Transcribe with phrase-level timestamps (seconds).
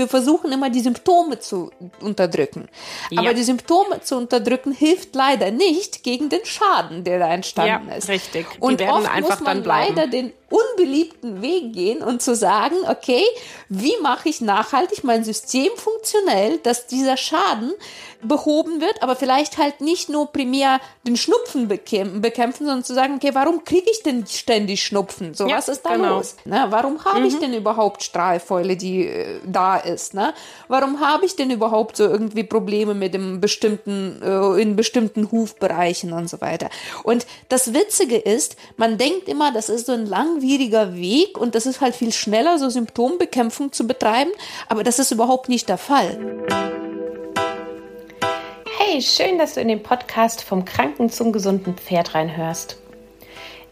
[0.00, 1.70] wir versuchen immer die Symptome zu
[2.00, 2.68] unterdrücken.
[3.10, 3.20] Ja.
[3.20, 7.94] Aber die Symptome zu unterdrücken hilft leider nicht gegen den Schaden, der da entstanden ja,
[7.94, 8.08] ist.
[8.08, 8.46] Richtig.
[8.56, 13.22] Die und oft muss man leider den unbeliebten Weg gehen und zu sagen, okay,
[13.68, 17.72] wie mache ich nachhaltig mein System funktionell, dass dieser Schaden
[18.22, 23.30] behoben wird, aber vielleicht halt nicht nur primär den Schnupfen bekämpfen, sondern zu sagen, okay,
[23.32, 25.34] warum kriege ich denn ständig Schnupfen?
[25.34, 26.16] So, ja, was ist da genau.
[26.16, 26.36] los?
[26.44, 26.66] Ne?
[26.70, 27.26] Warum habe mhm.
[27.26, 30.14] ich denn überhaupt Strahlfäule, die äh, da ist?
[30.14, 30.34] Ne?
[30.68, 36.12] Warum habe ich denn überhaupt so irgendwie Probleme mit dem bestimmten, äh, in bestimmten Hufbereichen
[36.12, 36.68] und so weiter?
[37.04, 40.06] Und das Witzige ist, man denkt immer, das ist so ein
[40.40, 44.30] langwieriger Weg und das ist halt viel schneller, so Symptombekämpfung zu betreiben,
[44.68, 46.18] aber das ist überhaupt nicht der Fall.
[48.78, 52.78] Hey, schön, dass du in den Podcast vom Kranken zum gesunden Pferd reinhörst.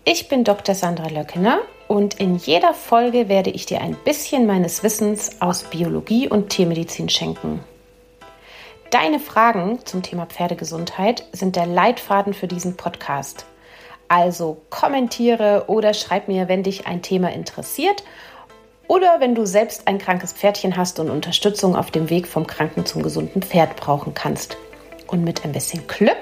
[0.05, 0.75] Ich bin Dr.
[0.75, 6.29] Sandra Löckener und in jeder Folge werde ich dir ein bisschen meines Wissens aus Biologie
[6.29, 7.61] und Tiermedizin schenken.
[8.91, 13.47] Deine Fragen zum Thema Pferdegesundheit sind der Leitfaden für diesen Podcast.
[14.09, 18.03] Also kommentiere oder schreib mir, wenn dich ein Thema interessiert
[18.87, 22.87] oder wenn du selbst ein krankes Pferdchen hast und Unterstützung auf dem Weg vom Kranken
[22.87, 24.57] zum gesunden Pferd brauchen kannst.
[25.07, 26.17] Und mit ein bisschen Glück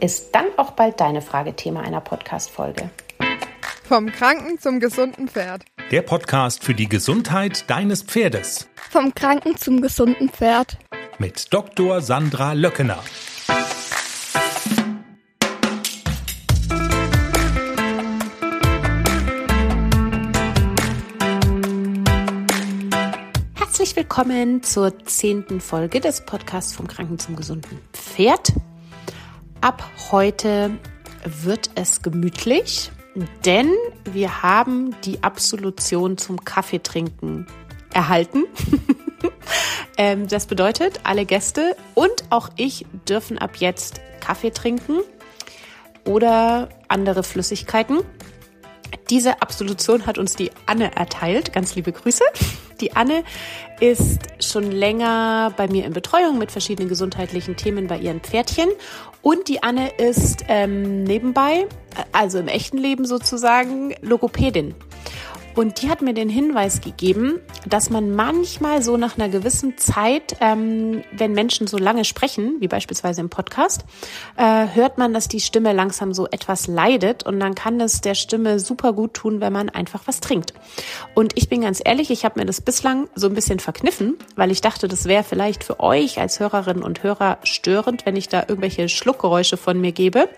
[0.00, 2.90] ist dann auch bald deine Frage Thema einer Podcast-Folge.
[3.84, 5.64] Vom Kranken zum gesunden Pferd.
[5.90, 8.68] Der Podcast für die Gesundheit deines Pferdes.
[8.90, 10.78] Vom Kranken zum gesunden Pferd.
[11.18, 12.00] Mit Dr.
[12.00, 13.02] Sandra Löckener.
[23.82, 28.52] Herzlich willkommen zur zehnten Folge des Podcasts vom Kranken zum gesunden Pferd.
[29.60, 30.78] Ab heute
[31.24, 32.92] wird es gemütlich,
[33.44, 33.72] denn
[34.04, 37.48] wir haben die Absolution zum Kaffeetrinken
[37.92, 38.44] erhalten.
[39.98, 45.00] Ähm, das bedeutet, alle Gäste und auch ich dürfen ab jetzt Kaffee trinken
[46.06, 47.98] oder andere Flüssigkeiten.
[49.10, 51.52] Diese Absolution hat uns die Anne erteilt.
[51.52, 52.24] Ganz liebe Grüße.
[52.80, 53.24] Die Anne
[53.80, 58.68] ist schon länger bei mir in Betreuung mit verschiedenen gesundheitlichen Themen bei ihren Pferdchen.
[59.22, 61.66] Und die Anne ist ähm, nebenbei,
[62.10, 64.74] also im echten Leben sozusagen, Logopädin.
[65.54, 70.36] Und die hat mir den Hinweis gegeben, dass man manchmal so nach einer gewissen Zeit,
[70.40, 73.84] ähm, wenn Menschen so lange sprechen, wie beispielsweise im Podcast,
[74.36, 78.14] äh, hört man, dass die Stimme langsam so etwas leidet und dann kann es der
[78.14, 80.54] Stimme super gut tun, wenn man einfach was trinkt.
[81.14, 84.50] Und ich bin ganz ehrlich, ich habe mir das bislang so ein bisschen verkniffen, weil
[84.50, 88.40] ich dachte, das wäre vielleicht für euch als Hörerinnen und Hörer störend, wenn ich da
[88.40, 90.28] irgendwelche Schluckgeräusche von mir gebe.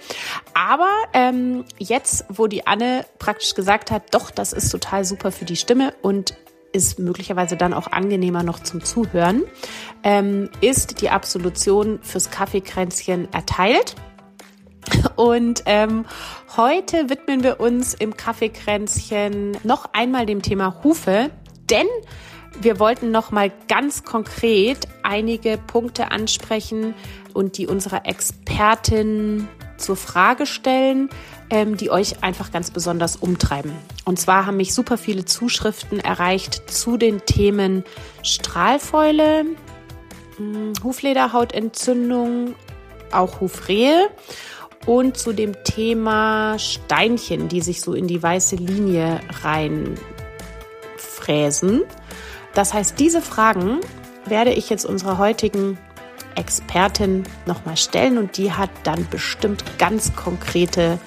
[0.55, 5.45] Aber ähm, jetzt, wo die Anne praktisch gesagt hat, doch, das ist total super für
[5.45, 6.35] die Stimme und
[6.73, 9.45] ist möglicherweise dann auch angenehmer noch zum Zuhören,
[10.03, 13.95] ähm, ist die Absolution fürs Kaffeekränzchen erteilt.
[15.17, 16.05] Und ähm,
[16.57, 21.31] heute widmen wir uns im Kaffeekränzchen noch einmal dem Thema Hufe,
[21.71, 21.87] denn
[22.61, 26.95] wir wollten noch mal ganz konkret einige Punkte ansprechen
[27.33, 31.11] und die unserer Expertin zur Frage stellen,
[31.51, 33.73] ähm, die euch einfach ganz besonders umtreiben.
[34.05, 37.85] Und zwar haben mich super viele Zuschriften erreicht zu den Themen
[38.23, 39.45] Strahlfäule,
[40.37, 42.55] hm, Huflederhautentzündung,
[43.13, 44.09] auch Hufrehe
[44.87, 51.83] und zu dem Thema Steinchen, die sich so in die weiße Linie reinfräsen.
[52.55, 53.81] Das heißt, diese Fragen
[54.27, 55.79] werde ich jetzt unserer heutigen
[56.37, 60.99] Expertin nochmal stellen und die hat dann bestimmt ganz konkrete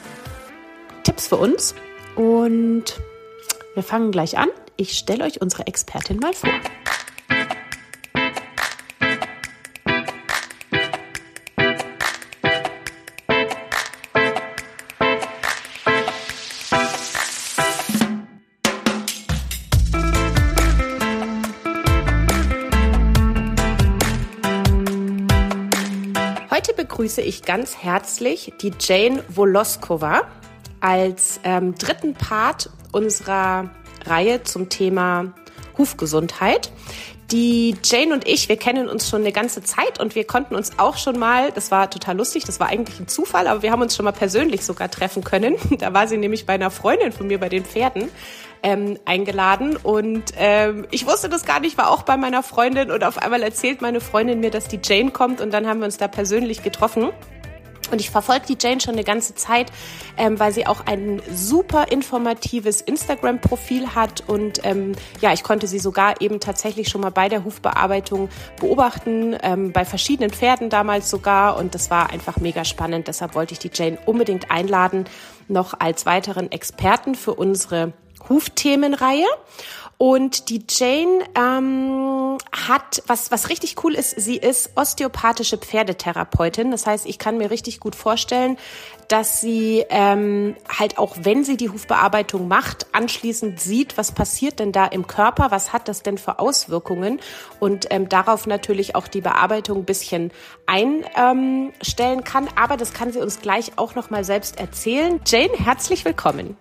[1.07, 1.73] Tipps für uns.
[2.18, 3.00] Und
[3.75, 4.50] wir fangen gleich an.
[4.75, 6.50] Ich stelle euch unsere Expertin mal vor.
[26.52, 30.28] Heute begrüße ich ganz herzlich die Jane Woloskova
[30.79, 33.70] als ähm, dritten Part unserer
[34.06, 35.34] Reihe zum Thema
[35.78, 36.72] Hufgesundheit.
[37.32, 40.79] Die Jane und ich, wir kennen uns schon eine ganze Zeit und wir konnten uns
[40.79, 43.82] auch schon mal, das war total lustig, das war eigentlich ein Zufall, aber wir haben
[43.82, 45.56] uns schon mal persönlich sogar treffen können.
[45.78, 48.09] Da war sie nämlich bei einer Freundin von mir bei den Pferden
[48.64, 53.03] ähm, eingeladen und ähm, ich wusste das gar nicht, war auch bei meiner Freundin und
[53.03, 55.97] auf einmal erzählt meine Freundin mir, dass die Jane kommt und dann haben wir uns
[55.97, 57.09] da persönlich getroffen.
[57.91, 59.72] Und ich verfolge die Jane schon eine ganze Zeit,
[60.17, 64.23] ähm, weil sie auch ein super informatives Instagram-Profil hat.
[64.28, 68.29] Und ähm, ja, ich konnte sie sogar eben tatsächlich schon mal bei der Hufbearbeitung
[68.59, 71.57] beobachten, ähm, bei verschiedenen Pferden damals sogar.
[71.57, 73.07] Und das war einfach mega spannend.
[73.07, 75.05] Deshalb wollte ich die Jane unbedingt einladen,
[75.47, 77.93] noch als weiteren Experten für unsere
[78.29, 79.25] Hufthemenreihe.
[79.99, 86.70] Und die Jane ähm, hat, was, was richtig cool ist, sie ist osteopathische Pferdetherapeutin.
[86.70, 88.58] Das heißt, ich kann mir richtig gut vorstellen,
[89.08, 94.72] dass sie ähm, halt auch, wenn sie die Hufbearbeitung macht, anschließend sieht, was passiert denn
[94.72, 97.20] da im Körper, was hat das denn für Auswirkungen
[97.59, 100.32] und ähm, darauf natürlich auch die Bearbeitung ein bisschen
[100.67, 101.73] einstellen
[102.20, 102.47] ähm, kann.
[102.55, 105.22] Aber das kann sie uns gleich auch nochmal selbst erzählen.
[105.26, 106.55] Jane, herzlich willkommen.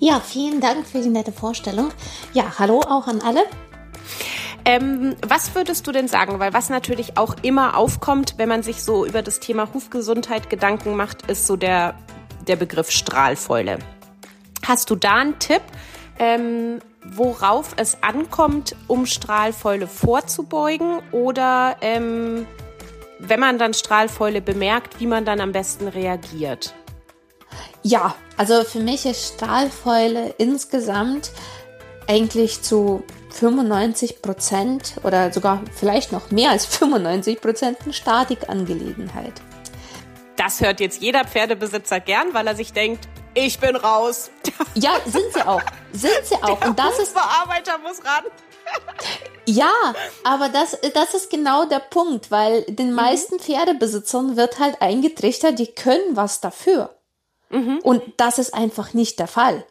[0.00, 1.90] Ja, vielen Dank für die nette Vorstellung.
[2.32, 3.40] Ja, hallo auch an alle.
[4.64, 6.38] Ähm, was würdest du denn sagen?
[6.38, 10.94] Weil was natürlich auch immer aufkommt, wenn man sich so über das Thema Hufgesundheit Gedanken
[10.94, 11.96] macht, ist so der,
[12.46, 13.80] der Begriff Strahlfäule.
[14.64, 15.62] Hast du da einen Tipp,
[16.20, 21.00] ähm, worauf es ankommt, um Strahlfäule vorzubeugen?
[21.10, 22.46] Oder ähm,
[23.18, 26.74] wenn man dann Strahlfäule bemerkt, wie man dann am besten reagiert?
[27.82, 31.32] Ja, also für mich ist Stahlfäule insgesamt
[32.06, 39.34] eigentlich zu 95 Prozent oder sogar vielleicht noch mehr als 95 Prozent eine Statikangelegenheit.
[40.36, 44.30] Das hört jetzt jeder Pferdebesitzer gern, weil er sich denkt, ich bin raus.
[44.74, 45.62] Ja, sind sie auch.
[45.92, 46.58] Sind sie auch.
[46.60, 48.24] Der und das ist Bearbeiter muss ran.
[49.46, 49.72] Ja,
[50.24, 52.94] aber das, das ist genau der Punkt, weil den mhm.
[52.94, 56.97] meisten Pferdebesitzern wird halt eingetrichtert, die können was dafür.
[57.50, 57.78] Mhm.
[57.82, 59.64] Und das ist einfach nicht der Fall.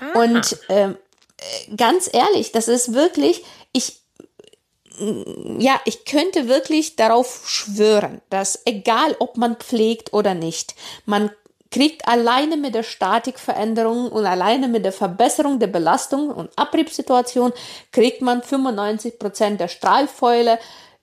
[0.00, 0.22] Ah.
[0.22, 0.96] Und ähm,
[1.76, 4.00] ganz ehrlich, das ist wirklich, ich,
[5.58, 10.74] ja, ich könnte wirklich darauf schwören, dass egal ob man pflegt oder nicht,
[11.06, 11.30] man
[11.70, 17.52] kriegt alleine mit der Statikveränderung und alleine mit der Verbesserung der Belastung und Abriebssituation,
[17.92, 20.58] kriegt man 95 Prozent der Strahlfäule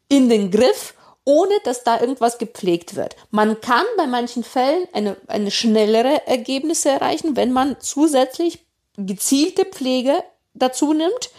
[0.10, 0.94] in den Griff
[1.25, 3.16] ohne dass da irgendwas gepflegt wird.
[3.31, 8.60] Man kann bei manchen Fällen eine, eine schnellere Ergebnisse erreichen, wenn man zusätzlich
[8.95, 10.24] gezielte Pflege
[10.54, 11.31] dazu nimmt,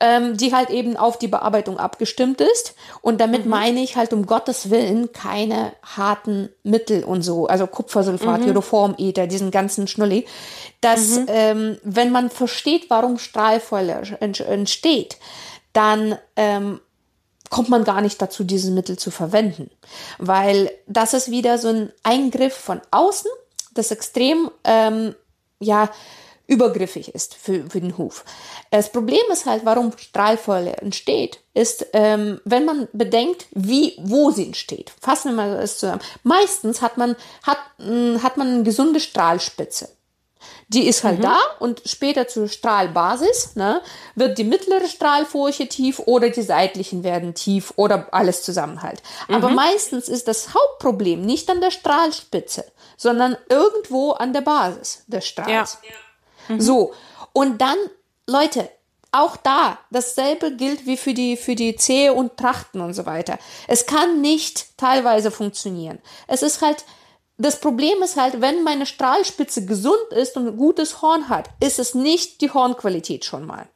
[0.00, 2.74] ähm, die halt eben auf die Bearbeitung abgestimmt ist.
[3.00, 3.50] Und damit mhm.
[3.50, 8.48] meine ich halt um Gottes Willen keine harten Mittel und so, also Kupfersulfat, mhm.
[8.48, 10.26] Iodoformether, diesen ganzen Schnulli,
[10.80, 11.26] dass mhm.
[11.28, 15.18] ähm, wenn man versteht, warum Strahlfäule entsteht,
[15.72, 16.80] dann ähm,
[17.54, 19.70] kommt man gar nicht dazu, dieses Mittel zu verwenden.
[20.18, 23.30] Weil das ist wieder so ein Eingriff von außen,
[23.74, 25.14] das extrem, ähm,
[25.60, 25.88] ja,
[26.48, 28.24] übergriffig ist für, für den Huf.
[28.72, 34.46] Das Problem ist halt, warum Strahlfäule entsteht, ist, ähm, wenn man bedenkt, wie, wo sie
[34.46, 34.92] entsteht.
[35.00, 36.02] Fassen wir mal das zusammen.
[36.24, 37.14] Meistens hat man,
[37.44, 39.90] hat, mh, hat man eine gesunde Strahlspitze.
[40.74, 41.22] Die ist halt mhm.
[41.22, 43.80] da und später zur Strahlbasis ne,
[44.16, 49.00] wird die mittlere Strahlfurche tief oder die seitlichen werden tief oder alles zusammen halt.
[49.28, 49.36] Mhm.
[49.36, 52.64] Aber meistens ist das Hauptproblem nicht an der Strahlspitze,
[52.96, 55.78] sondern irgendwo an der Basis des Strahls.
[55.82, 56.54] Ja.
[56.54, 56.60] Mhm.
[56.60, 56.92] So,
[57.32, 57.76] und dann,
[58.26, 58.68] Leute,
[59.12, 63.38] auch da, dasselbe gilt wie für die, für die Zehe und Trachten und so weiter.
[63.68, 66.00] Es kann nicht teilweise funktionieren.
[66.26, 66.84] Es ist halt,
[67.36, 71.78] das Problem ist halt, wenn meine Strahlspitze gesund ist und ein gutes Horn hat, ist
[71.78, 73.68] es nicht die Hornqualität schon mal.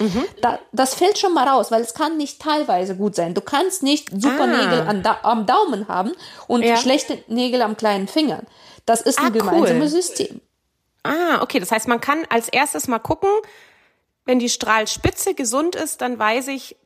[0.00, 0.24] Mhm.
[0.40, 3.34] Da, das fällt schon mal raus, weil es kann nicht teilweise gut sein.
[3.34, 4.46] Du kannst nicht super ah.
[4.46, 6.12] Nägel an, am Daumen haben
[6.48, 6.76] und ja.
[6.76, 8.46] schlechte Nägel am kleinen Fingern.
[8.84, 10.02] Das ist ein ah, gemeinsames cool.
[10.02, 10.40] System.
[11.04, 11.60] Ah, okay.
[11.60, 13.30] Das heißt, man kann als erstes mal gucken,
[14.24, 16.76] wenn die Strahlspitze gesund ist, dann weiß ich,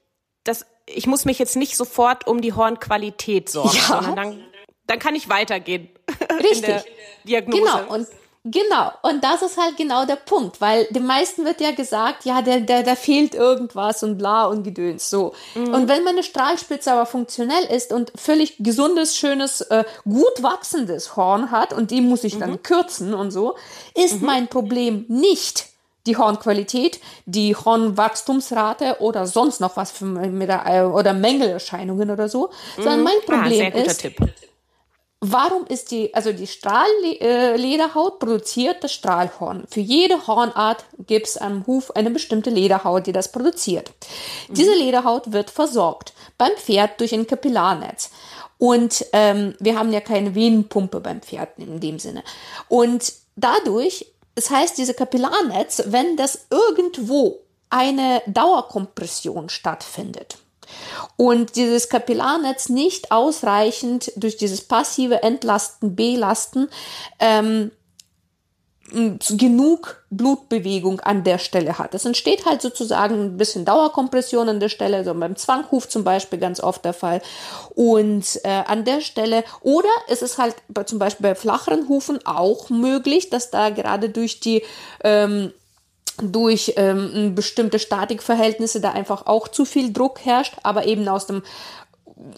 [0.44, 3.82] dass ich muss mich jetzt nicht sofort um die Hornqualität sorgen, ja.
[3.82, 4.44] sondern dann
[4.87, 5.88] dann kann ich weitergehen.
[6.43, 6.85] Richtig.
[7.25, 7.62] Diagnose.
[7.62, 7.95] Genau.
[7.95, 8.07] Und
[8.49, 12.43] Genau, und das ist halt genau der Punkt, weil den meisten wird ja gesagt, ja,
[12.43, 15.33] der, der, der fehlt irgendwas und bla und gedöns, so.
[15.57, 15.75] Mhm.
[15.75, 21.50] Und wenn meine Strahlspitze aber funktionell ist und völlig gesundes, schönes, äh, gut wachsendes Horn
[21.50, 22.62] hat und die muss ich dann mhm.
[22.62, 23.57] kürzen und so,
[23.95, 24.26] ist mhm.
[24.26, 25.66] mein Problem nicht
[26.07, 32.28] die Hornqualität, die Hornwachstumsrate oder sonst noch was für, mit der, äh, oder Mängelerscheinungen oder
[32.28, 33.05] so, sondern mhm.
[33.05, 34.21] mein ah, Problem ah, ist, Tipp
[35.20, 39.64] Warum ist die, also die Strahllederhaut produziert das Strahlhorn.
[39.68, 43.92] Für jede Hornart gibt es am Huf eine bestimmte Lederhaut, die das produziert.
[44.49, 44.54] Mhm.
[44.54, 48.11] Diese Lederhaut wird versorgt beim Pferd durch ein Kapillarnetz.
[48.58, 52.23] Und ähm, wir haben ja keine Venenpumpe beim Pferd in dem Sinne.
[52.68, 60.38] Und dadurch, das heißt, diese Kapillarnetz, wenn das irgendwo eine Dauerkompression stattfindet,
[61.16, 66.68] und dieses Kapillarnetz nicht ausreichend durch dieses passive Entlasten, Belasten
[67.18, 67.70] ähm,
[68.90, 71.94] genug Blutbewegung an der Stelle hat.
[71.94, 76.38] Es entsteht halt sozusagen ein bisschen Dauerkompression an der Stelle, so beim Zwanghuf zum Beispiel
[76.38, 77.20] ganz oft der Fall.
[77.75, 82.25] Und äh, an der Stelle, oder es ist halt bei, zum Beispiel bei flacheren Hufen
[82.25, 84.62] auch möglich, dass da gerade durch die
[85.02, 85.52] ähm,
[86.23, 91.42] durch ähm, bestimmte Statikverhältnisse da einfach auch zu viel Druck herrscht, aber eben aus dem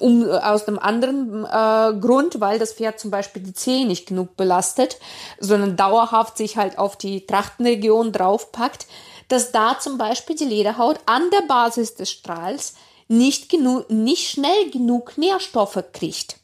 [0.01, 4.37] um, aus dem anderen äh, Grund, weil das Pferd zum Beispiel die Zehe nicht genug
[4.37, 4.99] belastet,
[5.39, 8.87] sondern dauerhaft sich halt auf die Trachtenregion draufpackt,
[9.29, 12.75] dass da zum Beispiel die Lederhaut an der Basis des Strahls
[13.07, 16.39] nicht genug, nicht schnell genug Nährstoffe kriegt.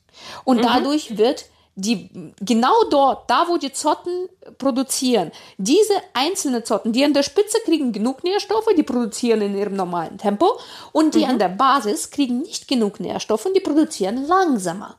[0.44, 0.62] Und mhm.
[0.62, 4.28] dadurch wird die genau dort, da wo die Zotten
[4.58, 9.74] produzieren, diese einzelnen Zotten, die an der Spitze kriegen genug Nährstoffe, die produzieren in ihrem
[9.74, 10.58] normalen Tempo
[10.92, 11.30] und die mhm.
[11.30, 14.96] an der Basis kriegen nicht genug Nährstoffe und die produzieren langsamer.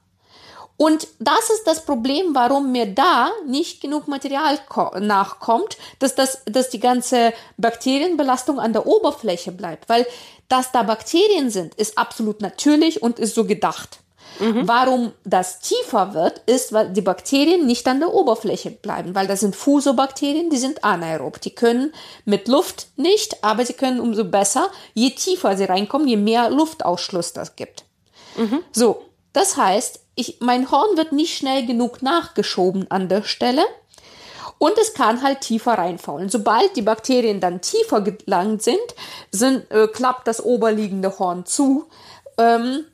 [0.77, 4.60] Und das ist das Problem, warum mir da nicht genug Material
[5.00, 9.88] nachkommt, dass, das, dass die ganze Bakterienbelastung an der Oberfläche bleibt.
[9.88, 10.05] Weil
[10.50, 14.00] dass da Bakterien sind, ist absolut natürlich und ist so gedacht.
[14.39, 14.68] Mhm.
[14.68, 19.39] Warum das tiefer wird, ist, weil die Bakterien nicht an der Oberfläche bleiben, weil das
[19.39, 21.39] sind Fusobakterien, die sind anaerob.
[21.42, 21.94] Die können
[22.25, 27.34] mit Luft nicht, aber sie können umso besser, je tiefer sie reinkommen, je mehr Luftausschluss
[27.34, 27.86] das gibt.
[28.36, 28.62] Mhm.
[28.72, 33.63] So, das heißt, ich, mein Horn wird nicht schnell genug nachgeschoben an der Stelle.
[34.58, 36.30] Und es kann halt tiefer reinfallen.
[36.30, 38.77] Sobald die Bakterien dann tiefer gelangt sind,
[39.30, 41.88] sind äh, klappt das oberliegende Horn zu.
[42.38, 42.86] Ähm,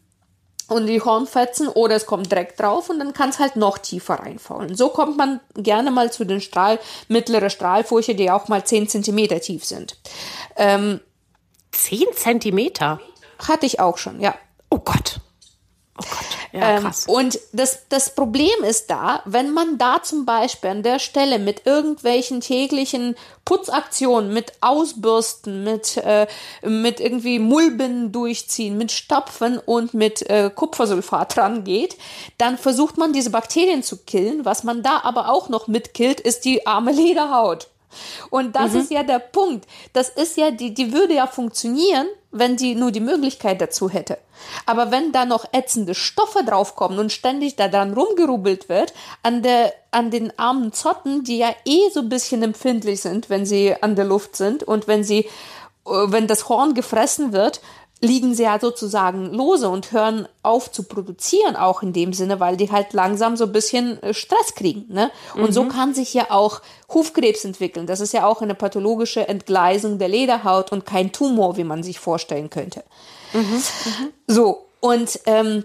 [0.71, 4.15] und die Hornfetzen oder es kommt Dreck drauf und dann kann es halt noch tiefer
[4.15, 4.75] reinfallen.
[4.75, 9.41] So kommt man gerne mal zu den Strahl, mittlere Strahlfurche, die auch mal 10 cm
[9.41, 9.97] tief sind.
[10.55, 11.01] Ähm,
[11.71, 12.99] 10 Zentimeter?
[13.47, 14.35] Hatte ich auch schon, ja.
[14.69, 15.19] Oh Gott.
[16.01, 16.41] Oh Gott.
[16.51, 17.05] Ja, ähm, krass.
[17.07, 21.39] Ähm, und das, das Problem ist da, wenn man da zum Beispiel an der Stelle
[21.39, 23.15] mit irgendwelchen täglichen
[23.45, 26.27] Putzaktionen, mit Ausbürsten, mit, äh,
[26.63, 31.97] mit irgendwie Mullbinden durchziehen, mit Stopfen und mit äh, Kupfersulfat dran geht,
[32.37, 34.45] dann versucht man diese Bakterien zu killen.
[34.45, 37.67] Was man da aber auch noch mitkillt, ist die arme Lederhaut.
[38.29, 38.79] Und das mhm.
[38.79, 39.65] ist ja der Punkt.
[39.93, 44.17] Das ist ja, die, die würde ja funktionieren, wenn sie nur die Möglichkeit dazu hätte.
[44.65, 49.73] Aber wenn da noch ätzende Stoffe draufkommen und ständig da dran rumgerubbelt wird, an der,
[49.91, 53.95] an den armen Zotten, die ja eh so ein bisschen empfindlich sind, wenn sie an
[53.95, 55.29] der Luft sind und wenn sie, äh,
[55.85, 57.61] wenn das Horn gefressen wird,
[58.01, 62.57] liegen sie ja sozusagen lose und hören auf zu produzieren, auch in dem Sinne, weil
[62.57, 64.91] die halt langsam so ein bisschen äh, Stress kriegen.
[64.91, 65.11] Ne?
[65.35, 65.51] Und mhm.
[65.51, 67.85] so kann sich ja auch Hufkrebs entwickeln.
[67.85, 71.99] Das ist ja auch eine pathologische Entgleisung der Lederhaut und kein Tumor, wie man sich
[71.99, 72.83] vorstellen könnte.
[73.33, 73.39] Mhm.
[73.41, 74.09] Mhm.
[74.27, 75.63] So, und ähm,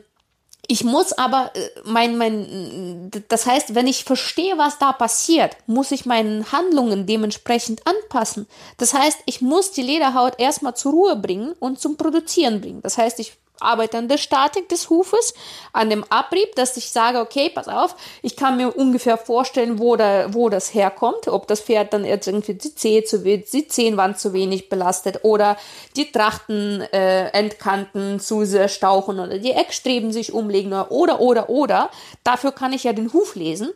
[0.68, 5.90] ich muss aber äh, mein, mein, das heißt, wenn ich verstehe, was da passiert, muss
[5.92, 8.46] ich meinen Handlungen dementsprechend anpassen.
[8.78, 12.80] Das heißt, ich muss die Lederhaut erstmal zur Ruhe bringen und zum Produzieren bringen.
[12.82, 15.34] Das heißt, ich arbeite an der Statik des Hufes,
[15.72, 19.96] an dem Abrieb, dass ich sage, okay, pass auf, ich kann mir ungefähr vorstellen, wo,
[19.96, 24.18] da, wo das herkommt, ob das Pferd dann jetzt irgendwie die Zehe zu die Zehenwand
[24.18, 25.56] zu wenig belastet oder
[25.96, 31.90] die Trachten äh, Endkanten zu sehr stauchen oder die Eckstreben sich umlegen oder, oder, oder.
[32.24, 33.70] Dafür kann ich ja den Huf lesen.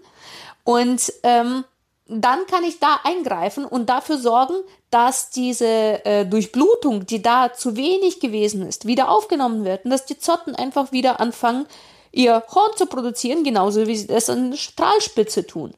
[0.64, 1.64] Und ähm,
[2.10, 4.54] dann kann ich da eingreifen und dafür sorgen,
[4.90, 10.06] dass diese äh, Durchblutung, die da zu wenig gewesen ist, wieder aufgenommen wird und dass
[10.06, 11.66] die Zotten einfach wieder anfangen,
[12.10, 15.72] ihr Horn zu produzieren, genauso wie sie das an der Strahlspitze tun.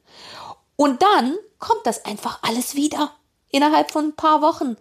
[0.76, 3.12] Und dann kommt das einfach alles wieder
[3.50, 4.76] innerhalb von ein paar Wochen.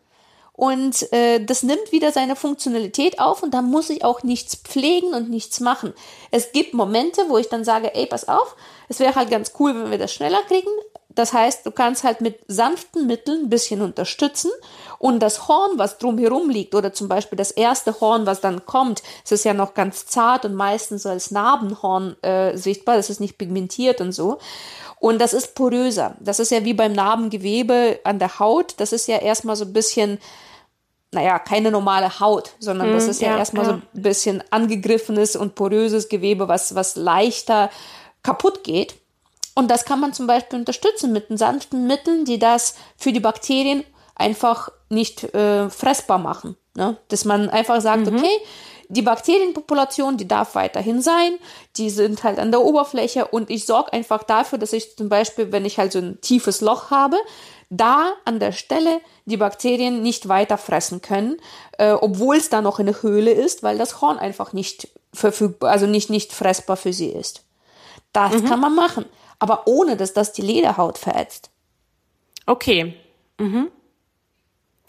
[0.53, 5.13] Und äh, das nimmt wieder seine Funktionalität auf und da muss ich auch nichts pflegen
[5.13, 5.93] und nichts machen.
[6.29, 8.55] Es gibt Momente, wo ich dann sage, ey, pass auf,
[8.87, 10.69] es wäre halt ganz cool, wenn wir das schneller kriegen,
[11.15, 14.51] das heißt, du kannst halt mit sanften Mitteln ein bisschen unterstützen
[14.97, 19.03] und das Horn, was drumherum liegt, oder zum Beispiel das erste Horn, was dann kommt,
[19.25, 23.19] es ist ja noch ganz zart und meistens so als Narbenhorn äh, sichtbar, das ist
[23.19, 24.39] nicht pigmentiert und so.
[24.99, 26.15] Und das ist poröser.
[26.19, 28.75] Das ist ja wie beim Narbengewebe an der Haut.
[28.77, 30.19] Das ist ja erstmal so ein bisschen,
[31.11, 33.71] naja, keine normale Haut, sondern das hm, ist ja, ja erstmal ja.
[33.71, 37.71] so ein bisschen angegriffenes und poröses Gewebe, was, was leichter
[38.21, 39.00] kaputt geht.
[39.55, 43.83] Und das kann man zum Beispiel unterstützen mit sanften Mitteln, die das für die Bakterien
[44.15, 46.55] einfach nicht äh, fressbar machen.
[46.75, 46.97] Ne?
[47.09, 48.17] Dass man einfach sagt, mhm.
[48.17, 48.39] okay,
[48.91, 51.33] die Bakterienpopulation, die darf weiterhin sein,
[51.77, 55.51] die sind halt an der Oberfläche und ich sorge einfach dafür, dass ich zum Beispiel,
[55.51, 57.17] wenn ich halt so ein tiefes Loch habe,
[57.69, 61.37] da an der Stelle die Bakterien nicht weiter fressen können,
[61.77, 65.87] äh, obwohl es da noch eine Höhle ist, weil das Horn einfach nicht verfügbar, also
[65.87, 67.45] nicht, nicht fressbar für sie ist.
[68.11, 68.45] Das mhm.
[68.45, 69.05] kann man machen,
[69.41, 71.49] aber ohne, dass das die Lederhaut verätzt.
[72.45, 72.93] Okay.
[73.39, 73.71] Mhm.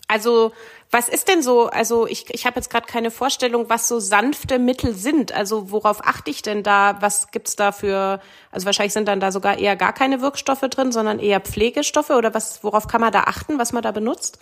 [0.09, 0.53] Also
[0.91, 4.59] was ist denn so, also ich, ich habe jetzt gerade keine Vorstellung, was so sanfte
[4.59, 5.33] Mittel sind.
[5.33, 6.99] Also worauf achte ich denn da?
[7.01, 10.93] Was gibt's da für, also wahrscheinlich sind dann da sogar eher gar keine Wirkstoffe drin,
[10.93, 14.39] sondern eher Pflegestoffe oder was, worauf kann man da achten, was man da benutzt?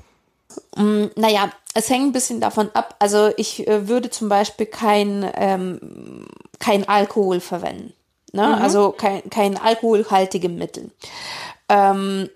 [0.75, 2.97] Mm, naja, es hängt ein bisschen davon ab.
[2.99, 6.27] Also ich äh, würde zum Beispiel kein, ähm,
[6.59, 7.95] kein Alkohol verwenden.
[8.33, 8.47] Ne?
[8.47, 8.63] Mhm.
[8.63, 10.91] Also kein, kein alkoholhaltige Mittel.
[11.69, 12.29] Ähm,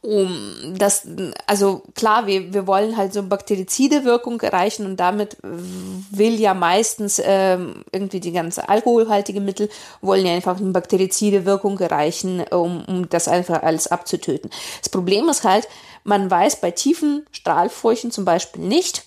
[0.00, 1.06] um das,
[1.46, 7.20] also klar, wir, wir wollen halt so bakterizide Wirkung erreichen und damit will ja meistens
[7.24, 9.68] ähm, irgendwie die ganze alkoholhaltige Mittel
[10.00, 14.50] wollen ja einfach eine bakterizide Wirkung erreichen, um, um das einfach alles abzutöten.
[14.80, 15.68] Das Problem ist halt,
[16.04, 19.04] man weiß bei tiefen Strahlfurchen zum Beispiel nicht,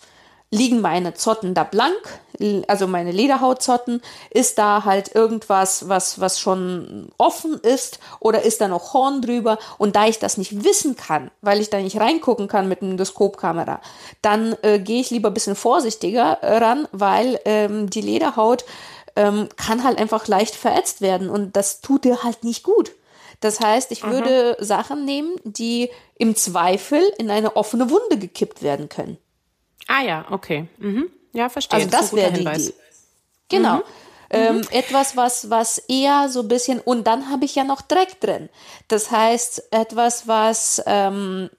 [0.56, 2.20] liegen meine Zotten da blank,
[2.68, 8.68] also meine Lederhautzotten, ist da halt irgendwas, was, was schon offen ist oder ist da
[8.68, 12.48] noch Horn drüber und da ich das nicht wissen kann, weil ich da nicht reingucken
[12.48, 13.82] kann mit einer Endoskopkamera,
[14.22, 18.66] dann äh, gehe ich lieber ein bisschen vorsichtiger ran, weil ähm, die Lederhaut
[19.16, 22.92] ähm, kann halt einfach leicht verätzt werden und das tut dir halt nicht gut.
[23.42, 28.88] Das heißt, ich würde Sachen nehmen, die im Zweifel in eine offene Wunde gekippt werden
[28.90, 29.18] können.
[29.88, 30.68] Ah ja, okay.
[30.78, 31.10] Mhm.
[31.34, 31.78] Ja, verstehe.
[31.80, 32.74] Also das, das wäre die Idee.
[33.50, 33.78] Genau.
[33.78, 33.84] Mhm.
[34.32, 34.64] Ähm, mhm.
[34.72, 38.50] etwas, was, was eher so ein bisschen, und dann habe ich ja noch Dreck drin.
[38.88, 41.50] Das heißt, etwas, was, ähm,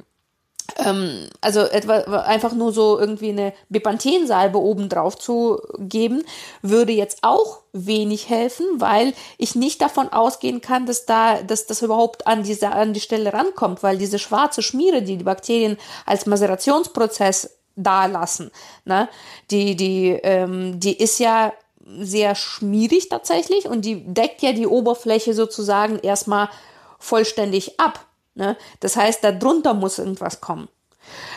[0.85, 6.25] ähm, also etwa, einfach nur so irgendwie eine Bepanthensalbe oben drauf zu geben,
[6.63, 11.83] würde jetzt auch wenig helfen, weil ich nicht davon ausgehen kann, dass da, dass das
[11.83, 16.27] überhaupt an diese, an die Stelle rankommt, weil diese schwarze Schmiere, die die Bakterien als
[16.27, 18.51] Maserationsprozess da lassen.
[18.85, 19.09] Ne?
[19.51, 21.53] Die, die, ähm, die ist ja
[22.01, 26.49] sehr schmierig tatsächlich und die deckt ja die Oberfläche sozusagen erstmal
[26.99, 28.05] vollständig ab.
[28.35, 28.57] Ne?
[28.81, 30.69] Das heißt, darunter muss irgendwas kommen.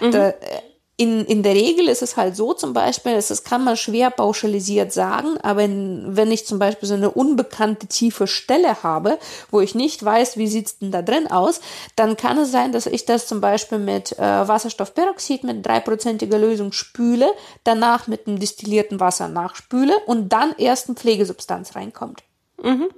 [0.02, 0.12] Mhm.
[0.12, 0.62] Da, äh,
[1.00, 4.92] in, in der Regel ist es halt so zum Beispiel, das kann man schwer pauschalisiert
[4.92, 9.18] sagen, aber in, wenn ich zum Beispiel so eine unbekannte tiefe Stelle habe,
[9.50, 11.62] wo ich nicht weiß, wie sieht's denn da drin aus,
[11.96, 16.74] dann kann es sein, dass ich das zum Beispiel mit äh, Wasserstoffperoxid mit dreiprozentiger Lösung
[16.74, 17.32] spüle,
[17.64, 22.24] danach mit einem destillierten Wasser nachspüle und dann erst eine Pflegesubstanz reinkommt.
[22.62, 22.90] Mhm.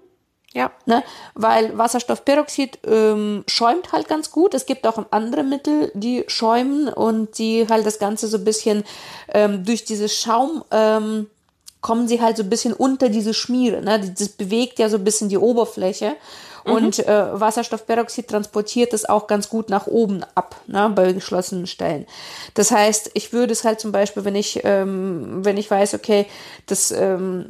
[0.53, 0.71] Ja.
[0.85, 1.03] Ne?
[1.33, 4.53] Weil Wasserstoffperoxid ähm, schäumt halt ganz gut.
[4.53, 8.83] Es gibt auch andere Mittel, die schäumen und die halt das Ganze so ein bisschen
[9.33, 11.27] ähm, durch dieses Schaum ähm,
[11.79, 13.81] kommen sie halt so ein bisschen unter diese Schmiere.
[13.81, 14.13] Ne?
[14.17, 16.15] Das bewegt ja so ein bisschen die Oberfläche.
[16.65, 16.71] Mhm.
[16.71, 22.05] Und äh, Wasserstoffperoxid transportiert es auch ganz gut nach oben ab, ne, bei geschlossenen Stellen.
[22.53, 26.27] Das heißt, ich würde es halt zum Beispiel, wenn ich, ähm, wenn ich weiß, okay,
[26.67, 27.47] das ähm,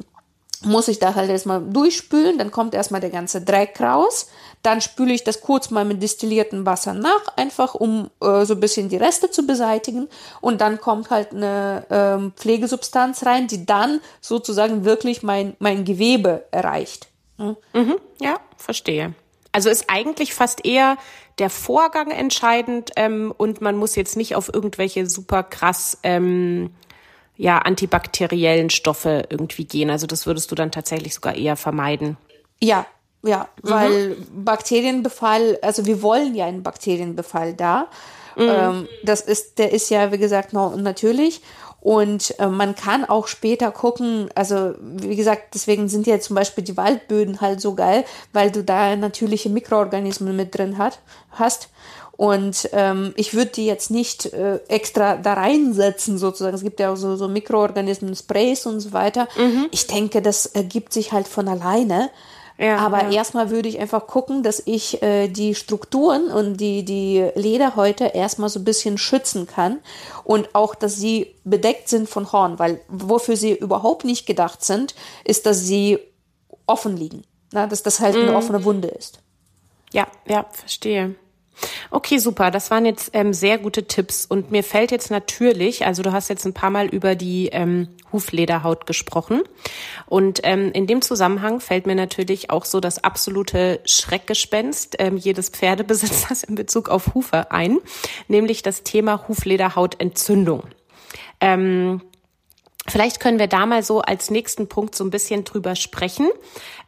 [0.63, 4.29] muss ich da halt erstmal durchspülen, dann kommt erstmal der ganze Dreck raus,
[4.61, 8.59] dann spüle ich das kurz mal mit destilliertem Wasser nach, einfach um äh, so ein
[8.59, 10.07] bisschen die Reste zu beseitigen
[10.39, 16.45] und dann kommt halt eine ähm, Pflegesubstanz rein, die dann sozusagen wirklich mein, mein Gewebe
[16.51, 17.07] erreicht.
[17.37, 17.57] Mhm.
[17.73, 19.13] Mhm, ja, verstehe.
[19.51, 20.97] Also ist eigentlich fast eher
[21.39, 26.71] der Vorgang entscheidend ähm, und man muss jetzt nicht auf irgendwelche super krass ähm,
[27.41, 29.89] ja, antibakteriellen Stoffe irgendwie gehen.
[29.89, 32.17] Also das würdest du dann tatsächlich sogar eher vermeiden.
[32.61, 32.85] Ja,
[33.23, 33.69] ja, mhm.
[33.69, 37.87] weil Bakterienbefall, also wir wollen ja einen Bakterienbefall da.
[38.35, 38.43] Mhm.
[38.47, 41.41] Ähm, das ist, der ist ja, wie gesagt, natürlich.
[41.79, 46.63] Und äh, man kann auch später gucken, also wie gesagt, deswegen sind ja zum Beispiel
[46.63, 50.99] die Waldböden halt so geil, weil du da natürliche Mikroorganismen mit drin hat,
[51.31, 51.69] hast.
[52.21, 56.53] Und ähm, ich würde die jetzt nicht äh, extra da reinsetzen, sozusagen.
[56.55, 59.27] Es gibt ja auch so, so Mikroorganismen, Sprays und so weiter.
[59.35, 59.69] Mhm.
[59.71, 62.11] Ich denke, das ergibt sich halt von alleine.
[62.59, 63.09] Ja, Aber ja.
[63.09, 68.49] erstmal würde ich einfach gucken, dass ich äh, die Strukturen und die, die Lederhäute erstmal
[68.49, 69.79] so ein bisschen schützen kann
[70.23, 74.93] und auch, dass sie bedeckt sind von Horn, weil wofür sie überhaupt nicht gedacht sind,
[75.23, 75.97] ist, dass sie
[76.67, 77.23] offen liegen.
[77.51, 78.27] Na, dass das halt mhm.
[78.27, 79.21] eine offene Wunde ist.
[79.91, 81.15] Ja, ja, verstehe.
[81.89, 82.51] Okay, super.
[82.51, 84.25] Das waren jetzt ähm, sehr gute Tipps.
[84.25, 87.89] Und mir fällt jetzt natürlich, also du hast jetzt ein paar Mal über die ähm,
[88.11, 89.41] Huflederhaut gesprochen.
[90.05, 95.49] Und ähm, in dem Zusammenhang fällt mir natürlich auch so das absolute Schreckgespenst ähm, jedes
[95.49, 97.79] Pferdebesitzers in Bezug auf Hufe ein,
[98.27, 100.63] nämlich das Thema Huflederhautentzündung.
[101.39, 102.01] Ähm,
[102.87, 106.27] Vielleicht können wir da mal so als nächsten Punkt so ein bisschen drüber sprechen.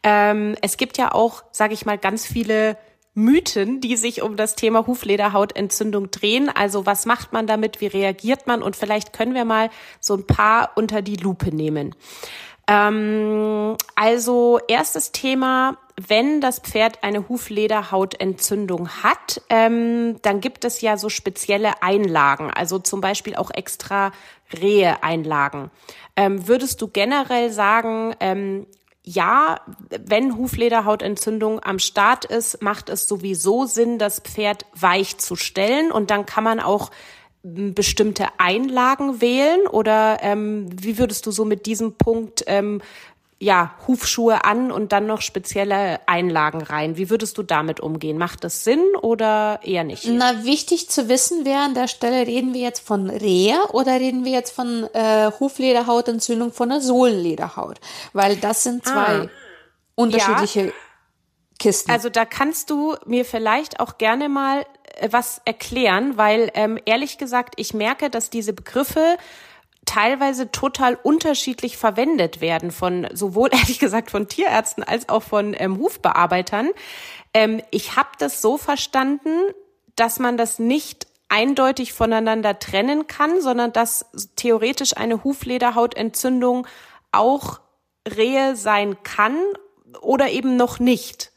[0.01, 2.77] Ähm, es gibt ja auch, sage ich mal, ganz viele
[3.15, 6.49] Mythen, die sich um das Thema Huflederhautentzündung drehen.
[6.49, 7.81] Also was macht man damit?
[7.81, 8.63] Wie reagiert man?
[8.63, 11.95] Und vielleicht können wir mal so ein paar unter die Lupe nehmen.
[12.67, 20.97] Ähm, also erstes Thema, wenn das Pferd eine Huflederhautentzündung hat, ähm, dann gibt es ja
[20.97, 24.11] so spezielle Einlagen, also zum Beispiel auch extra
[24.53, 25.71] Rehe-Einlagen.
[26.15, 28.65] Ähm, würdest du generell sagen, ähm,
[29.05, 29.59] ja,
[30.05, 35.91] wenn Huflederhautentzündung am Start ist, macht es sowieso Sinn, das Pferd weich zu stellen.
[35.91, 36.89] Und dann kann man auch
[37.43, 39.67] bestimmte Einlagen wählen.
[39.67, 42.81] Oder ähm, wie würdest du so mit diesem Punkt ähm,
[43.43, 46.97] ja Hufschuhe an und dann noch spezielle Einlagen rein?
[46.97, 48.17] Wie würdest du damit umgehen?
[48.17, 50.05] Macht das Sinn oder eher nicht?
[50.07, 54.25] Na, wichtig zu wissen wäre an der Stelle, reden wir jetzt von Rehe oder reden
[54.25, 57.79] wir jetzt von äh, Huflederhautentzündung von der Sohlenlederhaut?
[58.13, 59.29] Weil das sind zwei ah.
[59.95, 60.71] unterschiedliche ja.
[61.59, 61.91] Kisten.
[61.91, 67.17] Also da kannst du mir vielleicht auch gerne mal äh, was erklären, weil ähm, ehrlich
[67.17, 69.17] gesagt, ich merke, dass diese Begriffe
[69.85, 75.77] teilweise total unterschiedlich verwendet werden von sowohl ehrlich gesagt von Tierärzten als auch von ähm,
[75.77, 76.69] Hufbearbeitern.
[77.33, 79.31] Ähm, ich habe das so verstanden,
[79.95, 86.67] dass man das nicht eindeutig voneinander trennen kann, sondern dass theoretisch eine Huflederhautentzündung
[87.11, 87.59] auch
[88.07, 89.37] Rehe sein kann
[90.01, 91.31] oder eben noch nicht.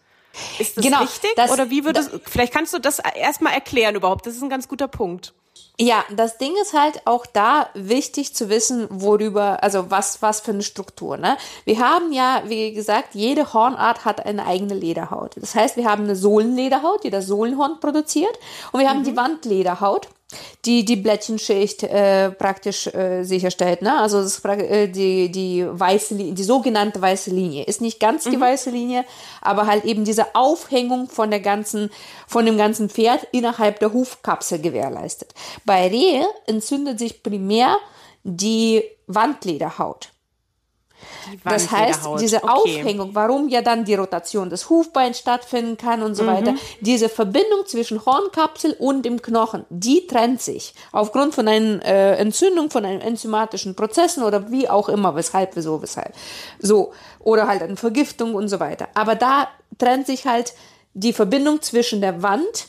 [0.59, 1.31] Ist das genau, richtig?
[1.37, 4.27] Das, Oder wie würdest das, vielleicht kannst du das erstmal erklären überhaupt?
[4.27, 5.33] Das ist ein ganz guter Punkt.
[5.79, 10.53] Ja, das Ding ist halt auch da wichtig zu wissen, worüber, also was, was für
[10.53, 11.37] eine Struktur, ne?
[11.67, 15.37] Wir haben ja, wie gesagt, jede Hornart hat eine eigene Lederhaut.
[15.37, 18.39] Das heißt, wir haben eine Sohlenlederhaut, die das Sohlenhorn produziert,
[18.73, 19.05] und wir haben mhm.
[19.05, 20.09] die Wandlederhaut
[20.65, 23.83] die die Blättchenschicht äh, praktisch äh, sicherstellt.
[23.83, 23.99] Ne?
[23.99, 27.65] Also das, äh, die, die weiße die sogenannte weiße Linie.
[27.65, 28.41] Ist nicht ganz die mhm.
[28.41, 29.05] weiße Linie,
[29.41, 31.91] aber halt eben diese Aufhängung von der ganzen,
[32.27, 35.35] von dem ganzen Pferd innerhalb der Hufkapsel gewährleistet.
[35.65, 37.77] Bei Rehe entzündet sich primär
[38.25, 40.11] die Wandlederhaut.
[41.45, 42.49] Das heißt, diese okay.
[42.49, 46.29] Aufhängung, warum ja dann die Rotation des Hufbeins stattfinden kann und so mhm.
[46.29, 52.17] weiter, diese Verbindung zwischen Hornkapsel und dem Knochen, die trennt sich aufgrund von einer äh,
[52.17, 56.13] Entzündung, von einem enzymatischen Prozessen oder wie auch immer, weshalb, wieso, weshalb.
[56.59, 58.89] So, oder halt eine Vergiftung und so weiter.
[58.95, 60.55] Aber da trennt sich halt
[60.95, 62.69] die Verbindung zwischen der Wand,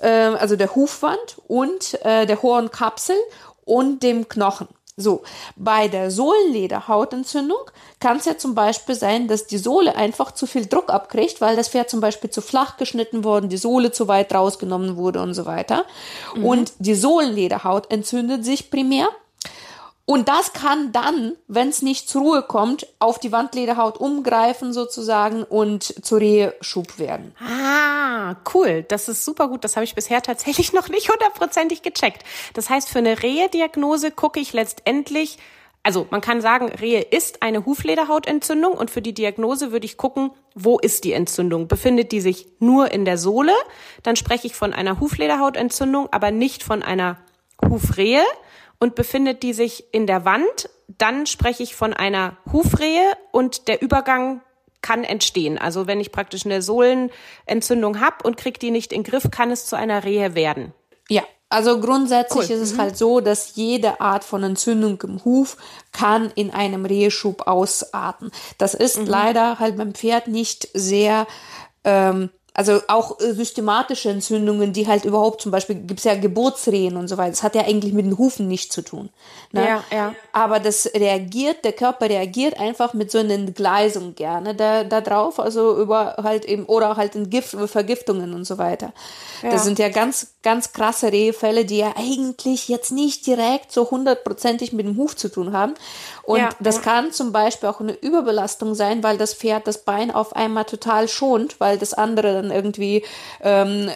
[0.00, 3.16] äh, also der Hufwand und äh, der Hornkapsel
[3.64, 4.68] und dem Knochen.
[4.96, 5.24] So,
[5.56, 7.58] bei der Sohlenlederhautentzündung
[7.98, 11.56] kann es ja zum Beispiel sein, dass die Sohle einfach zu viel Druck abkriegt, weil
[11.56, 15.34] das Pferd zum Beispiel zu flach geschnitten wurde, die Sohle zu weit rausgenommen wurde und
[15.34, 15.84] so weiter.
[16.36, 16.44] Mhm.
[16.44, 19.08] Und die Sohlenlederhaut entzündet sich primär
[20.06, 25.44] und das kann dann, wenn es nicht zur Ruhe kommt, auf die Wandlederhaut umgreifen sozusagen
[25.44, 27.34] und zur Rehschub werden.
[27.40, 28.84] Ah, cool.
[28.86, 29.64] Das ist super gut.
[29.64, 32.22] Das habe ich bisher tatsächlich noch nicht hundertprozentig gecheckt.
[32.52, 35.38] Das heißt, für eine Rehe-Diagnose gucke ich letztendlich,
[35.82, 40.32] also man kann sagen, Rehe ist eine Huflederhautentzündung und für die Diagnose würde ich gucken,
[40.54, 41.66] wo ist die Entzündung?
[41.66, 43.54] Befindet die sich nur in der Sohle?
[44.02, 47.16] Dann spreche ich von einer Huflederhautentzündung, aber nicht von einer
[47.66, 48.22] Hufrehe
[48.78, 53.82] und befindet die sich in der Wand, dann spreche ich von einer Hufrehe und der
[53.82, 54.42] Übergang
[54.82, 55.56] kann entstehen.
[55.56, 59.50] Also wenn ich praktisch eine Sohlenentzündung habe und kriege die nicht in den Griff, kann
[59.50, 60.74] es zu einer Rehe werden.
[61.08, 62.56] Ja, also grundsätzlich cool.
[62.56, 62.78] ist es mhm.
[62.78, 65.56] halt so, dass jede Art von Entzündung im Huf
[65.92, 68.30] kann in einem Reheschub ausarten.
[68.58, 69.06] Das ist mhm.
[69.06, 71.26] leider halt beim Pferd nicht sehr
[71.84, 77.08] ähm, also auch äh, systematische Entzündungen, die halt überhaupt zum Beispiel gibt's ja Geburtsrehen und
[77.08, 77.30] so weiter.
[77.30, 79.10] Das hat ja eigentlich mit den Hufen nichts zu tun.
[79.50, 79.66] Ne?
[79.66, 80.14] Ja, ja.
[80.32, 85.40] Aber das reagiert, der Körper reagiert einfach mit so einer Entgleisung gerne da, da drauf,
[85.40, 88.92] also über halt eben, oder halt in Gift, Vergiftungen und so weiter.
[89.42, 89.50] Ja.
[89.50, 94.72] Das sind ja ganz, ganz krasse Rehfälle, die ja eigentlich jetzt nicht direkt so hundertprozentig
[94.72, 95.74] mit dem Huf zu tun haben.
[96.22, 96.82] Und ja, das ja.
[96.82, 101.08] kann zum Beispiel auch eine Überbelastung sein, weil das Pferd das Bein auf einmal total
[101.08, 103.04] schont, weil das andere dann irgendwie
[103.42, 103.92] ähm, äh,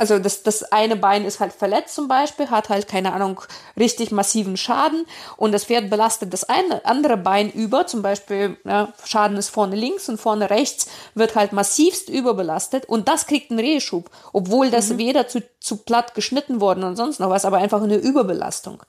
[0.00, 3.42] also das, das eine Bein ist halt verletzt zum Beispiel, hat halt, keine Ahnung,
[3.78, 5.04] richtig massiven Schaden
[5.36, 9.76] und das Pferd belastet das eine andere Bein über, zum Beispiel ja, Schaden ist vorne
[9.76, 14.88] links und vorne rechts, wird halt massivst überbelastet und das kriegt einen Rehschub, obwohl das
[14.88, 14.98] mhm.
[14.98, 18.82] weder zu, zu platt geschnitten worden und sonst noch was, aber einfach eine Überbelastung.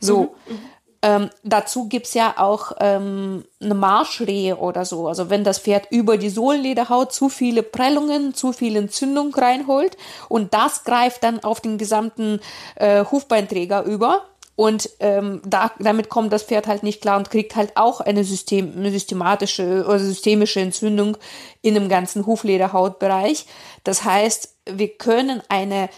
[0.00, 0.34] So.
[0.46, 0.54] Mhm.
[0.54, 0.60] mhm.
[1.06, 5.06] Ähm, dazu gibt's ja auch ähm, eine Marschrehe oder so.
[5.06, 9.98] Also wenn das Pferd über die Sohlenlederhaut zu viele Prellungen, zu viel Entzündung reinholt
[10.30, 12.40] und das greift dann auf den gesamten
[12.76, 14.22] äh, Hufbeinträger über
[14.56, 18.24] Und ähm, da, damit kommt das Pferd halt nicht klar und kriegt halt auch eine,
[18.24, 21.18] System, eine systematische oder systemische Entzündung
[21.60, 23.44] in dem ganzen Huflederhautbereich.
[23.82, 25.90] Das heißt, wir können eine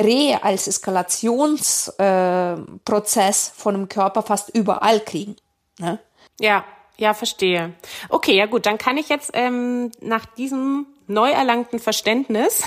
[0.00, 5.36] Rehe als Eskalationsprozess äh, von dem Körper fast überall kriegen.
[5.78, 5.98] Ne?
[6.40, 6.64] Ja,
[6.96, 7.74] ja, verstehe.
[8.08, 12.64] Okay, ja gut, dann kann ich jetzt ähm, nach diesem neu erlangten Verständnis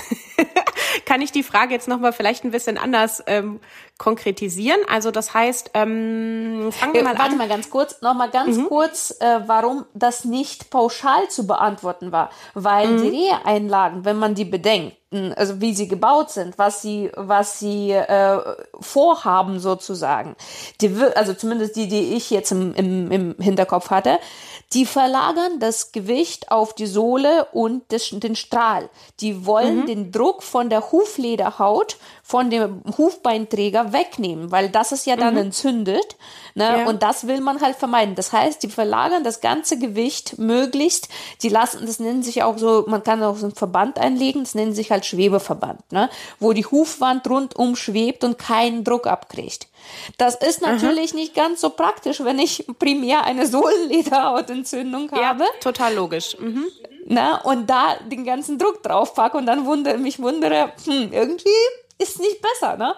[1.04, 3.60] kann ich die Frage jetzt nochmal vielleicht ein bisschen anders ähm,
[3.98, 4.80] konkretisieren.
[4.88, 7.38] Also das heißt, ähm, fangen wir äh, mal äh, warte an.
[7.38, 8.66] mal ganz kurz, nochmal ganz mhm.
[8.66, 12.30] kurz, äh, warum das nicht pauschal zu beantworten war.
[12.54, 13.02] Weil mhm.
[13.02, 14.96] die Rehe-Einlagen, wenn man die bedenkt,
[15.36, 18.40] also wie sie gebaut sind, was sie, was sie äh,
[18.78, 20.36] vorhaben sozusagen,
[20.82, 24.18] die, also zumindest die, die ich jetzt im, im, im Hinterkopf hatte,
[24.74, 28.90] die verlagern das Gewicht auf die Sohle und des, den Strahl.
[29.20, 29.86] Die wollen mhm.
[29.86, 31.96] den Druck von der Huflederhaut,
[32.28, 35.40] von dem Hufbeinträger wegnehmen, weil das ist ja dann mhm.
[35.40, 36.16] entzündet.
[36.54, 36.80] Ne?
[36.80, 36.86] Ja.
[36.86, 38.16] Und das will man halt vermeiden.
[38.16, 41.08] Das heißt, die verlagern das ganze Gewicht möglichst,
[41.42, 44.54] die lassen, das nennen sich auch so, man kann auch so einen Verband einlegen, das
[44.54, 46.10] nennen sich halt Schwebeverband, ne?
[46.38, 49.68] wo die Hufwand rundum schwebt und keinen Druck abkriegt.
[50.18, 51.20] Das ist natürlich Aha.
[51.20, 55.44] nicht ganz so praktisch, wenn ich primär eine Sohlenlederhautentzündung habe.
[55.44, 56.36] Ja, total logisch.
[56.38, 56.66] Mhm.
[57.10, 61.48] Na, und da den ganzen Druck drauf packe und dann wundere, mich wundere, hm, irgendwie
[61.96, 62.94] ist nicht besser, ne?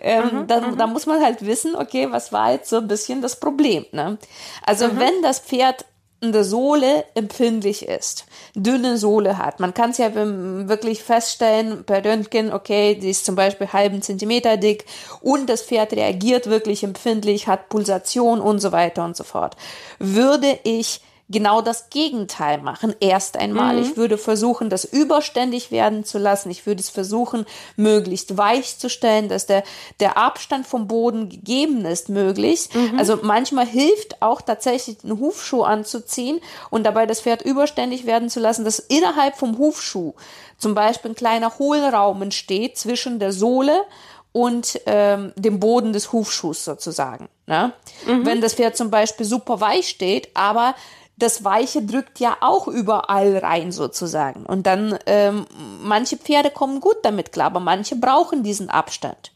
[0.00, 0.78] Ähm, mhm, da, mhm.
[0.78, 4.18] da muss man halt wissen, okay, was war jetzt so ein bisschen das Problem, ne?
[4.64, 5.00] Also mhm.
[5.00, 5.84] wenn das Pferd
[6.22, 9.58] in der Sohle empfindlich ist, dünne Sohle hat.
[9.58, 14.58] Man kann es ja wirklich feststellen bei Röntgen, okay, die ist zum Beispiel halben Zentimeter
[14.58, 14.84] dick
[15.22, 19.56] und das Pferd reagiert wirklich empfindlich, hat Pulsation und so weiter und so fort.
[19.98, 22.94] Würde ich genau das Gegenteil machen.
[23.00, 23.82] Erst einmal, mhm.
[23.82, 26.50] ich würde versuchen, das überständig werden zu lassen.
[26.50, 29.62] Ich würde es versuchen, möglichst weich zu stellen, dass der,
[30.00, 32.74] der Abstand vom Boden gegeben ist, möglichst.
[32.74, 32.98] Mhm.
[32.98, 36.40] Also manchmal hilft auch tatsächlich einen Hufschuh anzuziehen
[36.70, 40.14] und dabei das Pferd überständig werden zu lassen, dass innerhalb vom Hufschuh
[40.58, 43.84] zum Beispiel ein kleiner Hohlraum entsteht zwischen der Sohle
[44.32, 47.28] und ähm, dem Boden des Hufschuhs sozusagen.
[47.46, 47.72] Ne?
[48.06, 48.26] Mhm.
[48.26, 50.74] Wenn das Pferd zum Beispiel super weich steht, aber
[51.22, 54.44] das Weiche drückt ja auch überall rein sozusagen.
[54.44, 55.46] Und dann, ähm,
[55.82, 59.32] manche Pferde kommen gut damit klar, aber manche brauchen diesen Abstand.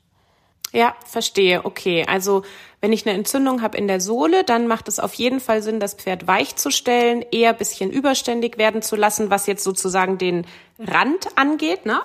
[0.72, 1.64] Ja, verstehe.
[1.64, 2.42] Okay, also
[2.80, 5.78] wenn ich eine Entzündung habe in der Sohle, dann macht es auf jeden Fall Sinn,
[5.78, 10.46] das Pferd weich zu stellen, eher bisschen überständig werden zu lassen, was jetzt sozusagen den
[10.80, 12.00] Rand angeht, ne?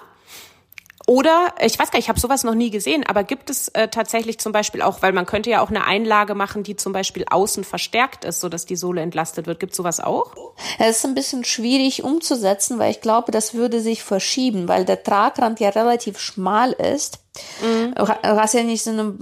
[1.09, 3.87] Oder, ich weiß gar nicht, ich habe sowas noch nie gesehen, aber gibt es äh,
[3.87, 7.25] tatsächlich zum Beispiel auch, weil man könnte ja auch eine Einlage machen, die zum Beispiel
[7.27, 9.59] außen verstärkt ist, sodass die Sohle entlastet wird.
[9.59, 10.35] Gibt sowas auch?
[10.77, 15.01] Es ist ein bisschen schwierig umzusetzen, weil ich glaube, das würde sich verschieben, weil der
[15.01, 17.17] Tragrand ja relativ schmal ist.
[17.61, 17.93] Mhm.
[17.95, 19.13] Du hast ja nicht so eine,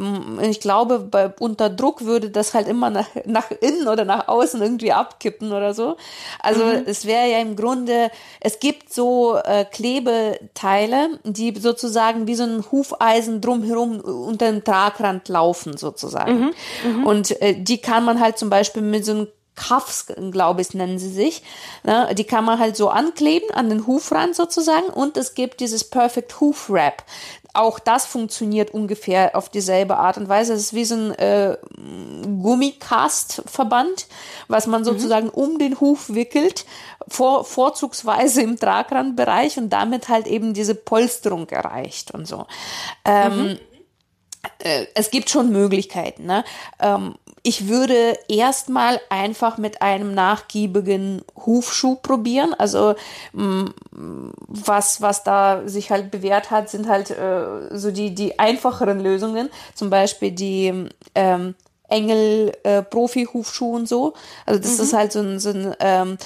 [0.48, 4.62] ich glaube, bei, unter Druck würde das halt immer nach, nach innen oder nach außen
[4.62, 5.98] irgendwie abkippen oder so.
[6.40, 6.84] Also mhm.
[6.86, 12.64] es wäre ja im Grunde, es gibt so äh, Klebeteile, die sozusagen wie so ein
[12.72, 16.40] Hufeisen drumherum unter dem Tragrand laufen sozusagen.
[16.40, 16.54] Mhm.
[16.86, 17.06] mhm.
[17.06, 21.00] Und äh, die kann man halt zum Beispiel mit so einem Cuffs, glaube ich, nennen
[21.00, 21.42] sie sich.
[21.84, 22.14] Ne?
[22.16, 26.40] Die kann man halt so ankleben an den Hufrand sozusagen und es gibt dieses Perfect
[26.40, 27.04] Hoof Wrap
[27.54, 30.54] auch das funktioniert ungefähr auf dieselbe Art und Weise.
[30.54, 31.58] Es ist wie so ein äh,
[32.42, 34.08] Gummikastverband,
[34.48, 34.86] was man mhm.
[34.86, 35.34] sozusagen mhm.
[35.34, 36.66] um den Huf wickelt,
[37.08, 42.46] vor, vorzugsweise im Tragrandbereich und damit halt eben diese Polsterung erreicht und so.
[43.06, 43.60] Ähm, mhm.
[44.60, 46.26] äh, es gibt schon Möglichkeiten.
[46.26, 46.44] Ne?
[46.80, 47.16] Ähm,
[47.48, 52.54] ich würde erstmal einfach mit einem nachgiebigen Hufschuh probieren.
[52.54, 52.96] Also
[53.32, 53.68] mm,
[54.50, 59.48] was, was da sich halt bewährt hat, sind halt äh, so die, die einfacheren Lösungen.
[59.76, 61.56] Zum Beispiel die ähm,
[61.88, 64.14] Engel äh, und so.
[64.46, 64.84] Also das mhm.
[64.84, 66.18] ist halt so ein, so ein ähm,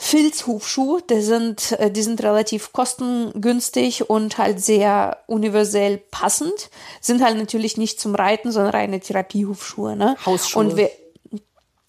[0.00, 6.70] Filzhufschuh, die sind, äh, die sind relativ kostengünstig und halt sehr universell passend.
[7.00, 9.96] Sind halt natürlich nicht zum Reiten, sondern reine Therapiehufschuhe.
[9.96, 10.16] Ne?
[10.24, 10.62] Hausschuhe.
[10.62, 10.90] Und wer,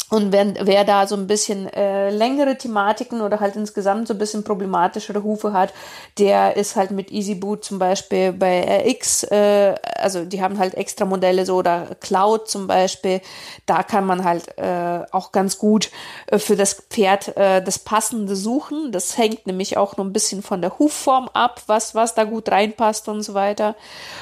[0.09, 4.17] und wenn, wer da so ein bisschen äh, längere Thematiken oder halt insgesamt so ein
[4.17, 5.71] bisschen problematischere Hufe hat,
[6.17, 10.73] der ist halt mit Easy Boot zum Beispiel bei RX, äh, also die haben halt
[10.73, 13.21] extra Modelle so oder Cloud zum Beispiel,
[13.67, 15.91] da kann man halt äh, auch ganz gut
[16.27, 18.91] äh, für das Pferd äh, das Passende suchen.
[18.91, 22.49] Das hängt nämlich auch noch ein bisschen von der Hufform ab, was, was da gut
[22.49, 23.75] reinpasst und so weiter.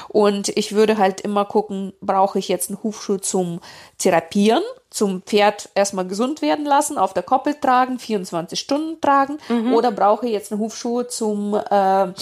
[0.08, 3.60] Und ich würde halt immer gucken, brauche ich jetzt einen Hufschuh zum
[3.96, 4.62] Therapieren?
[4.90, 9.74] Zum Pferd erstmal gesund werden lassen, auf der Koppel tragen, 24 Stunden tragen, mhm.
[9.74, 12.12] oder brauche ich jetzt einen Hufschuh zum äh,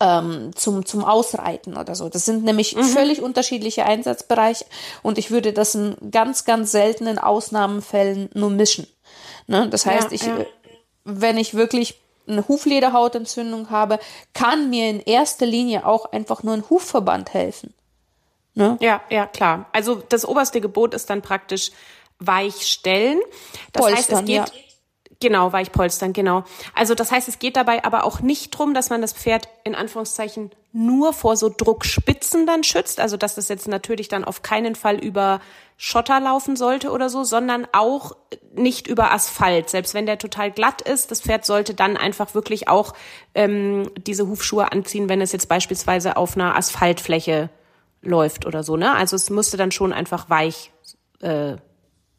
[0.00, 2.08] ähm, zum, zum Ausreiten oder so.
[2.08, 2.84] Das sind nämlich mhm.
[2.84, 4.64] völlig unterschiedliche Einsatzbereiche
[5.02, 8.86] und ich würde das in ganz, ganz seltenen Ausnahmenfällen nur mischen.
[9.46, 9.68] Ne?
[9.68, 10.46] Das heißt, ja, ich, ja.
[11.04, 13.98] wenn ich wirklich eine Huflederhautentzündung habe,
[14.32, 17.74] kann mir in erster Linie auch einfach nur ein Hufverband helfen.
[18.54, 18.76] Ne?
[18.80, 19.66] Ja, ja, klar.
[19.72, 21.70] Also das oberste Gebot ist dann praktisch
[22.18, 23.20] weichstellen.
[23.72, 24.62] Das Polstern, heißt, es geht, ja.
[25.22, 26.42] Genau, Weichpolstern, genau.
[26.74, 29.76] Also das heißt, es geht dabei aber auch nicht drum, dass man das Pferd in
[29.76, 34.74] Anführungszeichen nur vor so Druckspitzen dann schützt, also dass das jetzt natürlich dann auf keinen
[34.74, 35.40] Fall über
[35.76, 38.16] Schotter laufen sollte oder so, sondern auch
[38.52, 39.70] nicht über Asphalt.
[39.70, 42.92] Selbst wenn der total glatt ist, das Pferd sollte dann einfach wirklich auch
[43.36, 47.48] ähm, diese Hufschuhe anziehen, wenn es jetzt beispielsweise auf einer Asphaltfläche
[48.02, 48.76] läuft oder so.
[48.76, 48.92] Ne?
[48.92, 50.70] Also es müsste dann schon einfach weich
[51.20, 51.56] äh,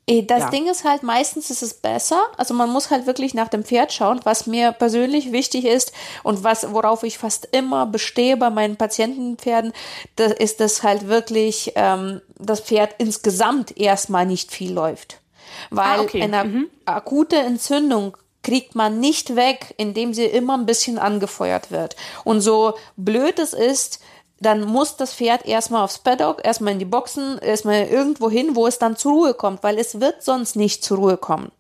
[0.05, 0.49] Eh, das ja.
[0.49, 2.21] Ding ist halt, meistens ist es besser.
[2.37, 5.93] Also man muss halt wirklich nach dem Pferd schauen, was mir persönlich wichtig ist
[6.23, 9.71] und was, worauf ich fast immer bestehe bei meinen Patientenpferden,
[10.17, 15.21] das ist das halt wirklich, ähm, das Pferd insgesamt erstmal nicht viel läuft.
[15.69, 16.21] Weil ah, okay.
[16.21, 16.69] eine mhm.
[16.83, 21.95] akute Entzündung kriegt man nicht weg, indem sie immer ein bisschen angefeuert wird.
[22.25, 24.01] Und so blöd es ist,
[24.45, 28.67] dann muss das Pferd erstmal aufs Paddock, erstmal in die Boxen, erstmal irgendwo hin, wo
[28.67, 31.51] es dann zur Ruhe kommt, weil es wird sonst nicht zur Ruhe kommen.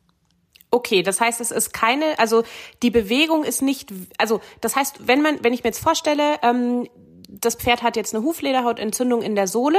[0.71, 2.43] Okay, das heißt, es ist keine, also
[2.81, 6.87] die Bewegung ist nicht, also das heißt, wenn man, wenn ich mir jetzt vorstelle, ähm,
[7.29, 9.77] das Pferd hat jetzt eine Huflederhautentzündung in der Sohle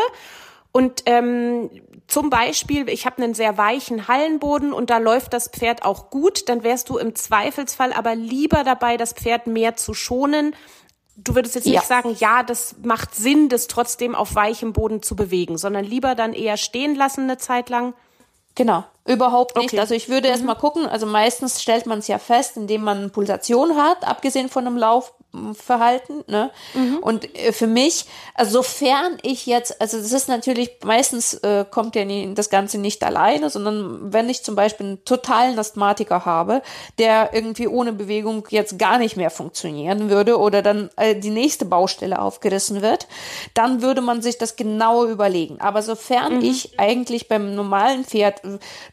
[0.71, 1.71] und ähm,
[2.07, 6.49] zum Beispiel, ich habe einen sehr weichen Hallenboden und da läuft das Pferd auch gut,
[6.49, 10.55] dann wärst du im Zweifelsfall aber lieber dabei, das Pferd mehr zu schonen,
[11.17, 11.83] du würdest jetzt nicht ja.
[11.83, 16.33] sagen, ja, das macht Sinn, das trotzdem auf weichem Boden zu bewegen, sondern lieber dann
[16.33, 17.95] eher stehen lassen eine Zeit lang.
[18.55, 19.69] Genau, überhaupt nicht.
[19.69, 19.81] Okay.
[19.81, 20.33] Also ich würde mhm.
[20.33, 24.49] erst mal gucken, also meistens stellt man es ja fest, indem man Pulsation hat, abgesehen
[24.49, 25.13] von einem Lauf,
[25.55, 26.25] Verhalten.
[26.27, 26.51] Ne?
[26.75, 26.99] Mhm.
[26.99, 31.97] Und äh, für mich, also sofern ich jetzt, also das ist natürlich, meistens äh, kommt
[31.97, 36.63] ja nie, das Ganze nicht alleine, sondern wenn ich zum Beispiel einen totalen Asthmatiker habe,
[36.99, 41.65] der irgendwie ohne Bewegung jetzt gar nicht mehr funktionieren würde oder dann äh, die nächste
[41.65, 43.09] Baustelle aufgerissen wird,
[43.55, 45.61] dann würde man sich das genau überlegen.
[45.61, 46.45] Aber sofern mhm.
[46.45, 48.41] ich eigentlich beim normalen Pferd,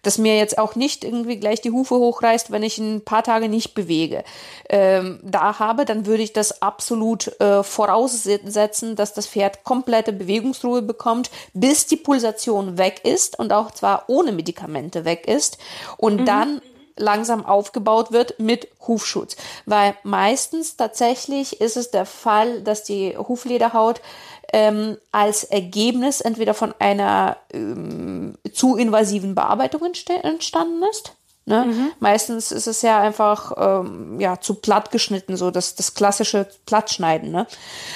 [0.01, 3.47] das mir jetzt auch nicht irgendwie gleich die Hufe hochreißt, wenn ich ein paar Tage
[3.47, 4.23] nicht bewege,
[4.69, 10.13] ähm, da habe, dann würde ich ich das absolut äh, voraussetzen, dass das Pferd komplette
[10.13, 15.57] Bewegungsruhe bekommt, bis die Pulsation weg ist und auch zwar ohne Medikamente weg ist
[15.97, 16.25] und mhm.
[16.25, 16.61] dann
[17.01, 19.35] langsam aufgebaut wird mit Hufschutz.
[19.65, 24.01] Weil meistens tatsächlich ist es der Fall, dass die Huflederhaut
[24.53, 31.65] ähm, als Ergebnis entweder von einer ähm, zu invasiven Bearbeitung entstanden ist Ne?
[31.65, 31.91] Mhm.
[31.99, 37.31] Meistens ist es ja einfach ähm, ja, zu platt geschnitten, so das, das klassische Plattschneiden.
[37.31, 37.47] Ne?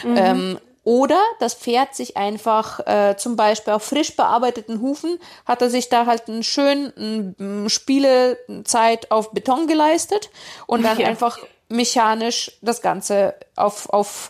[0.03, 0.59] Mhm.
[0.85, 5.89] Oder das Pferd sich einfach äh, zum Beispiel auf frisch bearbeiteten Hufen hat er sich
[5.89, 10.29] da halt einen schönen Spielezeit auf Beton geleistet
[10.67, 11.07] und dann ja.
[11.07, 14.29] einfach mechanisch das Ganze auf, auf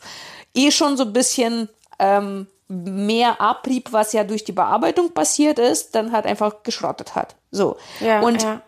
[0.54, 1.68] eh schon so ein bisschen
[2.00, 7.36] ähm, mehr Abrieb, was ja durch die Bearbeitung passiert ist, dann halt einfach geschrottet hat.
[7.52, 7.76] So.
[8.00, 8.62] Ja, und ja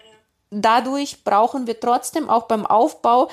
[0.49, 3.29] dadurch brauchen wir trotzdem auch beim Aufbau,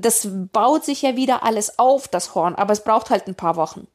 [0.00, 3.56] das baut sich ja wieder alles auf, das Horn, aber es braucht halt ein paar
[3.56, 3.86] Wochen.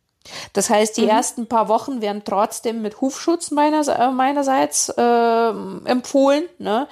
[0.54, 1.10] Das heißt, die mhm.
[1.10, 5.50] ersten paar Wochen werden trotzdem mit Hufschutz meiner, äh, meinerseits äh,
[5.86, 6.44] empfohlen.
[6.60, 6.88] Ne?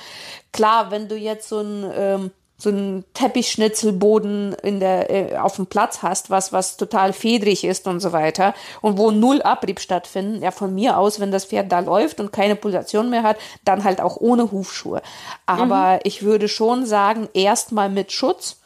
[0.51, 5.65] Klar, wenn du jetzt so ein ähm, so einen Teppichschnitzelboden in der, äh, auf dem
[5.65, 10.43] Platz hast, was, was total fedrig ist und so weiter und wo null Abrieb stattfinden,
[10.43, 13.85] ja, von mir aus, wenn das Pferd da läuft und keine Pulsation mehr hat, dann
[13.85, 15.01] halt auch ohne Hufschuhe.
[15.45, 15.99] Aber mhm.
[16.03, 18.58] ich würde schon sagen, erstmal mit Schutz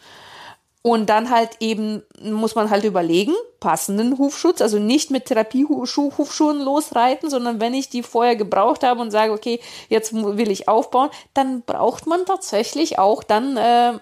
[0.83, 7.29] und dann halt eben muss man halt überlegen, passenden Hufschutz, also nicht mit Therapiehufschuhen losreiten,
[7.29, 11.61] sondern wenn ich die vorher gebraucht habe und sage, okay, jetzt will ich aufbauen, dann
[11.61, 13.93] braucht man tatsächlich auch dann äh,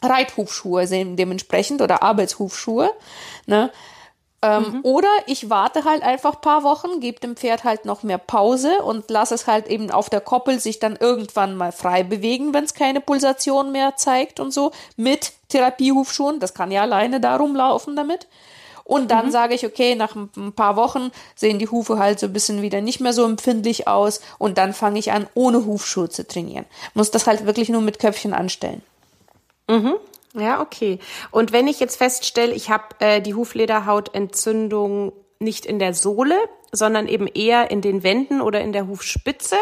[0.00, 2.92] Reithufschuhe dementsprechend oder Arbeitshufschuhe.
[3.46, 3.72] Ne?
[4.46, 4.80] Ähm, mhm.
[4.82, 9.10] Oder ich warte halt einfach paar Wochen, gebe dem Pferd halt noch mehr Pause und
[9.10, 12.74] lasse es halt eben auf der Koppel sich dann irgendwann mal frei bewegen, wenn es
[12.74, 16.38] keine Pulsation mehr zeigt und so, mit Therapiehufschuhen.
[16.38, 18.28] Das kann ja alleine darum laufen damit.
[18.84, 19.30] Und dann mhm.
[19.32, 22.80] sage ich, okay, nach ein paar Wochen sehen die Hufe halt so ein bisschen wieder
[22.80, 26.66] nicht mehr so empfindlich aus und dann fange ich an, ohne Hufschuhe zu trainieren.
[26.94, 28.82] Muss das halt wirklich nur mit Köpfchen anstellen.
[29.68, 29.96] Mhm.
[30.38, 30.98] Ja, okay.
[31.30, 36.36] Und wenn ich jetzt feststelle, ich habe äh, die Huflederhautentzündung nicht in der Sohle,
[36.72, 39.56] sondern eben eher in den Wänden oder in der Hufspitze,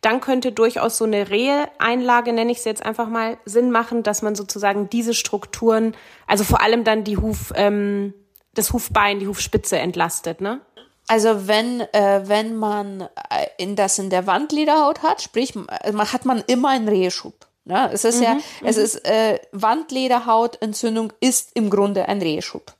[0.00, 4.22] dann könnte durchaus so eine Rehe-Einlage, nenne ich es jetzt einfach mal, Sinn machen, dass
[4.22, 5.96] man sozusagen diese Strukturen,
[6.26, 8.14] also vor allem dann die Huf, ähm,
[8.52, 10.60] das Hufbein, die Hufspitze entlastet, ne?
[11.06, 15.66] Also wenn, äh, wenn man äh, in das in der Wandlederhaut hat, sprich, man,
[16.12, 17.34] hat man immer einen Rehschub.
[17.64, 17.90] Ne?
[17.92, 18.82] Es ist mhm, ja, es mhm.
[18.82, 22.74] ist äh, Wandlederhautentzündung ist im Grunde ein Rehschub.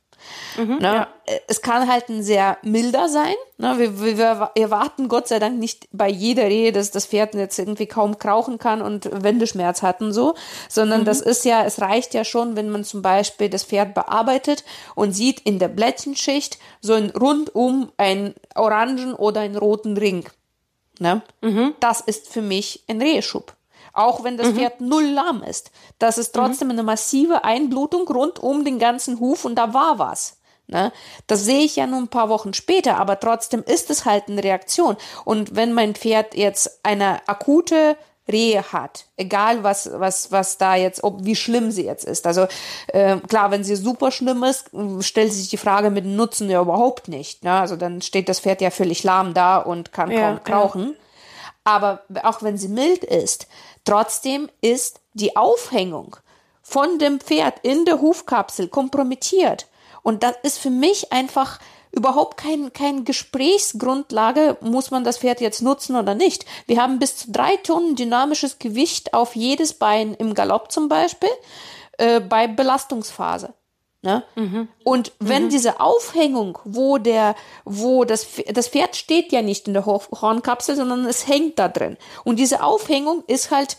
[0.57, 0.81] Mhm, ne?
[0.81, 1.07] ja.
[1.47, 3.33] Es kann halt ein sehr milder sein.
[3.57, 3.75] Ne?
[3.77, 7.87] Wir, wir, erwarten Gott sei Dank nicht bei jeder Rehe, dass das Pferd jetzt irgendwie
[7.87, 10.35] kaum krauchen kann und Wendeschmerz hat und so,
[10.69, 11.05] sondern mhm.
[11.05, 14.63] das ist ja, es reicht ja schon, wenn man zum Beispiel das Pferd bearbeitet
[14.93, 20.29] und sieht in der Blättchenschicht so ein rundum einen orangen oder einen roten Ring.
[20.99, 21.21] Ne?
[21.41, 21.73] Mhm.
[21.79, 23.53] Das ist für mich ein Reheschub.
[23.95, 24.55] Auch wenn das mhm.
[24.57, 25.71] Pferd null lahm ist.
[25.99, 26.73] Das ist trotzdem mhm.
[26.73, 30.37] eine massive Einblutung rund um den ganzen Huf und da war was.
[30.67, 30.91] Ne?
[31.27, 34.43] Das sehe ich ja nur ein paar Wochen später, aber trotzdem ist es halt eine
[34.43, 34.97] Reaktion.
[35.23, 41.03] Und wenn mein Pferd jetzt eine akute Rehe hat, egal was was was da jetzt,
[41.03, 42.25] ob wie schlimm sie jetzt ist.
[42.25, 42.47] Also
[42.87, 44.71] äh, klar, wenn sie super schlimm ist,
[45.01, 47.43] stellt sich die Frage mit dem Nutzen ja überhaupt nicht.
[47.43, 47.53] Ne?
[47.53, 50.83] Also dann steht das Pferd ja völlig lahm da und kann ja, kaum krauchen.
[50.83, 50.95] Ja.
[51.65, 53.47] Aber auch wenn sie mild ist,
[53.85, 56.17] Trotzdem ist die Aufhängung
[56.61, 59.67] von dem Pferd in der Hufkapsel kompromittiert.
[60.01, 61.59] Und das ist für mich einfach
[61.91, 66.45] überhaupt kein, kein Gesprächsgrundlage, muss man das Pferd jetzt nutzen oder nicht.
[66.67, 71.29] Wir haben bis zu drei Tonnen dynamisches Gewicht auf jedes Bein im Galopp zum Beispiel
[71.97, 73.53] äh, bei Belastungsphase.
[74.05, 74.23] Ne?
[74.35, 74.67] Mhm.
[74.83, 75.49] Und wenn mhm.
[75.49, 77.35] diese Aufhängung, wo der,
[77.65, 81.97] wo das, das Pferd steht ja nicht in der Hornkapsel, sondern es hängt da drin.
[82.23, 83.77] Und diese Aufhängung ist halt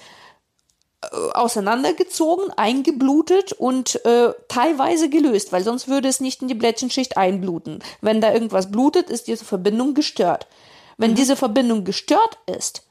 [1.02, 7.16] äh, auseinandergezogen, eingeblutet und äh, teilweise gelöst, weil sonst würde es nicht in die Blättchenschicht
[7.16, 7.78] einbluten.
[8.00, 10.48] Wenn da irgendwas blutet, ist diese Verbindung gestört.
[10.98, 11.16] Wenn mhm.
[11.16, 12.82] diese Verbindung gestört ist,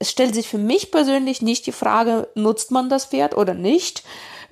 [0.00, 4.02] es stellt sich für mich persönlich nicht die Frage, nutzt man das Pferd oder nicht,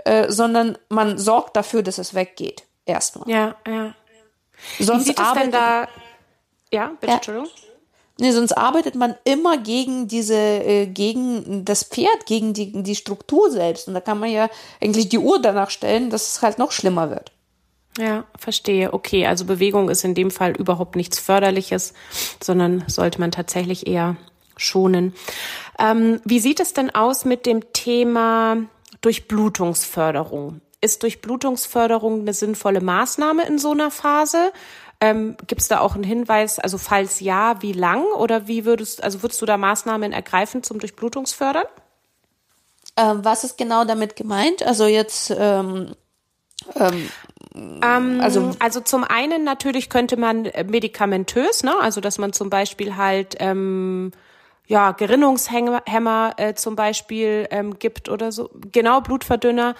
[0.04, 2.64] äh, sondern man sorgt dafür, dass es weggeht.
[2.84, 3.28] Erstmal.
[3.28, 3.94] Ja, ja.
[4.78, 5.88] Sonst Wie sieht es denn da?
[6.72, 7.14] Ja, bitte, ja.
[7.16, 7.48] Entschuldigung.
[8.20, 13.50] Nee, sonst arbeitet man immer gegen diese, äh, gegen das Pferd, gegen die, die Struktur
[13.50, 13.86] selbst.
[13.86, 14.48] Und da kann man ja
[14.80, 17.30] eigentlich die Uhr danach stellen, dass es halt noch schlimmer wird.
[17.96, 18.92] Ja, verstehe.
[18.92, 21.94] Okay, also Bewegung ist in dem Fall überhaupt nichts Förderliches,
[22.42, 24.16] sondern sollte man tatsächlich eher
[24.56, 25.14] schonen.
[25.78, 28.56] Ähm, wie sieht es denn aus mit dem Thema
[29.00, 30.60] Durchblutungsförderung.
[30.80, 34.52] Ist Durchblutungsförderung eine sinnvolle Maßnahme in so einer Phase?
[35.00, 39.02] Ähm, Gibt es da auch einen Hinweis, also falls ja, wie lang oder wie würdest,
[39.02, 41.66] also würdest du da Maßnahmen ergreifen zum Durchblutungsfördern?
[42.96, 44.64] Ähm, was ist genau damit gemeint?
[44.64, 45.94] Also jetzt ähm,
[46.74, 47.08] ähm,
[47.54, 51.74] ähm, also, also zum einen natürlich könnte man medikamentös, ne?
[51.80, 54.12] also dass man zum Beispiel halt ähm,
[54.68, 58.50] ja, Gerinnungshemmer äh, zum Beispiel ähm, gibt oder so.
[58.70, 59.74] Genau, Blutverdünner.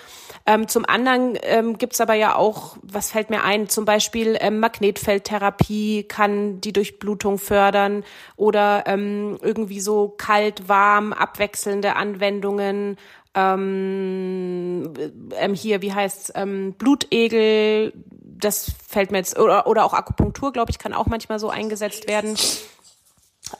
[0.47, 4.61] Ähm, zum anderen ähm, gibt's aber ja auch, was fällt mir ein, zum Beispiel ähm,
[4.61, 8.03] Magnetfeldtherapie kann die Durchblutung fördern
[8.37, 12.97] oder ähm, irgendwie so kalt, warm, abwechselnde Anwendungen.
[13.35, 14.95] Ähm,
[15.39, 17.93] ähm, hier, wie heißt's, ähm, Blutegel,
[18.41, 22.09] das fällt mir jetzt, oder, oder auch Akupunktur, glaube ich, kann auch manchmal so eingesetzt
[22.09, 22.37] werden.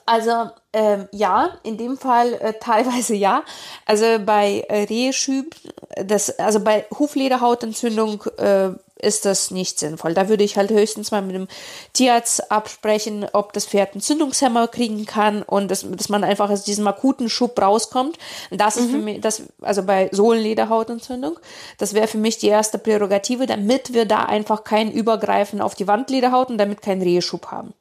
[0.05, 3.43] Also ähm, ja, in dem Fall äh, teilweise ja.
[3.85, 5.55] Also bei äh, Rehschüb,
[6.03, 8.69] das, also bei Huflederhautentzündung äh,
[9.01, 10.13] ist das nicht sinnvoll.
[10.13, 11.47] Da würde ich halt höchstens mal mit dem
[11.93, 16.63] Tierarzt absprechen, ob das Pferd einen Zündungshemmer kriegen kann und dass, dass man einfach aus
[16.63, 18.17] diesem akuten Schub rauskommt.
[18.51, 18.81] Das mhm.
[18.81, 19.03] ist für mhm.
[19.05, 21.39] mich, das, also bei Sohlenlederhautentzündung,
[21.77, 25.87] das wäre für mich die erste Prärogative, damit wir da einfach kein Übergreifen auf die
[25.87, 27.73] Wandlederhaut und damit keinen Rehschub haben.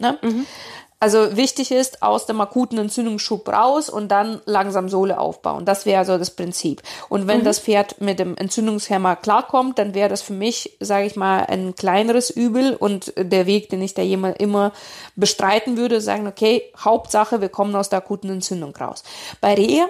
[0.00, 0.18] Ne?
[0.22, 0.46] Mhm.
[1.00, 5.66] Also wichtig ist, aus dem akuten Entzündungsschub raus und dann langsam Sohle aufbauen.
[5.66, 6.82] Das wäre so das Prinzip.
[7.08, 7.44] Und wenn mhm.
[7.44, 11.74] das Pferd mit dem Entzündungshemmer klarkommt, dann wäre das für mich, sage ich mal, ein
[11.74, 14.72] kleineres Übel und der Weg, den ich da jemand immer
[15.14, 19.02] bestreiten würde, sagen, okay, Hauptsache, wir kommen aus der akuten Entzündung raus.
[19.40, 19.86] Bei Rehe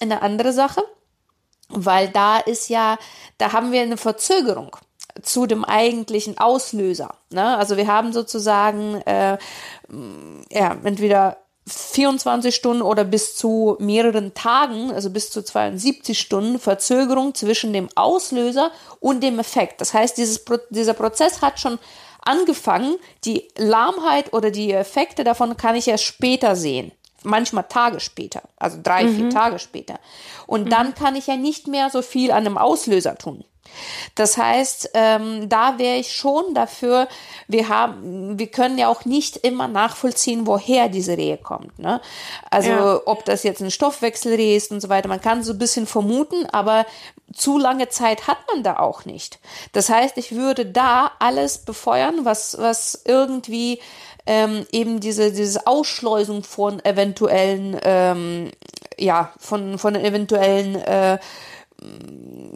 [0.00, 0.82] eine andere Sache,
[1.68, 2.98] weil da ist ja,
[3.38, 4.76] da haben wir eine Verzögerung
[5.22, 7.14] zu dem eigentlichen Auslöser.
[7.30, 7.56] Ne?
[7.56, 9.38] Also wir haben sozusagen äh,
[10.50, 11.38] ja, entweder
[11.68, 17.88] 24 Stunden oder bis zu mehreren Tagen, also bis zu 72 Stunden Verzögerung zwischen dem
[17.94, 19.80] Auslöser und dem Effekt.
[19.80, 21.78] Das heißt, dieses, dieser Prozess hat schon
[22.22, 22.96] angefangen.
[23.24, 26.92] Die Lahmheit oder die Effekte davon kann ich erst später sehen.
[27.24, 29.16] Manchmal Tage später, also drei, mhm.
[29.16, 29.98] vier Tage später.
[30.46, 30.70] Und mhm.
[30.70, 33.44] dann kann ich ja nicht mehr so viel an dem Auslöser tun.
[34.14, 37.08] Das heißt, ähm, da wäre ich schon dafür,
[37.46, 41.78] wir haben, wir können ja auch nicht immer nachvollziehen, woher diese Rehe kommt.
[41.78, 42.00] Ne?
[42.50, 43.00] Also ja.
[43.04, 46.46] ob das jetzt ein Stoffwechselreh ist und so weiter, man kann so ein bisschen vermuten,
[46.46, 46.86] aber
[47.32, 49.38] zu lange Zeit hat man da auch nicht.
[49.72, 53.80] Das heißt, ich würde da alles befeuern, was, was irgendwie
[54.26, 58.50] ähm, eben diese, diese Ausschleusung von eventuellen, ähm,
[58.98, 61.18] ja, von, von eventuellen äh,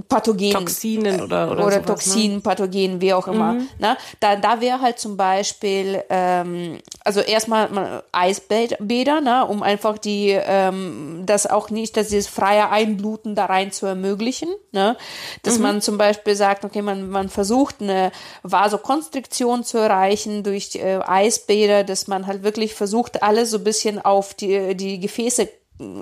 [0.09, 0.53] Pathogenen.
[0.53, 1.85] Toxinen oder, oder, oder sowas, ne?
[1.85, 2.43] Toxinen, ne?
[2.43, 3.55] Pathogenen, wie auch immer.
[3.55, 3.69] Mhm.
[3.79, 3.97] Ne?
[4.21, 9.47] Da, da wäre halt zum Beispiel, ähm, also erstmal Eisbäder, ne?
[9.47, 14.49] um einfach die, ähm, das auch nicht, dass dieses freie Einbluten da rein zu ermöglichen.
[14.73, 14.97] Ne?
[15.45, 15.63] Dass mhm.
[15.63, 18.11] man zum Beispiel sagt, okay, man, man versucht eine
[18.43, 24.05] Vasokonstriktion zu erreichen durch äh, Eisbäder, dass man halt wirklich versucht, alles so ein bisschen
[24.05, 25.49] auf die, die Gefäße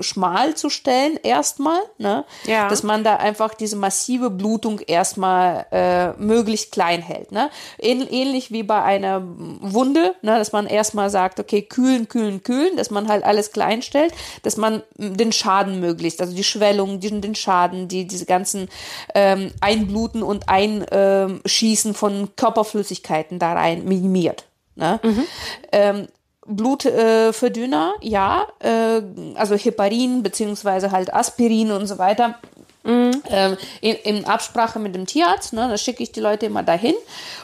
[0.01, 2.25] schmal zu stellen erstmal, ne?
[2.47, 2.69] Ja.
[2.69, 7.51] Dass man da einfach diese massive Blutung erstmal äh, möglichst klein hält, ne?
[7.79, 10.39] Ähnlich wie bei einer Wunde, ne?
[10.39, 14.13] Dass man erstmal sagt, okay, kühlen, kühlen, kühlen, dass man halt alles klein stellt,
[14.43, 18.69] dass man den Schaden möglichst, also die Schwellung, den, den Schaden, die diese ganzen
[19.15, 24.45] ähm, Einbluten und Einschießen von Körperflüssigkeiten da rein minimiert.
[24.77, 25.01] Ne?
[25.03, 25.25] Mhm.
[25.73, 26.09] Ähm,
[26.47, 29.03] Blutverdünner, äh, ja, äh,
[29.35, 32.37] also Heparin beziehungsweise halt Aspirin und so weiter.
[32.83, 33.23] Mhm.
[33.29, 36.95] Ähm, in, in, Absprache mit dem Tierarzt, ne, da schicke ich die Leute immer dahin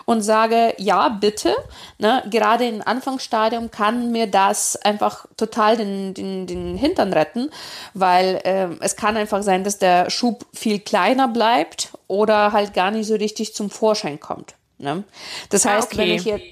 [0.06, 1.54] und sage, ja, bitte.
[1.98, 7.50] Ne, gerade im Anfangsstadium kann mir das einfach total den, den, den Hintern retten,
[7.92, 12.90] weil äh, es kann einfach sein, dass der Schub viel kleiner bleibt oder halt gar
[12.90, 14.54] nicht so richtig zum Vorschein kommt.
[14.78, 15.04] Ne?
[15.50, 15.98] Das ah, heißt, ah, okay.
[15.98, 16.44] wenn ich jetzt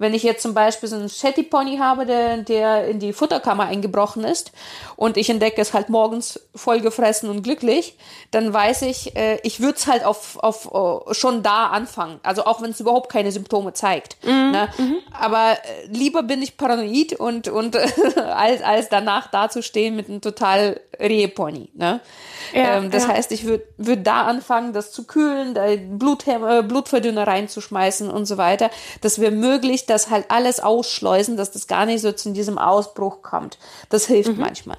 [0.00, 3.66] wenn ich jetzt zum Beispiel so einen Shetty Pony habe, der, der in die Futterkammer
[3.66, 4.50] eingebrochen ist
[4.96, 7.98] und ich entdecke es halt morgens vollgefressen und glücklich,
[8.30, 12.18] dann weiß ich, äh, ich würde es halt auf, auf uh, schon da anfangen.
[12.22, 14.16] Also auch wenn es überhaupt keine Symptome zeigt.
[14.24, 14.50] Mhm.
[14.52, 14.68] Ne?
[14.78, 14.96] Mhm.
[15.12, 17.76] Aber äh, lieber bin ich paranoid und, und
[18.16, 21.68] als, als danach dazustehen mit einem total Rehepony.
[21.74, 22.00] Ne?
[22.54, 23.10] Ja, ähm, das ja.
[23.10, 28.24] heißt, ich würde würd da anfangen, das zu kühlen, da Blut, äh, Blutverdünner reinzuschmeißen und
[28.24, 28.70] so weiter,
[29.02, 33.22] dass wir möglichst das halt alles ausschleusen, dass das gar nicht so zu diesem Ausbruch
[33.22, 33.58] kommt.
[33.88, 34.40] Das hilft mhm.
[34.40, 34.78] manchmal.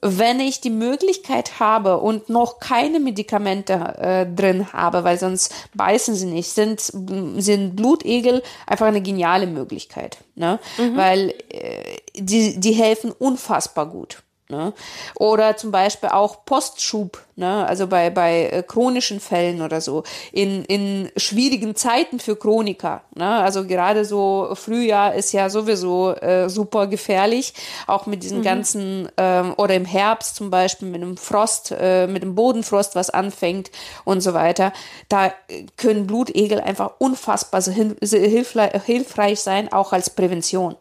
[0.00, 6.14] Wenn ich die Möglichkeit habe und noch keine Medikamente äh, drin habe, weil sonst beißen
[6.14, 10.18] sie nicht, sind, sind Blutegel einfach eine geniale Möglichkeit.
[10.36, 10.60] Ne?
[10.78, 10.96] Mhm.
[10.96, 14.22] Weil äh, die, die helfen unfassbar gut.
[14.50, 14.72] Ne?
[15.14, 17.66] Oder zum Beispiel auch Postschub, ne?
[17.66, 23.02] also bei, bei äh, chronischen Fällen oder so, in, in schwierigen Zeiten für Chroniker.
[23.14, 23.28] Ne?
[23.28, 27.52] Also gerade so Frühjahr ist ja sowieso äh, super gefährlich,
[27.86, 28.42] auch mit diesen mhm.
[28.42, 33.10] ganzen, ähm, oder im Herbst zum Beispiel mit dem Frost, äh, mit dem Bodenfrost, was
[33.10, 33.70] anfängt
[34.04, 34.72] und so weiter.
[35.10, 35.30] Da
[35.76, 40.74] können Blutegel einfach unfassbar so hilfreich sein, auch als Prävention.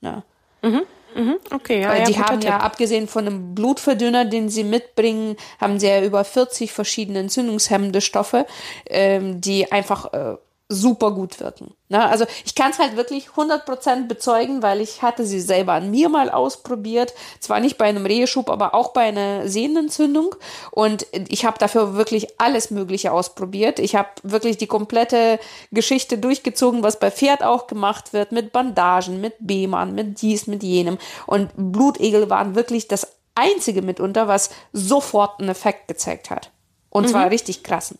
[0.00, 0.24] Ne?
[0.62, 0.82] Mhm.
[1.14, 2.50] Mhm, okay, ja, Weil ja, die haben Tipp.
[2.50, 8.00] ja, abgesehen von einem Blutverdünner, den sie mitbringen, haben sie ja über 40 verschiedene entzündungshemmende
[8.00, 8.46] Stoffe,
[8.88, 10.36] ähm, die einfach äh,
[10.72, 11.74] super gut wirken.
[11.88, 12.04] Ne?
[12.04, 16.08] Also ich kann es halt wirklich 100% bezeugen, weil ich hatte sie selber an mir
[16.08, 17.12] mal ausprobiert.
[17.40, 20.34] Zwar nicht bei einem Reheschub, aber auch bei einer Sehnenentzündung.
[20.70, 23.78] Und ich habe dafür wirklich alles Mögliche ausprobiert.
[23.78, 25.38] Ich habe wirklich die komplette
[25.70, 30.62] Geschichte durchgezogen, was bei Pferd auch gemacht wird, mit Bandagen, mit Behmann, mit dies, mit
[30.62, 30.98] jenem.
[31.26, 36.50] Und Blutegel waren wirklich das einzige mitunter, was sofort einen Effekt gezeigt hat.
[36.90, 37.28] Und zwar mhm.
[37.28, 37.98] richtig krassen.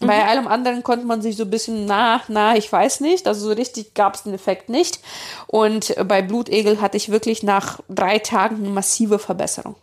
[0.00, 0.06] Mhm.
[0.06, 3.26] Bei allem anderen konnte man sich so ein bisschen, na, na, ich weiß nicht.
[3.26, 5.00] Also so richtig gab es den Effekt nicht.
[5.46, 9.76] Und bei Blutegel hatte ich wirklich nach drei Tagen eine massive Verbesserung.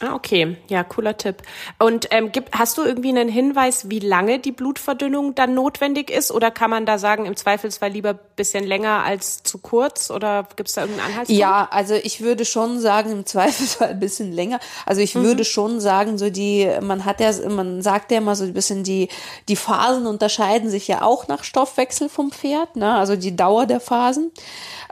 [0.00, 1.36] Ah, okay, ja, cooler Tipp.
[1.78, 6.30] Und ähm, gibt, hast du irgendwie einen Hinweis, wie lange die Blutverdünnung dann notwendig ist?
[6.30, 10.10] Oder kann man da sagen, im Zweifelsfall lieber bisschen länger als zu kurz?
[10.10, 11.40] Oder gibt es da irgendeinen Anhaltspunkt?
[11.40, 14.60] Ja, also ich würde schon sagen, im Zweifelsfall ein bisschen länger.
[14.84, 15.22] Also ich mhm.
[15.22, 18.84] würde schon sagen, so die, man hat ja, man sagt ja immer so ein bisschen,
[18.84, 19.08] die,
[19.48, 22.96] die Phasen unterscheiden sich ja auch nach Stoffwechsel vom Pferd, ne?
[22.96, 24.30] Also die Dauer der Phasen.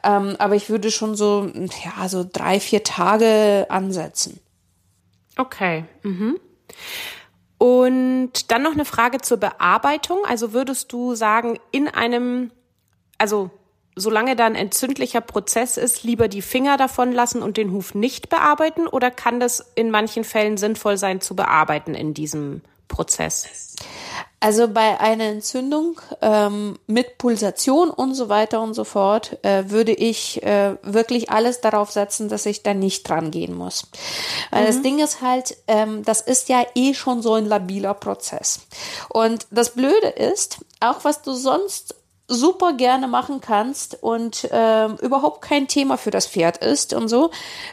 [0.02, 1.50] Ähm, aber ich würde schon so,
[1.84, 4.40] ja, so drei, vier Tage ansetzen.
[5.37, 5.85] Okay.
[6.03, 6.39] Mhm.
[7.59, 10.18] Und dann noch eine Frage zur Bearbeitung.
[10.26, 12.51] Also würdest du sagen, in einem,
[13.18, 13.51] also
[13.97, 18.28] solange da ein entzündlicher Prozess ist, lieber die Finger davon lassen und den Huf nicht
[18.28, 18.87] bearbeiten?
[18.87, 23.76] Oder kann das in manchen Fällen sinnvoll sein zu bearbeiten in diesem Prozess?
[24.45, 29.92] Also bei einer Entzündung ähm, mit Pulsation und so weiter und so fort äh, würde
[29.92, 33.86] ich äh, wirklich alles darauf setzen, dass ich da nicht dran gehen muss.
[34.51, 34.66] Weil mhm.
[34.66, 38.61] das Ding ist halt, ähm, das ist ja eh schon so ein labiler Prozess.
[39.09, 41.95] Und das Blöde ist, auch was du sonst
[42.27, 47.31] super gerne machen kannst und ähm, überhaupt kein Thema für das Pferd ist und so,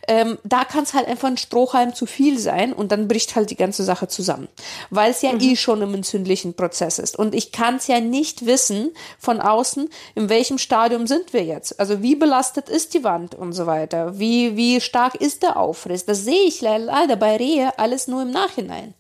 [0.10, 3.50] ähm, da kann es halt einfach ein Strohhalm zu viel sein und dann bricht halt
[3.50, 4.50] die ganze Sache zusammen,
[4.90, 5.40] weil es ja mhm.
[5.40, 7.18] eh schon im entzündlichen Prozess ist.
[7.18, 11.80] Und ich kann es ja nicht wissen von außen, in welchem Stadium sind wir jetzt.
[11.80, 16.06] Also wie belastet ist die Wand und so weiter, wie, wie stark ist der Aufriss.
[16.06, 18.96] Das sehe ich leider bei Rehe alles nur im Nachhinein.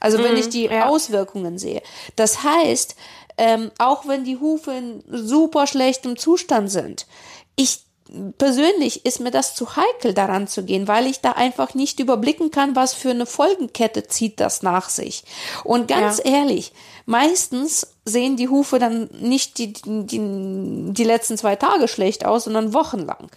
[0.00, 0.86] Also wenn mhm, ich die ja.
[0.86, 1.82] Auswirkungen sehe.
[2.16, 2.94] Das heißt,
[3.38, 7.06] ähm, auch wenn die Hufe in super schlechtem Zustand sind.
[7.56, 7.80] Ich
[8.38, 12.50] persönlich ist mir das zu heikel, daran zu gehen, weil ich da einfach nicht überblicken
[12.50, 15.24] kann, was für eine Folgenkette zieht das nach sich.
[15.64, 16.24] Und ganz ja.
[16.24, 16.72] ehrlich,
[17.06, 22.72] meistens sehen die Hufe dann nicht die, die, die letzten zwei Tage schlecht aus, sondern
[22.72, 23.30] wochenlang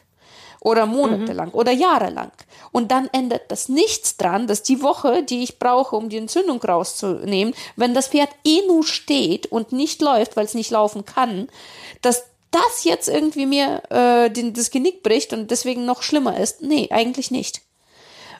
[0.61, 1.55] oder monatelang mhm.
[1.55, 2.31] oder jahrelang.
[2.71, 6.61] Und dann ändert das nichts dran, dass die Woche, die ich brauche, um die Entzündung
[6.61, 11.49] rauszunehmen, wenn das Pferd eh nur steht und nicht läuft, weil es nicht laufen kann,
[12.01, 16.61] dass das jetzt irgendwie mir äh, den, das Genick bricht und deswegen noch schlimmer ist.
[16.61, 17.61] Nee, eigentlich nicht.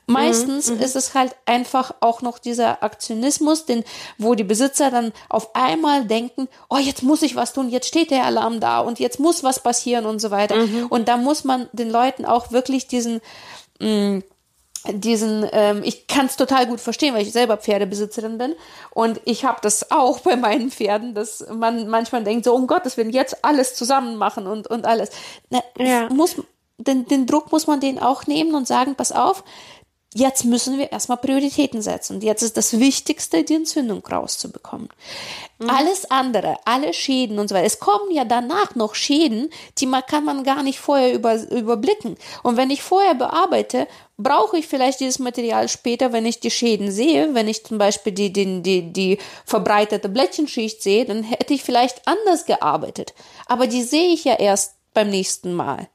[0.08, 3.84] Meistens mhm, mhm, ist es halt einfach auch noch dieser Aktionismus, den,
[4.18, 8.12] wo die Besitzer dann auf einmal denken, oh, jetzt muss ich was tun, jetzt steht
[8.12, 10.56] der Alarm da und jetzt muss was passieren und so weiter.
[10.56, 10.88] Mhm.
[10.88, 13.22] Und da muss man den Leuten auch wirklich diesen,
[13.80, 14.24] mh, mm,
[14.94, 18.56] diesen, ähm, ich kann es total gut verstehen, weil ich selber Pferdebesitzerin bin
[18.90, 22.98] und ich habe das auch bei meinen Pferden, dass man manchmal denkt, so um Gottes
[22.98, 25.12] Willen, jetzt alles zusammen machen und, und alles.
[25.52, 26.10] Na, ja.
[26.10, 26.36] muss,
[26.78, 29.44] den, den Druck muss man denen auch nehmen und sagen, pass auf,
[30.14, 32.16] jetzt müssen wir erstmal Prioritäten setzen.
[32.16, 34.90] Und jetzt ist das Wichtigste, die Entzündung rauszubekommen.
[35.60, 35.70] Mhm.
[35.70, 37.66] Alles andere, alle Schäden und so weiter.
[37.66, 42.18] Es kommen ja danach noch Schäden, die man, kann man gar nicht vorher über, überblicken.
[42.44, 43.88] Und wenn ich vorher bearbeite,
[44.18, 47.34] brauche ich vielleicht dieses Material später, wenn ich die Schäden sehe.
[47.34, 52.06] Wenn ich zum Beispiel die, die, die, die verbreitete Blättchenschicht sehe, dann hätte ich vielleicht
[52.06, 53.14] anders gearbeitet.
[53.46, 55.88] Aber die sehe ich ja erst beim nächsten Mal.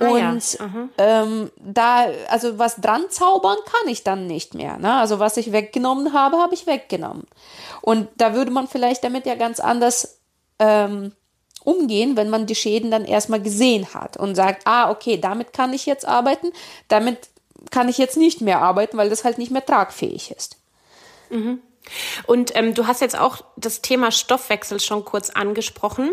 [0.00, 0.88] Ah, und ja.
[0.98, 4.78] ähm, da, also was dran zaubern kann ich dann nicht mehr.
[4.78, 4.94] Ne?
[4.94, 7.24] Also was ich weggenommen habe, habe ich weggenommen.
[7.82, 10.20] Und da würde man vielleicht damit ja ganz anders
[10.58, 11.12] ähm,
[11.64, 15.72] umgehen, wenn man die Schäden dann erstmal gesehen hat und sagt, ah, okay, damit kann
[15.72, 16.52] ich jetzt arbeiten,
[16.88, 17.28] damit
[17.70, 20.56] kann ich jetzt nicht mehr arbeiten, weil das halt nicht mehr tragfähig ist.
[21.30, 21.60] Mhm.
[22.26, 26.10] Und ähm, du hast jetzt auch das Thema Stoffwechsel schon kurz angesprochen.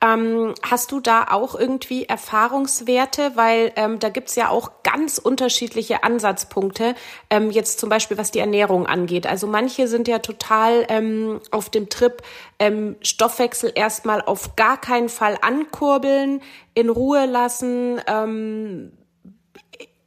[0.00, 3.32] Ähm, hast du da auch irgendwie Erfahrungswerte?
[3.34, 6.94] Weil ähm, da gibt's ja auch ganz unterschiedliche Ansatzpunkte,
[7.30, 9.26] ähm, jetzt zum Beispiel was die Ernährung angeht.
[9.26, 12.22] Also manche sind ja total ähm, auf dem Trip,
[12.58, 16.40] ähm, Stoffwechsel erstmal auf gar keinen Fall ankurbeln,
[16.74, 18.00] in Ruhe lassen.
[18.06, 18.92] Ähm,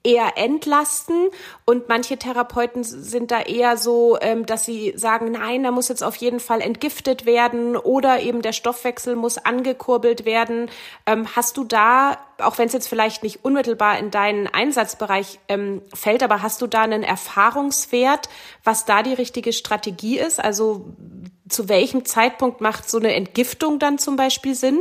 [0.08, 1.30] eher entlasten
[1.66, 6.04] und manche Therapeuten sind da eher so, ähm, dass sie sagen, nein, da muss jetzt
[6.04, 10.72] auf jeden Fall entgiftet werden oder eben der Stoffwechsel muss angekurbelt werden.
[11.06, 15.82] Ähm, hast du da, auch wenn es jetzt vielleicht nicht unmittelbar in deinen Einsatzbereich ähm,
[15.94, 18.30] fällt, aber hast du da einen Erfahrungswert,
[18.64, 20.40] was da die richtige Strategie ist?
[20.40, 20.86] Also
[21.50, 24.80] zu welchem Zeitpunkt macht so eine Entgiftung dann zum Beispiel Sinn?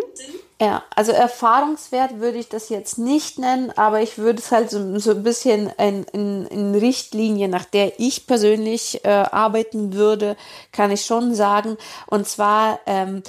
[0.58, 4.98] Ja, also Erfahrungswert würde ich das jetzt nicht nennen, aber ich würde es halt so,
[4.98, 10.34] so ein bisschen in, in, in Richtlinie, nach der ich persönlich äh, arbeiten würde,
[10.72, 11.76] kann ich schon sagen.
[12.06, 13.22] Und zwar, ähm,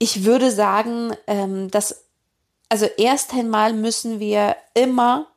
[0.00, 2.04] ich würde sagen, ähm, dass,
[2.68, 5.28] also erst einmal müssen wir immer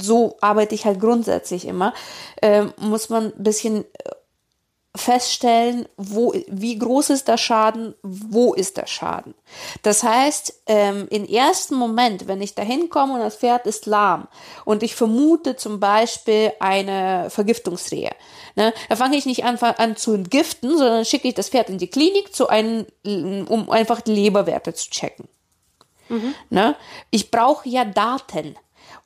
[0.00, 1.92] so arbeite ich halt grundsätzlich immer,
[2.40, 3.84] äh, muss man ein bisschen
[4.96, 9.34] feststellen, wo, wie groß ist der Schaden, wo ist der Schaden.
[9.82, 14.26] Das heißt, ähm, im ersten Moment, wenn ich da hinkomme und das Pferd ist lahm
[14.64, 18.10] und ich vermute zum Beispiel eine Vergiftungsrehe,
[18.56, 21.78] ne, da fange ich nicht an, an zu entgiften, sondern schicke ich das Pferd in
[21.78, 25.28] die Klinik zu einem, um einfach die Leberwerte zu checken.
[26.08, 26.34] Mhm.
[26.50, 26.76] Ne?
[27.10, 28.56] Ich brauche ja Daten.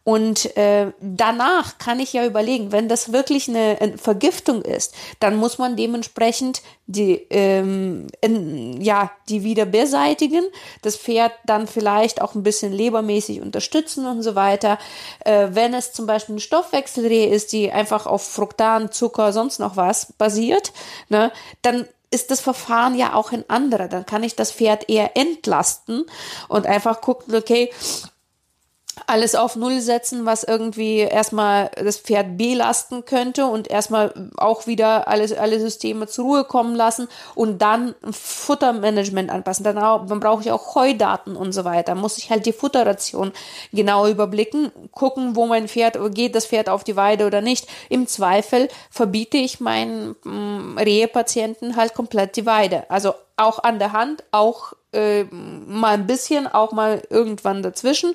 [0.05, 5.57] Und äh, danach kann ich ja überlegen, wenn das wirklich eine, Vergiftung ist, dann muss
[5.57, 10.45] man dementsprechend die ähm, in, ja die wieder beseitigen,
[10.83, 14.79] das Pferd dann vielleicht auch ein bisschen lebermäßig unterstützen und so weiter.
[15.21, 19.77] Äh, wenn es zum Beispiel eine Stoffwechselrehe ist, die einfach auf Fruktan, Zucker, sonst noch
[19.77, 20.75] was basiert,
[21.09, 21.33] ne,
[21.63, 23.89] dann ist das Verfahren ja auch ein anderer.
[23.89, 26.05] Dann kann ich das Pferd eher entlasten
[26.49, 27.71] und einfach gucken, okay,
[29.07, 35.09] alles auf Null setzen, was irgendwie erstmal das Pferd belasten könnte und erstmal auch wieder
[35.09, 39.65] alle, alle Systeme zur Ruhe kommen lassen und dann Futtermanagement anpassen.
[39.65, 41.95] Dann, auch, dann brauche ich auch Heudaten und so weiter.
[41.95, 43.33] Muss ich halt die Futterration
[43.73, 47.67] genau überblicken, gucken, wo mein Pferd, geht das Pferd auf die Weide oder nicht.
[47.89, 52.89] Im Zweifel verbiete ich meinen mm, Rehepatienten halt komplett die Weide.
[52.91, 58.15] Also auch an der Hand, auch äh, mal ein bisschen, auch mal irgendwann dazwischen.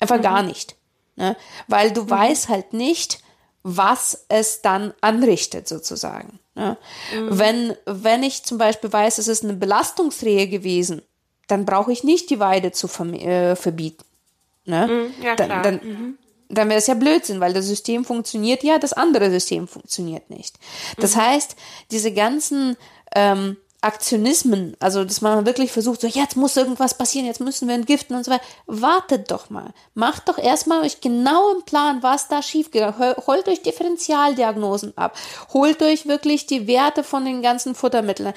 [0.00, 0.22] Einfach mhm.
[0.22, 0.76] gar nicht.
[1.16, 1.36] Ne?
[1.68, 2.10] Weil du mhm.
[2.10, 3.20] weißt halt nicht,
[3.62, 6.40] was es dann anrichtet, sozusagen.
[6.54, 6.76] Ne?
[7.14, 7.38] Mhm.
[7.38, 11.02] Wenn, wenn ich zum Beispiel weiß, es ist eine Belastungsrehe gewesen,
[11.46, 14.04] dann brauche ich nicht die Weide zu äh, verbieten.
[14.64, 14.86] Ne?
[14.86, 15.24] Mhm.
[15.24, 15.36] Ja.
[15.36, 16.18] Dann, dann, mhm.
[16.48, 20.58] dann wäre es ja Blödsinn, weil das System funktioniert ja, das andere System funktioniert nicht.
[20.96, 21.20] Das mhm.
[21.20, 21.56] heißt,
[21.90, 22.76] diese ganzen
[23.14, 27.74] ähm, Aktionismen, also dass man wirklich versucht, so jetzt muss irgendwas passieren, jetzt müssen wir
[27.74, 28.44] entgiften und so weiter.
[28.66, 29.72] Wartet doch mal.
[29.94, 33.26] Macht doch erstmal euch genau im Plan, was da schiefgegangen ist.
[33.26, 35.16] Holt euch Differentialdiagnosen ab.
[35.54, 38.34] Holt euch wirklich die Werte von den ganzen Futtermitteln.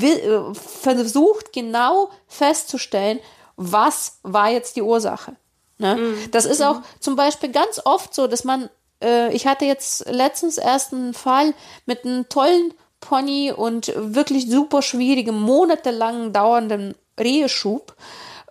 [0.00, 3.20] Äh, versucht genau festzustellen,
[3.56, 5.36] was war jetzt die Ursache.
[5.78, 5.96] Ne?
[5.96, 6.30] Mhm.
[6.30, 8.68] Das ist auch zum Beispiel ganz oft so, dass man,
[9.02, 11.54] äh, ich hatte jetzt letztens erst einen Fall
[11.86, 12.74] mit einem tollen
[13.04, 17.94] Pony und wirklich super schwierigem, monatelang dauernden Reheschub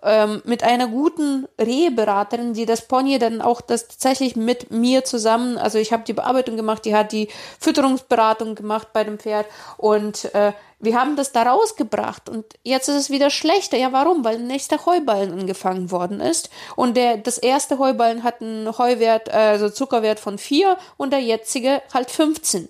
[0.04, 5.56] ähm, mit einer guten Reheberaterin, die das Pony dann auch das tatsächlich mit mir zusammen,
[5.56, 7.28] also ich habe die Bearbeitung gemacht, die hat die
[7.58, 9.46] Fütterungsberatung gemacht bei dem Pferd
[9.78, 13.78] und äh, wir haben das da rausgebracht und jetzt ist es wieder schlechter.
[13.78, 14.22] Ja, warum?
[14.22, 19.30] Weil ein nächster Heuballen angefangen worden ist und der das erste Heuballen hat einen Heuwert,
[19.32, 22.68] also Zuckerwert von vier und der jetzige halt 15.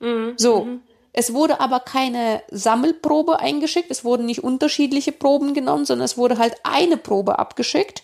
[0.00, 0.34] Mhm.
[0.36, 0.64] So.
[0.64, 0.80] Mhm.
[1.18, 6.36] Es wurde aber keine Sammelprobe eingeschickt, es wurden nicht unterschiedliche Proben genommen, sondern es wurde
[6.36, 8.02] halt eine Probe abgeschickt.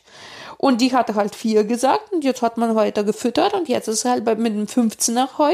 [0.56, 3.98] Und die hatte halt vier gesagt und jetzt hat man weiter gefüttert und jetzt ist
[3.98, 5.52] es halt bei, mit dem 15er Heu,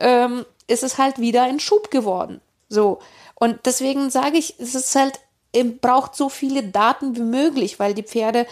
[0.00, 2.40] ähm, ist es halt wieder ein Schub geworden.
[2.70, 3.00] So.
[3.34, 5.20] Und deswegen sage ich, es ist halt,
[5.82, 8.46] braucht so viele Daten wie möglich, weil die Pferde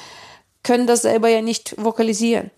[0.63, 2.51] können das selber ja nicht vokalisieren.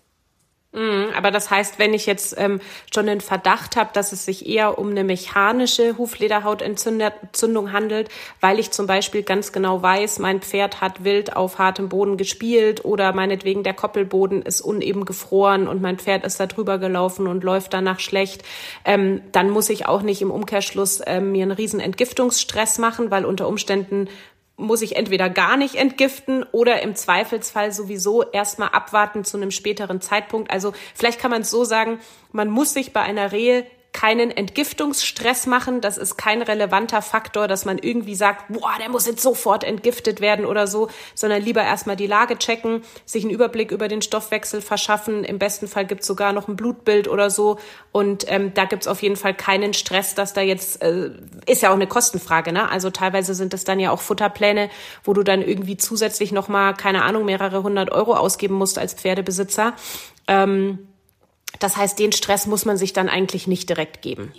[0.75, 2.59] Mhm, aber das heißt, wenn ich jetzt ähm,
[2.93, 8.09] schon den Verdacht habe, dass es sich eher um eine mechanische Huflederhautentzündung handelt,
[8.41, 12.83] weil ich zum Beispiel ganz genau weiß, mein Pferd hat wild auf hartem Boden gespielt
[12.83, 17.45] oder meinetwegen der Koppelboden ist uneben gefroren und mein Pferd ist da drüber gelaufen und
[17.45, 18.43] läuft danach schlecht,
[18.83, 23.23] ähm, dann muss ich auch nicht im Umkehrschluss ähm, mir einen riesen Entgiftungsstress machen, weil
[23.23, 24.09] unter Umständen
[24.57, 30.01] muss ich entweder gar nicht entgiften oder im Zweifelsfall sowieso erstmal abwarten zu einem späteren
[30.01, 30.51] Zeitpunkt.
[30.51, 31.99] Also vielleicht kann man es so sagen,
[32.31, 33.65] man muss sich bei einer Rehe
[33.95, 35.79] keinen Entgiftungsstress machen.
[35.79, 40.19] Das ist kein relevanter Faktor, dass man irgendwie sagt, boah, der muss jetzt sofort entgiftet
[40.19, 44.61] werden oder so, sondern lieber erstmal die Lage checken, sich einen Überblick über den Stoffwechsel
[44.61, 45.23] verschaffen.
[45.23, 47.57] Im besten Fall gibt's sogar noch ein Blutbild oder so.
[47.93, 51.11] Und ähm, da gibt's auf jeden Fall keinen Stress, dass da jetzt, äh,
[51.45, 52.69] ist ja auch eine Kostenfrage, ne?
[52.69, 54.69] Also teilweise sind es dann ja auch Futterpläne,
[55.05, 59.73] wo du dann irgendwie zusätzlich nochmal, keine Ahnung, mehrere hundert Euro ausgeben musst als Pferdebesitzer.
[60.27, 60.79] Ähm,
[61.59, 64.33] das heißt, den Stress muss man sich dann eigentlich nicht direkt geben.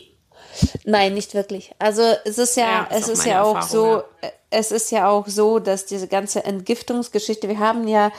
[0.85, 1.73] Nein, nicht wirklich.
[1.79, 4.31] Also es ist ja, ja es ist ja auch Erfahrung, so, ja.
[4.51, 8.11] es ist ja auch so, dass diese ganze Entgiftungsgeschichte, wir haben ja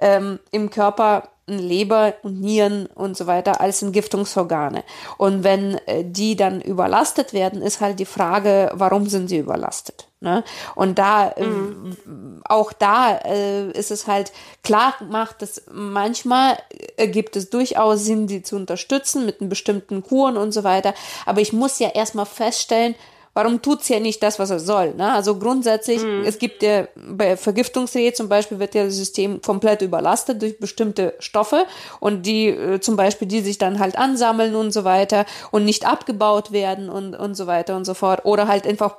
[0.00, 4.84] ähm, im Körper Leber und Nieren und so weiter als Entgiftungsorgane.
[5.18, 10.06] Und wenn äh, die dann überlastet werden, ist halt die Frage, warum sind sie überlastet?
[10.22, 10.44] Ne?
[10.76, 12.40] Und da, äh, mhm.
[12.44, 16.56] auch da äh, ist es halt klar gemacht, dass manchmal
[16.96, 20.94] äh, gibt es durchaus Sinn, sie zu unterstützen mit einem bestimmten Kuren und so weiter.
[21.26, 22.94] Aber ich muss ja erstmal feststellen,
[23.34, 24.94] warum tut's ja nicht das, was er soll?
[24.94, 25.12] Ne?
[25.12, 26.22] Also grundsätzlich, mhm.
[26.24, 31.14] es gibt ja bei Vergiftungsrehe zum Beispiel wird ja das System komplett überlastet durch bestimmte
[31.18, 31.66] Stoffe
[31.98, 35.86] und die äh, zum Beispiel, die sich dann halt ansammeln und so weiter und nicht
[35.86, 38.96] abgebaut werden und, und so weiter und so fort oder halt einfach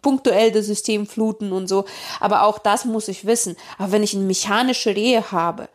[0.00, 1.84] punktuell das System fluten und so.
[2.20, 3.56] Aber auch das muss ich wissen.
[3.78, 5.68] Aber wenn ich eine mechanische Rehe habe,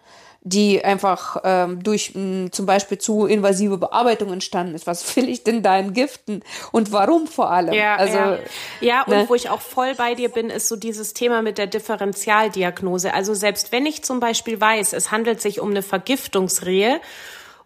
[0.48, 4.88] die einfach ähm, durch mh, zum Beispiel zu invasive Bearbeitung entstanden ist.
[4.88, 7.74] Was will ich denn da entgiften und warum vor allem?
[7.74, 8.38] Ja, also, ja.
[8.80, 9.26] ja und ne?
[9.28, 13.14] wo ich auch voll bei dir bin, ist so dieses Thema mit der Differentialdiagnose.
[13.14, 17.02] Also selbst wenn ich zum Beispiel weiß, es handelt sich um eine Vergiftungsrehe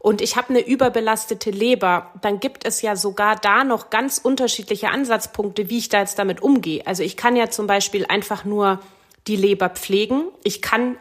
[0.02, 4.90] und ich habe eine überbelastete Leber, dann gibt es ja sogar da noch ganz unterschiedliche
[4.90, 6.86] Ansatzpunkte, wie ich da jetzt damit umgehe.
[6.88, 8.80] Also ich kann ja zum Beispiel einfach nur
[9.28, 10.24] die Leber pflegen.
[10.44, 10.98] Ich kann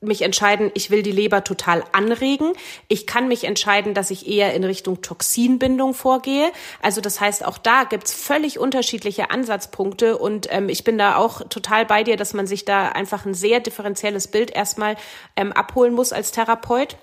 [0.00, 2.52] mich entscheiden, ich will die Leber total anregen.
[2.86, 6.52] Ich kann mich entscheiden, dass ich eher in Richtung Toxinbindung vorgehe.
[6.80, 11.40] Also das heißt, auch da gibt's völlig unterschiedliche Ansatzpunkte und ähm, ich bin da auch
[11.48, 14.94] total bei dir, dass man sich da einfach ein sehr differenzielles Bild erstmal
[15.34, 16.96] ähm, abholen muss als Therapeut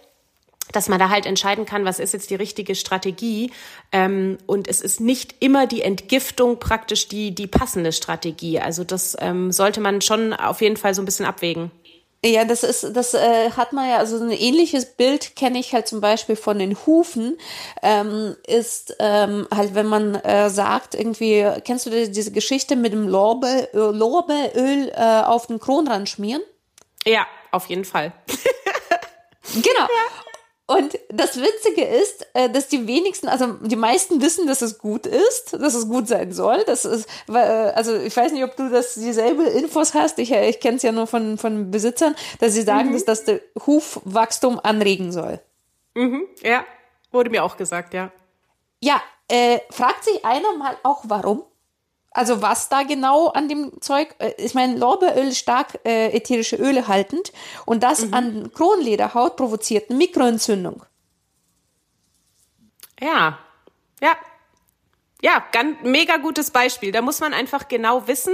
[0.72, 3.51] dass man da halt entscheiden kann, was ist jetzt die richtige Strategie.
[3.91, 8.59] Ähm, und es ist nicht immer die Entgiftung praktisch die, die passende Strategie.
[8.59, 11.72] Also das ähm, sollte man schon auf jeden Fall so ein bisschen abwägen.
[12.24, 15.88] Ja, das ist, das äh, hat man ja, also ein ähnliches Bild kenne ich halt
[15.88, 17.39] zum Beispiel von den Hufen,
[17.82, 23.07] ähm, ist ähm, halt, wenn man äh, sagt, irgendwie, kennst du diese Geschichte mit dem
[23.07, 26.43] Lorbe, Lorbeöl äh, auf den Kronrand schmieren?
[27.07, 28.14] Ja, auf jeden Fall.
[29.53, 29.80] genau.
[29.80, 30.30] Ja.
[30.78, 35.05] Und das Witzige ist, äh, dass die wenigsten, also die meisten wissen, dass es gut
[35.05, 36.63] ist, dass es gut sein soll.
[36.65, 40.17] Das ist, äh, also ich weiß nicht, ob du das dieselbe Infos hast.
[40.19, 42.93] Ich, äh, ich kenne es ja nur von, von Besitzern, dass sie sagen, mhm.
[42.93, 45.39] dass das der Hufwachstum anregen soll.
[45.93, 46.63] Mhm, ja,
[47.11, 48.11] wurde mir auch gesagt, ja.
[48.82, 51.43] Ja, äh, fragt sich einer mal auch, warum?
[52.12, 56.57] Also was da genau an dem Zeug, äh, ich meine, Lorbeeröl ist stark äh, ätherische
[56.57, 57.32] Öle haltend
[57.66, 58.14] und das mhm.
[58.14, 60.84] an Kronlederhaut provoziert eine Mikroentzündung.
[62.99, 63.39] Ja,
[64.01, 64.16] ja,
[65.22, 66.91] ja, ganz mega gutes Beispiel.
[66.91, 68.34] Da muss man einfach genau wissen,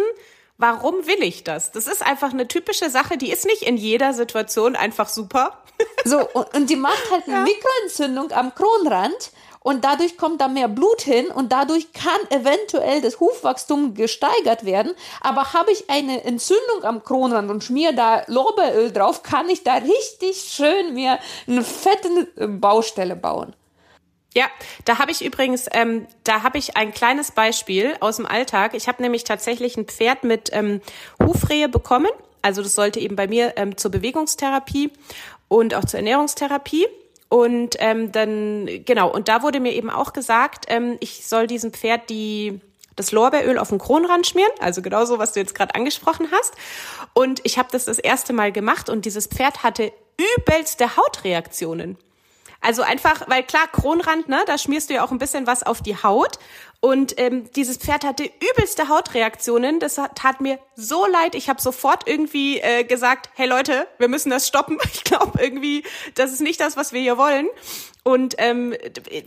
[0.57, 1.71] warum will ich das?
[1.71, 5.63] Das ist einfach eine typische Sache, die ist nicht in jeder Situation einfach super.
[6.05, 7.43] So, und, und die macht halt eine ja.
[7.43, 9.31] Mikroentzündung am Kronrand
[9.67, 14.93] und dadurch kommt da mehr Blut hin und dadurch kann eventuell das Hufwachstum gesteigert werden.
[15.19, 19.73] Aber habe ich eine Entzündung am Kronrand und schmier da Lorbeeröl drauf, kann ich da
[19.73, 23.57] richtig schön mir eine fette Baustelle bauen.
[24.33, 24.45] Ja,
[24.85, 28.73] da habe ich übrigens, ähm, da habe ich ein kleines Beispiel aus dem Alltag.
[28.73, 30.79] Ich habe nämlich tatsächlich ein Pferd mit ähm,
[31.21, 32.11] Hufrehe bekommen.
[32.41, 34.93] Also das sollte eben bei mir ähm, zur Bewegungstherapie
[35.49, 36.87] und auch zur Ernährungstherapie.
[37.29, 41.73] Und ähm, dann, genau, und da wurde mir eben auch gesagt, ähm, ich soll diesem
[41.73, 42.61] Pferd die
[42.97, 46.53] das Lorbeeröl auf den Kronrand schmieren, also genauso, was du jetzt gerade angesprochen hast.
[47.13, 51.97] Und ich habe das das erste Mal gemacht und dieses Pferd hatte übelste Hautreaktionen.
[52.61, 55.81] Also einfach, weil klar, Kronrand, ne, da schmierst du ja auch ein bisschen was auf
[55.81, 56.39] die Haut.
[56.79, 59.79] Und ähm, dieses Pferd hatte übelste Hautreaktionen.
[59.79, 61.33] Das tat mir so leid.
[61.33, 64.77] Ich habe sofort irgendwie äh, gesagt, hey Leute, wir müssen das stoppen.
[64.93, 65.83] Ich glaube irgendwie,
[66.15, 67.47] das ist nicht das, was wir hier wollen.
[68.07, 68.73] Und ähm,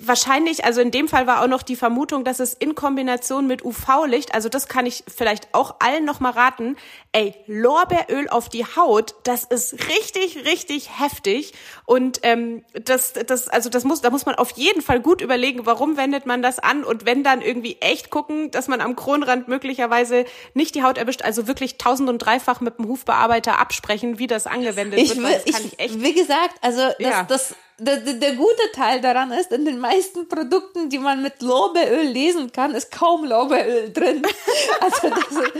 [0.00, 3.62] wahrscheinlich, also in dem Fall war auch noch die Vermutung, dass es in Kombination mit
[3.62, 6.78] UV-Licht, also das kann ich vielleicht auch allen noch mal raten,
[7.12, 11.52] ey, Lorbeeröl auf die Haut, das ist richtig, richtig heftig.
[11.84, 15.66] Und ähm, das, das, also das muss, da muss man auf jeden Fall gut überlegen,
[15.66, 19.46] warum wendet man das an und wenn dann irgendwie echt gucken, dass man am Kronrand
[19.46, 20.24] möglicherweise
[20.54, 24.46] nicht die Haut erwischt, also wirklich tausend und dreifach mit dem Hufbearbeiter absprechen, wie das
[24.46, 25.18] angewendet ich wird.
[25.18, 26.02] Will, das kann ich, ich echt.
[26.02, 27.22] Wie gesagt, also das, ja.
[27.24, 31.42] das der, der, der gute Teil daran ist, in den meisten Produkten, die man mit
[31.42, 34.22] Lorbeeröl lesen kann, ist kaum Lorbeeröl drin.
[34.80, 35.52] Also das ist,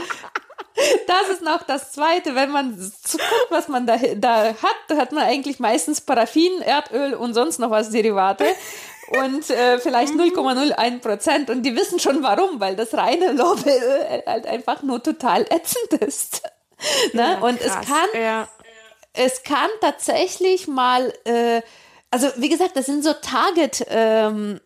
[1.07, 2.33] das ist noch das Zweite.
[2.33, 7.13] Wenn man guckt, was man da, da hat, da hat man eigentlich meistens Paraffin, Erdöl
[7.13, 8.45] und sonst noch was Derivate.
[9.19, 11.49] Und äh, vielleicht 0,01 Prozent.
[11.49, 16.43] Und die wissen schon warum, weil das reine Lorbeeröl halt einfach nur total ätzend ist.
[17.13, 17.37] Ne?
[17.39, 18.47] Ja, und es kann, ja.
[19.13, 21.61] es kann tatsächlich mal äh,
[22.11, 24.59] also wie gesagt, das sind so Target ähm,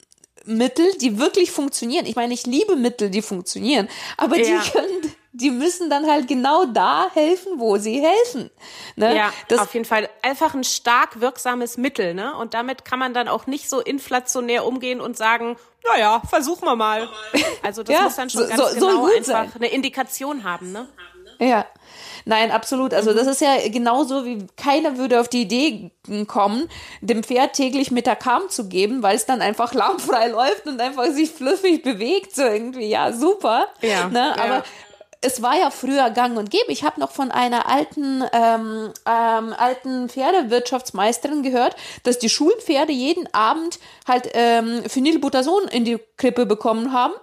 [0.45, 2.05] Mittel, die wirklich funktionieren.
[2.05, 3.87] Ich meine, ich liebe Mittel, die funktionieren,
[4.17, 4.59] aber ja.
[4.59, 8.49] die können, die müssen dann halt genau da helfen, wo sie helfen.
[8.95, 9.15] Ne?
[9.15, 12.35] Ja, das, auf jeden Fall einfach ein stark wirksames Mittel, ne?
[12.37, 15.57] Und damit kann man dann auch nicht so inflationär umgehen und sagen,
[15.89, 17.09] naja, versuchen wir mal.
[17.63, 19.51] Also das ja, muss dann schon so, ganz so, genau einfach sein.
[19.55, 20.87] eine Indikation haben, ne?
[21.39, 21.65] Ja.
[22.25, 22.93] Nein, absolut.
[22.93, 25.91] Also das ist ja genauso wie keiner würde auf die Idee
[26.27, 26.67] kommen,
[27.01, 31.31] dem Pferd täglich Metacam zu geben, weil es dann einfach lahmfrei läuft und einfach sich
[31.31, 32.87] flüssig bewegt, so irgendwie.
[32.87, 33.67] Ja, super.
[33.81, 34.09] Ja.
[34.09, 34.33] Ne?
[34.33, 34.63] Aber ja
[35.21, 36.71] es war ja früher gang und gäbe.
[36.71, 43.33] Ich habe noch von einer alten, ähm, ähm, alten Pferdewirtschaftsmeisterin gehört, dass die Schulpferde jeden
[43.33, 47.13] Abend halt ähm, Phenylbutason in die Krippe bekommen haben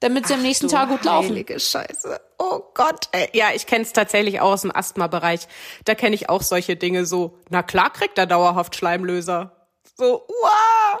[0.00, 1.30] damit sie Ach, am nächsten Tag gut laufen.
[1.30, 2.20] Heilige Scheiße.
[2.38, 3.28] Oh Gott, ey.
[3.32, 5.48] Ja, ich kenne es tatsächlich auch aus dem Asthma-Bereich.
[5.84, 9.52] Da kenne ich auch solche Dinge so, na klar kriegt er dauerhaft Schleimlöser.
[9.96, 11.00] So, wow.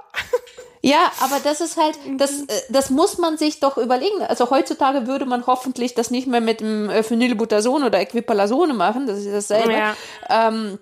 [0.82, 4.22] Ja, aber das ist halt, das, äh, das muss man sich doch überlegen.
[4.22, 9.06] Also heutzutage würde man hoffentlich das nicht mehr mit dem äh, Phenylbutason oder Equipalasone machen,
[9.06, 9.72] das ist dasselbe.
[9.72, 9.96] Ja.
[10.28, 10.78] Ähm,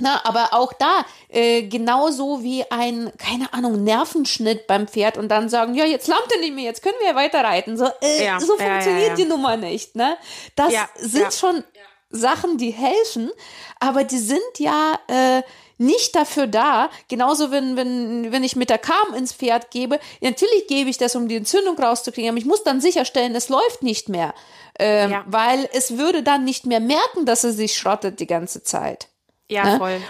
[0.00, 5.48] na, aber auch da, äh, genauso wie ein, keine Ahnung, Nervenschnitt beim Pferd und dann
[5.48, 7.76] sagen, ja, jetzt lammt er nicht mehr, jetzt können wir weiter reiten.
[7.76, 10.16] So, äh, ja, so funktioniert ja, ja, die Nummer nicht, ne?
[10.56, 11.64] Das sind schon
[12.10, 13.30] Sachen, die helfen,
[13.78, 15.42] aber die sind ja äh,
[15.78, 16.90] nicht dafür da.
[17.08, 21.16] Genauso, wenn, wenn, wenn ich mit der Kam ins Pferd gebe, natürlich gebe ich das,
[21.16, 24.34] um die Entzündung rauszukriegen, aber ich muss dann sicherstellen, es läuft nicht mehr.
[24.78, 25.24] Ähm, ja.
[25.26, 29.08] Weil es würde dann nicht mehr merken, dass es sich schrottet die ganze Zeit.
[29.50, 29.78] Ja, ne?
[29.78, 30.00] voll.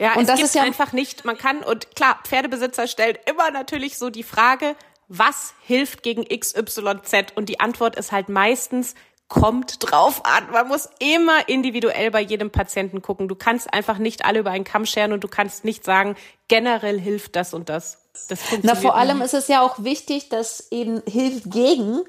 [0.00, 3.16] Ja, und es das gibt ist ja einfach nicht, man kann, und klar, Pferdebesitzer stellen
[3.26, 4.76] immer natürlich so die Frage,
[5.08, 7.32] was hilft gegen XYZ?
[7.34, 8.94] Und die Antwort ist halt meistens,
[9.28, 10.50] kommt drauf an.
[10.52, 13.28] Man muss immer individuell bei jedem Patienten gucken.
[13.28, 16.16] Du kannst einfach nicht alle über einen Kamm scheren und du kannst nicht sagen,
[16.48, 18.04] generell hilft das und das.
[18.28, 22.00] Das Na, vor allem ist es ja auch wichtig, dass eben hilft gegen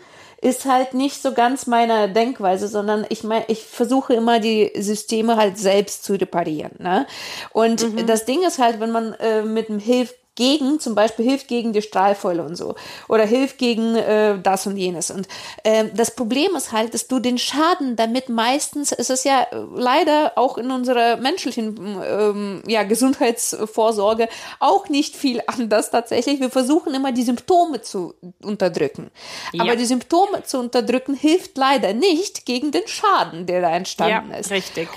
[0.42, 5.36] ist halt nicht so ganz meiner Denkweise, sondern ich meine, ich versuche immer die Systeme
[5.36, 6.72] halt selbst zu reparieren.
[6.80, 7.06] Ne?
[7.52, 8.06] Und mhm.
[8.06, 11.74] das Ding ist halt, wenn man äh, mit dem Hilf gegen, zum Beispiel hilft gegen
[11.74, 12.76] die Strahlfäule und so.
[13.10, 15.12] Oder hilft gegen äh, das und jenes.
[15.12, 15.28] Und
[15.64, 20.32] äh, das Problem ist halt, dass du den Schaden damit meistens, es ist ja leider
[20.38, 21.76] auch in unserer menschlichen
[22.08, 24.30] ähm, ja, Gesundheitsvorsorge
[24.62, 26.40] auch nicht viel anders tatsächlich.
[26.40, 29.12] Wir versuchen immer die Symptome zu unterdrücken.
[29.52, 29.64] Ja.
[29.64, 34.38] Aber die Symptome zu unterdrücken hilft leider nicht gegen den Schaden, der da entstanden ja,
[34.38, 34.52] ist.
[34.52, 34.88] Richtig.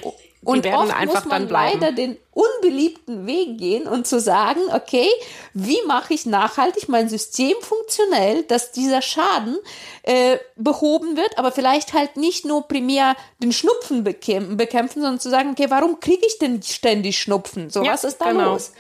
[0.45, 5.07] Und oft muss man leider den unbeliebten Weg gehen und zu sagen, okay,
[5.55, 9.59] wie mache ich nachhaltig mein System funktionell, dass dieser Schaden
[10.03, 15.51] äh, behoben wird, aber vielleicht halt nicht nur primär den Schnupfen bekämpfen, sondern zu sagen,
[15.53, 17.71] okay, warum kriege ich denn ständig Schnupfen?
[17.71, 18.55] So, ja, was ist da genau.
[18.55, 18.73] los?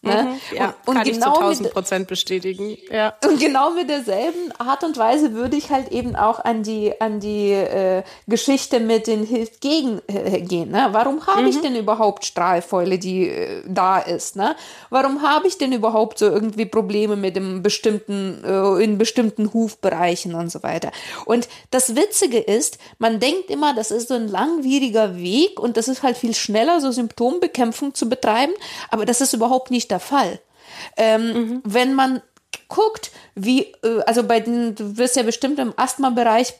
[0.00, 0.38] Ne?
[0.52, 2.76] Mhm, ja, und, und kann genau ich zu 1000 Prozent bestätigen.
[2.88, 3.14] Ja.
[3.24, 7.18] Und genau mit derselben Art und Weise würde ich halt eben auch an die, an
[7.18, 10.70] die äh, Geschichte mit den Hilft gegen äh, gehen.
[10.70, 10.90] Ne?
[10.92, 11.48] Warum habe mhm.
[11.48, 14.36] ich denn überhaupt Strahlfäule, die äh, da ist?
[14.36, 14.54] Ne?
[14.88, 20.36] Warum habe ich denn überhaupt so irgendwie Probleme mit dem bestimmten, äh, in bestimmten Hufbereichen
[20.36, 20.92] und so weiter?
[21.24, 25.88] Und das Witzige ist, man denkt immer, das ist so ein langwieriger Weg und das
[25.88, 28.52] ist halt viel schneller, so Symptombekämpfung zu betreiben,
[28.90, 30.40] aber das ist überhaupt nicht der Fall.
[30.96, 31.62] Ähm, mhm.
[31.64, 32.22] Wenn man
[32.68, 36.54] guckt, wie, äh, also bei den, du wirst ja bestimmt im Asthma-Bereich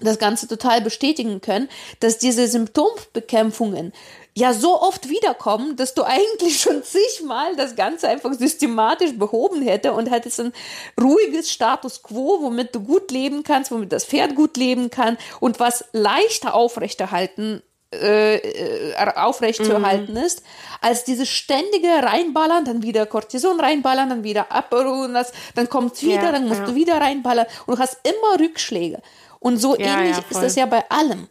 [0.00, 1.68] das Ganze total bestätigen können,
[2.00, 3.92] dass diese Symptombekämpfungen
[4.34, 9.92] ja so oft wiederkommen, dass du eigentlich schon zigmal das Ganze einfach systematisch behoben hätte
[9.92, 10.52] und hättest ein
[11.00, 15.60] ruhiges Status quo, womit du gut leben kannst, womit das Pferd gut leben kann und
[15.60, 20.22] was leichter aufrechterhalten äh, äh, aufrechtzuerhalten mhm.
[20.22, 20.42] ist,
[20.80, 25.16] als dieses ständige reinballern, dann wieder Cortison reinballern, dann wieder abruhen,
[25.54, 26.66] dann kommt es wieder, ja, dann musst ja.
[26.66, 29.00] du wieder reinballern und du hast immer Rückschläge.
[29.38, 31.28] Und so ja, ähnlich ist das ja bei allem.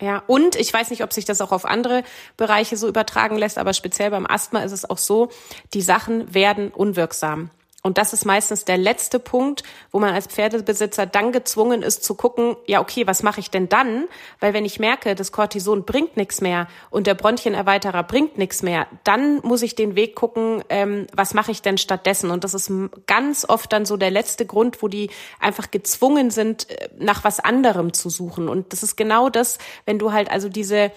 [0.00, 2.04] Ja, und ich weiß nicht, ob sich das auch auf andere
[2.36, 5.30] Bereiche so übertragen lässt, aber speziell beim Asthma ist es auch so,
[5.74, 7.50] die Sachen werden unwirksam.
[7.84, 9.62] Und das ist meistens der letzte Punkt,
[9.92, 13.68] wo man als Pferdebesitzer dann gezwungen ist zu gucken, ja, okay, was mache ich denn
[13.68, 14.08] dann?
[14.40, 18.88] Weil wenn ich merke, das Cortison bringt nichts mehr und der Bronchienerweiterer bringt nichts mehr,
[19.04, 22.32] dann muss ich den Weg gucken, ähm, was mache ich denn stattdessen?
[22.32, 22.68] Und das ist
[23.06, 27.38] ganz oft dann so der letzte Grund, wo die einfach gezwungen sind, äh, nach was
[27.38, 28.48] anderem zu suchen.
[28.48, 30.90] Und das ist genau das, wenn du halt also diese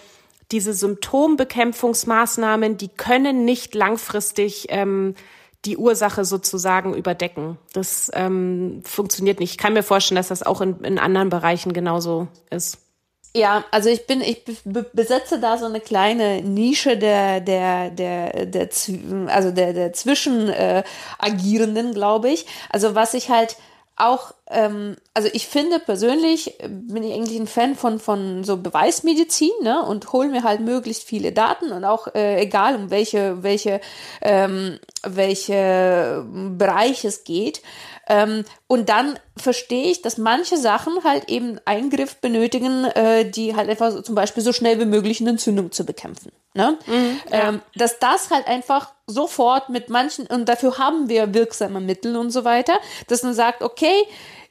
[0.50, 5.14] diese Symptombekämpfungsmaßnahmen, die können nicht langfristig ähm,
[5.64, 7.58] die Ursache sozusagen überdecken.
[7.72, 9.52] Das ähm, funktioniert nicht.
[9.52, 12.78] Ich kann mir vorstellen, dass das auch in, in anderen Bereichen genauso ist.
[13.34, 14.44] Ja, also ich bin, ich
[14.92, 18.68] besetze da so eine kleine Nische der, der, der, der,
[19.28, 22.44] also der, der Zwischenagierenden, äh, glaube ich.
[22.68, 23.56] Also was ich halt
[23.96, 28.56] auch, ähm, also ich finde persönlich, äh, bin ich eigentlich ein Fan von, von so
[28.56, 33.42] Beweismedizin, ne, und hole mir halt möglichst viele Daten und auch äh, egal um welche,
[33.42, 33.80] welche,
[34.22, 36.26] ähm, welche
[36.56, 37.62] Bereich es geht.
[38.08, 43.68] Ähm, und dann verstehe ich, dass manche Sachen halt eben Eingriff benötigen, äh, die halt
[43.68, 46.32] einfach so, zum Beispiel so schnell wie möglich eine Entzündung zu bekämpfen.
[46.54, 46.78] Ne?
[46.86, 47.48] Mhm, ja.
[47.48, 52.30] ähm, dass das halt einfach sofort mit manchen, und dafür haben wir wirksame Mittel und
[52.30, 52.74] so weiter,
[53.08, 54.04] dass man sagt, okay,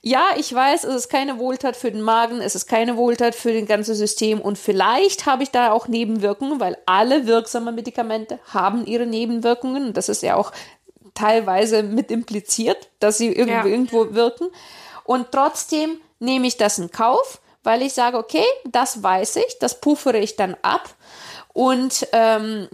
[0.03, 3.53] ja, ich weiß, es ist keine Wohltat für den Magen, es ist keine Wohltat für
[3.53, 8.87] das ganze System und vielleicht habe ich da auch Nebenwirkungen, weil alle wirksame Medikamente haben
[8.87, 10.53] ihre Nebenwirkungen und das ist ja auch
[11.13, 13.73] teilweise mit impliziert, dass sie irgendwo, ja.
[13.73, 14.49] irgendwo wirken.
[15.03, 19.79] Und trotzdem nehme ich das in Kauf, weil ich sage, okay, das weiß ich, das
[19.81, 20.95] puffere ich dann ab
[21.53, 22.67] und ähm,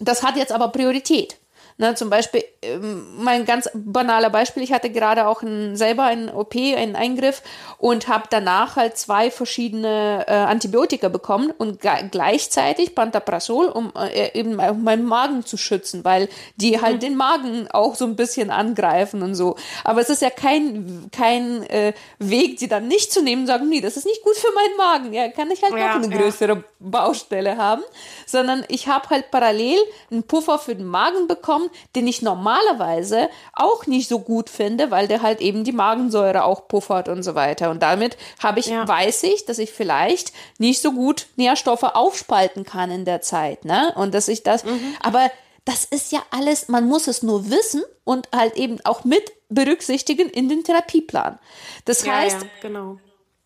[0.00, 1.36] das hat jetzt aber Priorität.
[1.80, 6.28] Na, zum Beispiel, ähm, mein ganz banaler Beispiel, ich hatte gerade auch ein, selber einen
[6.28, 7.40] OP, einen Eingriff
[7.78, 14.58] und habe danach halt zwei verschiedene äh, Antibiotika bekommen und gleichzeitig Pantoprazol, um äh, eben
[14.58, 17.00] auch meinen Magen zu schützen, weil die halt mhm.
[17.00, 19.54] den Magen auch so ein bisschen angreifen und so.
[19.84, 23.68] Aber es ist ja kein, kein äh, Weg, die dann nicht zu nehmen und sagen,
[23.68, 25.12] nee, das ist nicht gut für meinen Magen.
[25.12, 26.20] Ja, kann ich halt ja, noch eine ja.
[26.20, 27.82] größere Baustelle haben,
[28.26, 29.78] sondern ich habe halt parallel
[30.10, 35.08] einen Puffer für den Magen bekommen, den ich normalerweise auch nicht so gut finde, weil
[35.08, 37.70] der halt eben die Magensäure auch puffert und so weiter.
[37.70, 38.86] Und damit habe ich, ja.
[38.86, 43.92] weiß ich, dass ich vielleicht nicht so gut Nährstoffe aufspalten kann in der Zeit, ne?
[43.96, 44.96] Und dass ich das, mhm.
[45.02, 45.30] aber
[45.64, 50.30] das ist ja alles, man muss es nur wissen und halt eben auch mit berücksichtigen
[50.30, 51.38] in den Therapieplan.
[51.84, 52.98] Das ja, heißt, ja, genau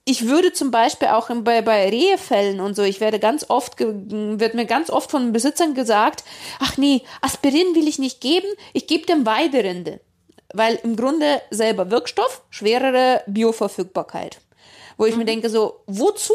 [0.04, 4.54] ich würde zum Beispiel auch bei, bei Rehefällen und so, ich werde ganz oft, wird
[4.54, 6.24] mir ganz oft von Besitzern gesagt,
[6.58, 10.00] ach nee, Aspirin will ich nicht geben, ich gebe dem Weiderinde.
[10.54, 14.40] Weil im Grunde selber Wirkstoff, schwerere Bioverfügbarkeit.
[14.96, 15.20] Wo ich mhm.
[15.20, 16.34] mir denke so, wozu?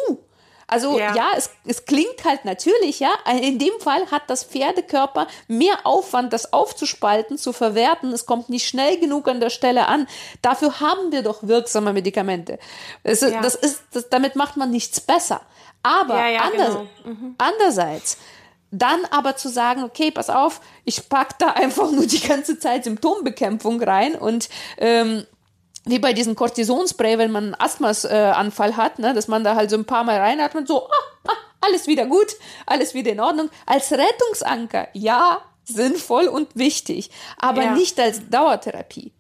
[0.69, 3.11] Also ja, ja es, es klingt halt natürlich, ja.
[3.41, 8.11] In dem Fall hat das Pferdekörper mehr Aufwand, das aufzuspalten, zu verwerten.
[8.11, 10.07] Es kommt nicht schnell genug an der Stelle an.
[10.41, 12.59] Dafür haben wir doch wirksame Medikamente.
[13.03, 13.41] Es, ja.
[13.41, 15.41] Das ist, das, damit macht man nichts besser.
[15.83, 16.87] Aber ja, anders, genau.
[17.05, 17.35] mhm.
[17.37, 18.17] andererseits,
[18.71, 22.83] dann aber zu sagen, okay, pass auf, ich pack da einfach nur die ganze Zeit
[22.83, 25.25] Symptombekämpfung rein und ähm,
[25.87, 29.69] wie bei diesem Cortisonspray, wenn man einen Asthmasanfall äh, hat, ne, dass man da halt
[29.69, 32.35] so ein paar Mal reinatmet, so, ah, ah, alles wieder gut,
[32.65, 33.49] alles wieder in Ordnung.
[33.65, 37.71] Als Rettungsanker, ja, sinnvoll und wichtig, aber ja.
[37.73, 39.11] nicht als Dauertherapie.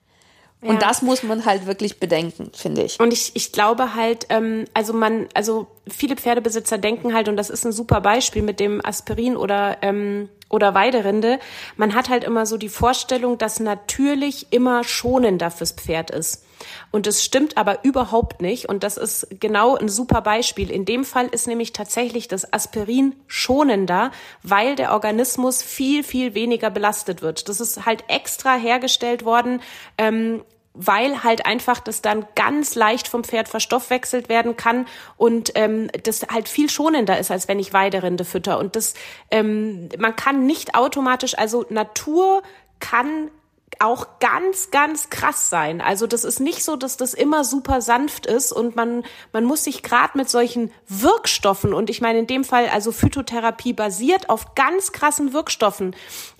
[0.59, 0.87] Und ja.
[0.87, 2.99] das muss man halt wirklich bedenken, finde ich.
[2.99, 7.51] Und ich, ich glaube halt, ähm, also man, also viele Pferdebesitzer denken halt, und das
[7.51, 11.39] ist ein super Beispiel mit dem Aspirin oder ähm, oder Weiderinde,
[11.75, 16.43] man hat halt immer so die Vorstellung, dass natürlich immer schonender fürs Pferd ist.
[16.91, 18.69] Und es stimmt aber überhaupt nicht.
[18.69, 20.71] Und das ist genau ein super Beispiel.
[20.71, 24.11] In dem Fall ist nämlich tatsächlich das Aspirin schonender,
[24.43, 27.49] weil der Organismus viel, viel weniger belastet wird.
[27.49, 29.61] Das ist halt extra hergestellt worden,
[29.97, 30.43] ähm,
[30.77, 34.85] weil halt einfach das dann ganz leicht vom Pferd verstoffwechselt werden kann
[35.17, 38.59] und ähm, das halt viel schonender ist, als wenn ich Weiderinde fütter.
[38.59, 38.93] Und das,
[39.31, 42.43] ähm, man kann nicht automatisch, also Natur
[42.79, 43.31] kann
[43.79, 45.81] auch ganz, ganz krass sein.
[45.81, 49.03] Also das ist nicht so, dass das immer super sanft ist und man,
[49.33, 53.73] man muss sich gerade mit solchen Wirkstoffen und ich meine in dem Fall also Phytotherapie
[53.73, 55.95] basiert auf ganz krassen Wirkstoffen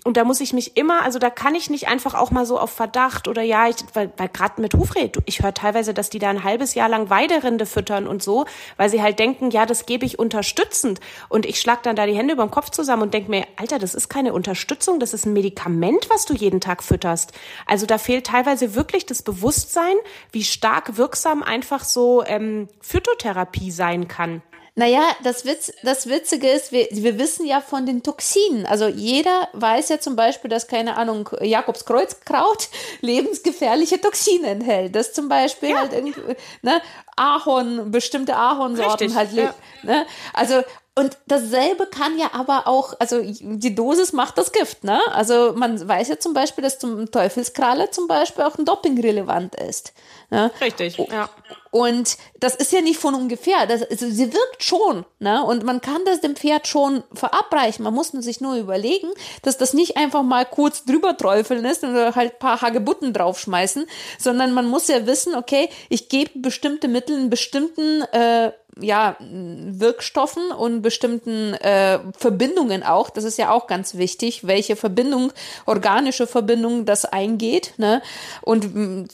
[0.08, 2.58] und da muss ich mich immer, also da kann ich nicht einfach auch mal so
[2.58, 6.18] auf Verdacht oder ja, ich, weil, weil gerade mit Hufred, ich höre teilweise, dass die
[6.18, 8.46] da ein halbes Jahr lang Weiderinde füttern und so,
[8.78, 11.00] weil sie halt denken, ja, das gebe ich unterstützend.
[11.28, 13.78] Und ich schlag dann da die Hände über den Kopf zusammen und denke mir, Alter,
[13.78, 17.32] das ist keine Unterstützung, das ist ein Medikament, was du jeden Tag fütterst.
[17.66, 19.96] Also da fehlt teilweise wirklich das Bewusstsein,
[20.32, 24.40] wie stark wirksam einfach so ähm, Phytotherapie sein kann.
[24.78, 28.64] Naja, das, Witz, das Witzige ist, wir, wir wissen ja von den Toxinen.
[28.64, 32.68] Also jeder weiß ja zum Beispiel, dass, keine Ahnung, Jakobskreuzkraut
[33.00, 34.94] lebensgefährliche Toxine enthält.
[34.94, 35.80] Das zum Beispiel ja.
[35.80, 36.20] halt irgendwie,
[36.62, 36.80] ne,
[37.16, 39.32] Ahorn, bestimmte Ahornsorten Richtig, halt.
[39.32, 39.54] Ja.
[39.82, 40.06] Ne?
[40.32, 40.62] Also
[40.98, 45.00] und dasselbe kann ja aber auch, also die Dosis macht das Gift, ne?
[45.12, 49.54] Also man weiß ja zum Beispiel, dass zum Teufelskralle zum Beispiel auch ein Doping relevant
[49.54, 49.92] ist.
[50.30, 50.50] Ne?
[50.60, 51.30] Richtig, ja.
[51.70, 53.66] Und das ist ja nicht von ungefähr.
[53.68, 55.44] Das, also sie wirkt schon, ne?
[55.44, 57.84] Und man kann das dem Pferd schon verabreichen.
[57.84, 59.08] Man muss sich nur überlegen,
[59.42, 63.86] dass das nicht einfach mal kurz drüber träufeln ist oder halt ein paar Hagebutten draufschmeißen,
[64.18, 70.50] sondern man muss ja wissen, okay, ich gebe bestimmte Mittel in bestimmten äh, ja, Wirkstoffen
[70.52, 73.10] und bestimmten äh, Verbindungen auch.
[73.10, 75.32] Das ist ja auch ganz wichtig, welche Verbindung,
[75.66, 77.74] organische Verbindung das eingeht.
[77.76, 78.02] Ne?
[78.42, 79.04] Und mm,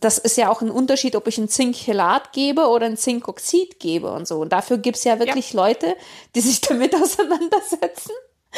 [0.00, 4.10] das ist ja auch ein Unterschied, ob ich ein Zinkchelat gebe oder ein Zinkoxid gebe
[4.12, 4.40] und so.
[4.40, 5.60] Und dafür gibt's ja wirklich ja.
[5.60, 5.96] Leute,
[6.34, 8.12] die sich damit auseinandersetzen.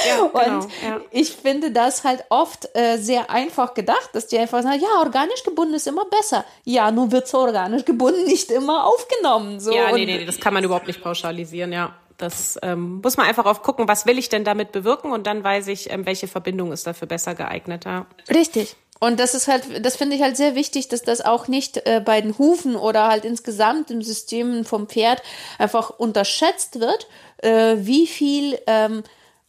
[0.07, 1.01] Ja, und genau, ja.
[1.11, 5.45] ich finde das halt oft äh, sehr einfach gedacht, dass die einfach sagen, ja, organisch
[5.45, 6.45] gebunden ist immer besser.
[6.65, 9.61] Ja, nun wird so organisch gebunden nicht immer aufgenommen.
[9.61, 9.73] So.
[9.73, 11.95] Ja, nee, nee, nee, das kann man überhaupt nicht pauschalisieren, ja.
[12.17, 15.43] Das ähm, muss man einfach auf gucken, was will ich denn damit bewirken und dann
[15.43, 17.85] weiß ich, ähm, welche Verbindung ist dafür besser geeignet.
[17.87, 18.07] Ja.
[18.31, 18.77] Richtig.
[19.01, 22.01] Und das ist halt, das finde ich halt sehr wichtig, dass das auch nicht äh,
[22.05, 25.23] bei den Hufen oder halt insgesamt im System vom Pferd
[25.59, 29.03] einfach unterschätzt wird, äh, wie viel ähm,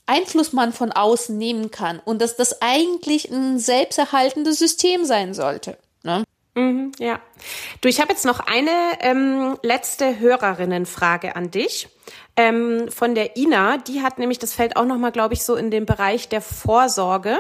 [0.06, 5.78] Einfluss man von außen nehmen kann und dass das eigentlich ein selbsterhaltendes System sein sollte.
[6.04, 6.24] Ne?
[6.56, 7.20] Mhm, ja.
[7.82, 11.90] Du, ich habe jetzt noch eine ähm, letzte Hörerinnenfrage an dich.
[12.38, 13.78] ähm, von der Ina.
[13.78, 17.40] Die hat nämlich, das fällt auch nochmal, glaube ich, so in den Bereich der Vorsorge.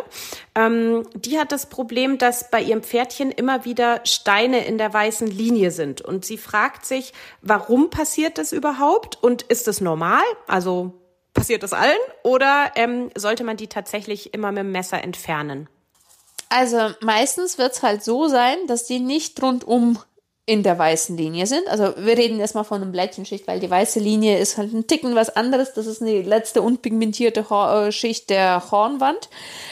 [0.55, 5.27] Ähm, die hat das Problem, dass bei ihrem Pferdchen immer wieder Steine in der weißen
[5.27, 6.01] Linie sind.
[6.01, 9.21] Und sie fragt sich, warum passiert das überhaupt?
[9.21, 10.23] Und ist das normal?
[10.47, 10.93] Also
[11.35, 11.99] passiert das allen?
[12.23, 15.69] Oder ähm, sollte man die tatsächlich immer mit dem Messer entfernen?
[16.49, 19.99] Also meistens wird es halt so sein, dass die nicht rundum
[20.47, 21.67] in der weißen Linie sind.
[21.67, 25.15] Also wir reden erstmal von einem Blättchenschicht, weil die weiße Linie ist halt ein Ticken
[25.15, 25.73] was anderes.
[25.73, 29.27] Das ist die letzte unpigmentierte äh, Schicht der Hornwand.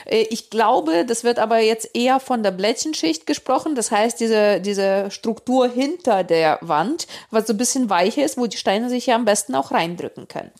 [0.06, 3.76] Äh, ich glaube, das wird aber jetzt eher von der Blättchenschicht gesprochen.
[3.76, 8.48] Das heißt, diese, diese Struktur hinter der Wand, was so ein bisschen weicher ist, wo
[8.48, 10.52] die Steine sich ja am besten auch reindrücken können.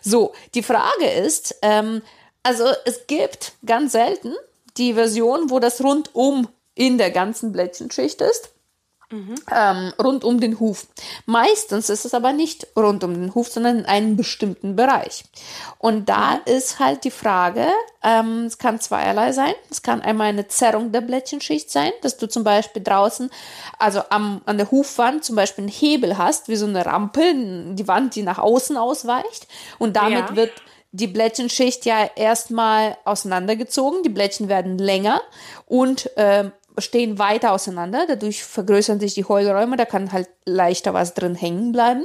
[0.00, 2.00] So, die Frage ist, ähm,
[2.42, 4.32] also es gibt ganz selten
[4.78, 8.50] die Version, wo das rundum in der ganzen Blättchenschicht ist.
[9.10, 9.36] Mhm.
[9.50, 10.86] Ähm, rund um den Huf.
[11.24, 15.24] Meistens ist es aber nicht rund um den Huf, sondern in einem bestimmten Bereich.
[15.78, 16.40] Und da mhm.
[16.44, 17.66] ist halt die Frage,
[18.02, 19.54] ähm, es kann zweierlei sein.
[19.70, 23.30] Es kann einmal eine Zerrung der Blättchenschicht sein, dass du zum Beispiel draußen,
[23.78, 27.22] also am, an der Hufwand zum Beispiel einen Hebel hast, wie so eine Rampe,
[27.74, 29.46] die Wand, die nach außen ausweicht.
[29.78, 30.36] Und damit ja.
[30.36, 30.52] wird
[30.92, 35.20] die Blättchenschicht ja erstmal auseinandergezogen, die Blättchen werden länger
[35.66, 41.14] und äh, stehen weiter auseinander, dadurch vergrößern sich die Heulräume, da kann halt leichter was
[41.14, 42.04] drin hängen bleiben.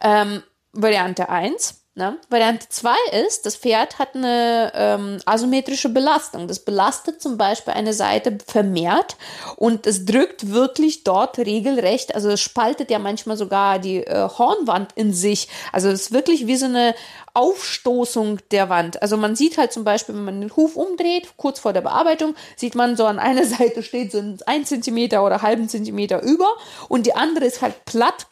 [0.00, 0.42] Ähm,
[0.72, 1.80] Variante 1.
[1.96, 2.18] Ne?
[2.30, 2.94] Variante 2
[3.26, 6.46] ist, das Pferd hat eine ähm, asymmetrische Belastung.
[6.46, 9.16] Das belastet zum Beispiel eine Seite vermehrt
[9.56, 14.92] und es drückt wirklich dort regelrecht, also es spaltet ja manchmal sogar die äh, Hornwand
[14.94, 15.48] in sich.
[15.72, 16.94] Also es ist wirklich wie so eine
[17.34, 19.02] Aufstoßung der Wand.
[19.02, 22.34] Also man sieht halt zum Beispiel, wenn man den Huf umdreht, kurz vor der Bearbeitung,
[22.56, 26.48] sieht man so an einer Seite steht so ein Zentimeter oder halben Zentimeter über
[26.88, 28.26] und die andere ist halt platt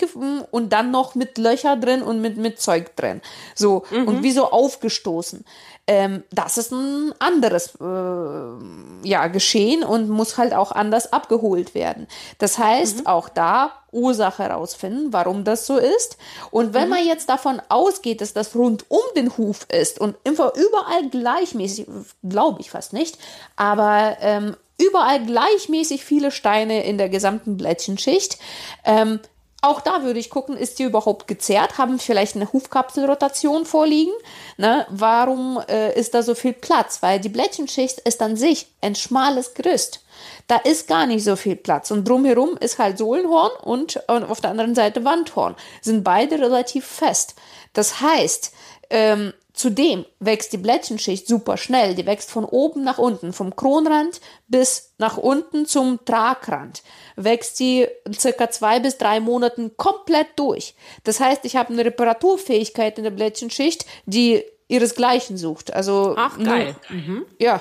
[0.51, 3.21] und dann noch mit Löcher drin und mit, mit Zeug drin.
[3.55, 4.09] So, mhm.
[4.09, 5.45] und wie so aufgestoßen.
[5.89, 12.07] Ähm, das ist ein anderes äh, ja, Geschehen und muss halt auch anders abgeholt werden.
[12.37, 13.07] Das heißt, mhm.
[13.07, 16.19] auch da Ursache herausfinden, warum das so ist.
[16.51, 16.91] Und wenn mhm.
[16.91, 21.87] man jetzt davon ausgeht, dass das rund um den Huf ist und überall gleichmäßig,
[22.23, 23.17] glaube ich fast nicht,
[23.57, 28.39] aber ähm, überall gleichmäßig viele Steine in der gesamten Blättchenschicht,
[28.85, 29.21] ähm,
[29.61, 31.79] auch da würde ich gucken, ist die überhaupt gezerrt?
[31.79, 34.13] Haben vielleicht eine Hufkapselrotation vorliegen?
[34.57, 34.87] Ne?
[34.89, 37.03] Warum äh, ist da so viel Platz?
[37.03, 40.01] Weil die Blättchenschicht ist an sich ein schmales Gerüst.
[40.47, 41.91] Da ist gar nicht so viel Platz.
[41.91, 45.57] Und drumherum ist halt Sohlenhorn und, und auf der anderen Seite Wandhorn.
[45.81, 47.35] Sind beide relativ fest.
[47.73, 48.53] Das heißt,
[48.91, 51.97] ähm, Zudem wächst die Blättchenschicht super schnell.
[51.97, 56.85] Die wächst von oben nach unten, vom Kronrand bis nach unten zum Tragrand.
[57.17, 60.77] Wächst die circa zwei bis drei Monaten komplett durch.
[61.03, 65.75] Das heißt, ich habe eine Reparaturfähigkeit in der Blättchenschicht, die ihresgleichen sucht.
[65.75, 66.77] Also Ach geil.
[66.89, 67.27] Mhm.
[67.41, 67.61] Ja.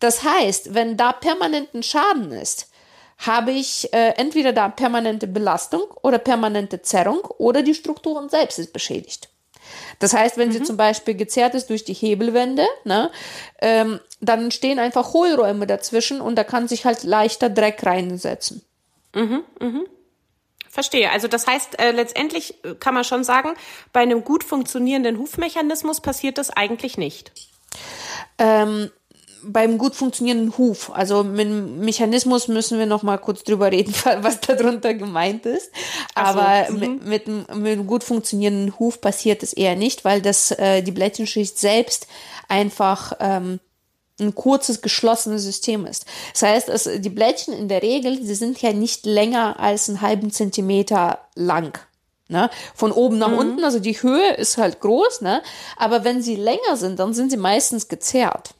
[0.00, 2.70] Das heißt, wenn da permanenten Schaden ist,
[3.18, 8.72] habe ich äh, entweder da permanente Belastung oder permanente Zerrung oder die Strukturen selbst ist
[8.72, 9.28] beschädigt.
[9.98, 10.52] Das heißt, wenn mhm.
[10.52, 13.10] sie zum Beispiel gezerrt ist durch die Hebelwände, ne,
[13.60, 18.62] ähm, dann stehen einfach Hohlräume dazwischen und da kann sich halt leichter Dreck reinsetzen.
[19.14, 19.86] Mhm, mhm.
[20.68, 21.10] Verstehe.
[21.10, 23.54] Also das heißt, äh, letztendlich äh, kann man schon sagen,
[23.92, 27.32] bei einem gut funktionierenden Hufmechanismus passiert das eigentlich nicht.
[28.38, 28.90] Ähm,
[29.42, 30.90] beim gut funktionierenden Huf.
[30.92, 35.70] Also mit dem Mechanismus müssen wir noch mal kurz drüber reden, was darunter gemeint ist.
[36.14, 37.08] Aber so, mit, mhm.
[37.08, 41.58] mit, mit, einem gut funktionierenden Huf passiert es eher nicht, weil das äh, die Blättchenschicht
[41.58, 42.06] selbst
[42.48, 43.60] einfach ähm,
[44.20, 46.06] ein kurzes geschlossenes System ist.
[46.32, 50.00] Das heißt, es, die Blättchen in der Regel, sie sind ja nicht länger als einen
[50.00, 51.78] halben Zentimeter lang.
[52.28, 52.50] Ne?
[52.74, 53.38] Von oben nach mhm.
[53.38, 55.42] unten, also die Höhe ist halt groß, ne?
[55.76, 58.54] aber wenn sie länger sind, dann sind sie meistens gezerrt.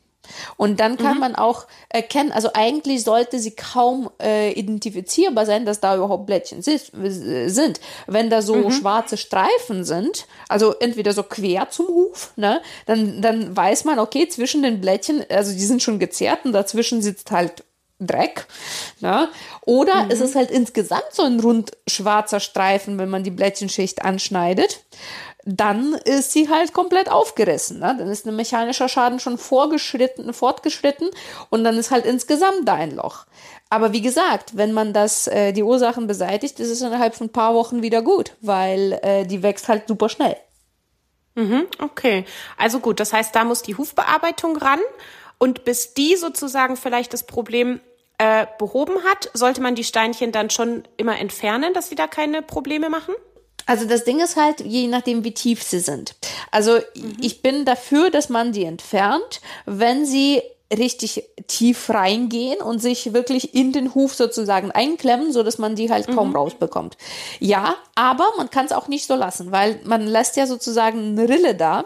[0.57, 1.21] Und dann kann mhm.
[1.21, 6.63] man auch erkennen, also eigentlich sollte sie kaum äh, identifizierbar sein, dass da überhaupt Blättchen
[6.63, 7.81] sind.
[8.07, 8.71] Wenn da so mhm.
[8.71, 14.29] schwarze Streifen sind, also entweder so quer zum Huf, ne, dann, dann weiß man, okay,
[14.29, 17.65] zwischen den Blättchen, also die sind schon gezerrt und dazwischen sitzt halt
[18.01, 18.47] Dreck.
[19.01, 19.29] Ne?
[19.63, 20.11] Oder mhm.
[20.13, 24.85] ist es halt insgesamt so ein rund schwarzer Streifen, wenn man die Blättchenschicht anschneidet
[25.51, 27.79] dann ist sie halt komplett aufgerissen.
[27.79, 27.97] Ne?
[27.99, 31.09] Dann ist ein mechanischer Schaden schon vorgeschritten, fortgeschritten
[31.49, 33.25] und dann ist halt insgesamt da ein Loch.
[33.71, 37.33] Aber wie gesagt, wenn man das, äh, die Ursachen beseitigt, ist es innerhalb von ein
[37.33, 40.37] paar Wochen wieder gut, weil äh, die wächst halt super schnell.
[41.35, 42.27] Mhm, okay.
[42.59, 44.81] Also gut, das heißt, da muss die Hufbearbeitung ran
[45.39, 47.81] und bis die sozusagen vielleicht das Problem
[48.19, 52.43] äh, behoben hat, sollte man die Steinchen dann schon immer entfernen, dass sie da keine
[52.43, 53.15] Probleme machen?
[53.69, 56.15] Also das Ding ist halt, je nachdem, wie tief sie sind.
[56.51, 57.19] Also mhm.
[57.21, 60.41] ich bin dafür, dass man die entfernt, wenn sie
[60.77, 65.91] richtig tief reingehen und sich wirklich in den Huf sozusagen einklemmen, so dass man die
[65.91, 66.37] halt kaum mhm.
[66.37, 66.97] rausbekommt.
[67.41, 71.29] Ja, aber man kann es auch nicht so lassen, weil man lässt ja sozusagen eine
[71.29, 71.85] Rille da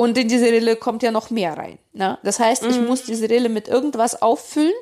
[0.00, 1.78] und in diese Rille kommt ja noch mehr rein.
[1.92, 2.16] Ne?
[2.22, 2.70] Das heißt, mhm.
[2.70, 4.72] ich muss diese Rille mit irgendwas auffüllen.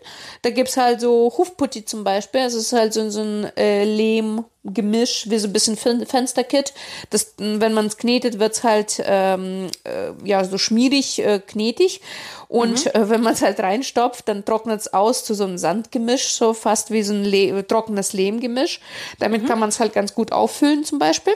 [0.42, 2.42] Da gibt's halt so Hufputti zum Beispiel.
[2.42, 6.72] Es ist halt so, so ein äh, Lehmgemisch, wie so ein bisschen Fen Fensterkit.
[7.10, 12.00] Das, wenn man es knetet, wird's halt ähm, äh, ja so schmierig, äh, knetig.
[12.46, 12.90] Und mhm.
[12.92, 16.54] äh, wenn man es halt reinstopft, dann trocknet es aus zu so einem Sandgemisch, so
[16.54, 18.78] fast wie so ein Le trockenes Lehmgemisch.
[19.18, 19.46] Damit mhm.
[19.48, 21.34] kann man es halt ganz gut auffüllen zum Beispiel.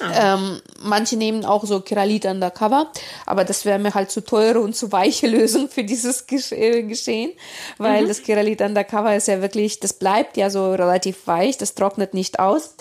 [0.00, 0.34] Ah.
[0.34, 2.90] Ähm, manche nehmen auch so Keralit undercover,
[3.24, 7.32] aber das wäre mir halt zu teure und zu weiche Lösung für dieses äh, Geschehen,
[7.78, 8.08] weil mhm.
[8.08, 12.38] das Keralit undercover ist ja wirklich, das bleibt ja so relativ weich, das trocknet nicht
[12.38, 12.74] aus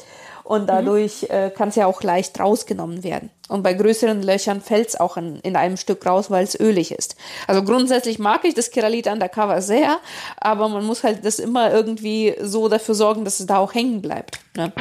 [0.45, 0.67] und mhm.
[0.67, 1.35] dadurch mhm.
[1.35, 3.31] äh, kann es ja auch leicht rausgenommen werden.
[3.47, 6.91] Und bei größeren Löchern fällt es auch in, in einem Stück raus, weil es ölig
[6.91, 7.15] ist.
[7.47, 9.97] Also grundsätzlich mag ich das Keralit undercover sehr,
[10.37, 14.01] aber man muss halt das immer irgendwie so dafür sorgen, dass es da auch hängen
[14.01, 14.39] bleibt.
[14.55, 14.71] Ne?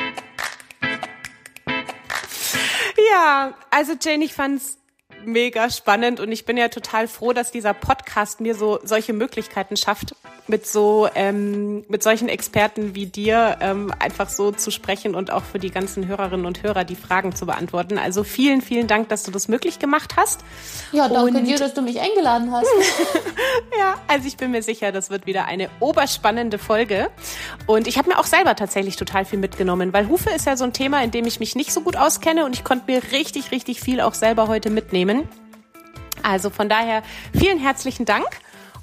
[3.10, 4.78] Ja, also Jane, ich fand's
[5.26, 9.76] mega spannend und ich bin ja total froh, dass dieser Podcast mir so solche Möglichkeiten
[9.76, 10.14] schafft,
[10.46, 15.42] mit so ähm, mit solchen Experten wie dir ähm, einfach so zu sprechen und auch
[15.42, 17.96] für die ganzen Hörerinnen und Hörer die Fragen zu beantworten.
[17.96, 20.40] Also vielen, vielen Dank, dass du das möglich gemacht hast.
[20.92, 22.66] Ja, danke und dir, dass du mich eingeladen hast.
[23.78, 27.08] ja, also ich bin mir sicher, das wird wieder eine oberspannende Folge.
[27.66, 30.64] Und ich habe mir auch selber tatsächlich total viel mitgenommen, weil Hufe ist ja so
[30.64, 33.50] ein Thema, in dem ich mich nicht so gut auskenne und ich konnte mir richtig,
[33.50, 35.13] richtig viel auch selber heute mitnehmen.
[36.22, 37.02] Also von daher
[37.36, 38.26] vielen herzlichen Dank.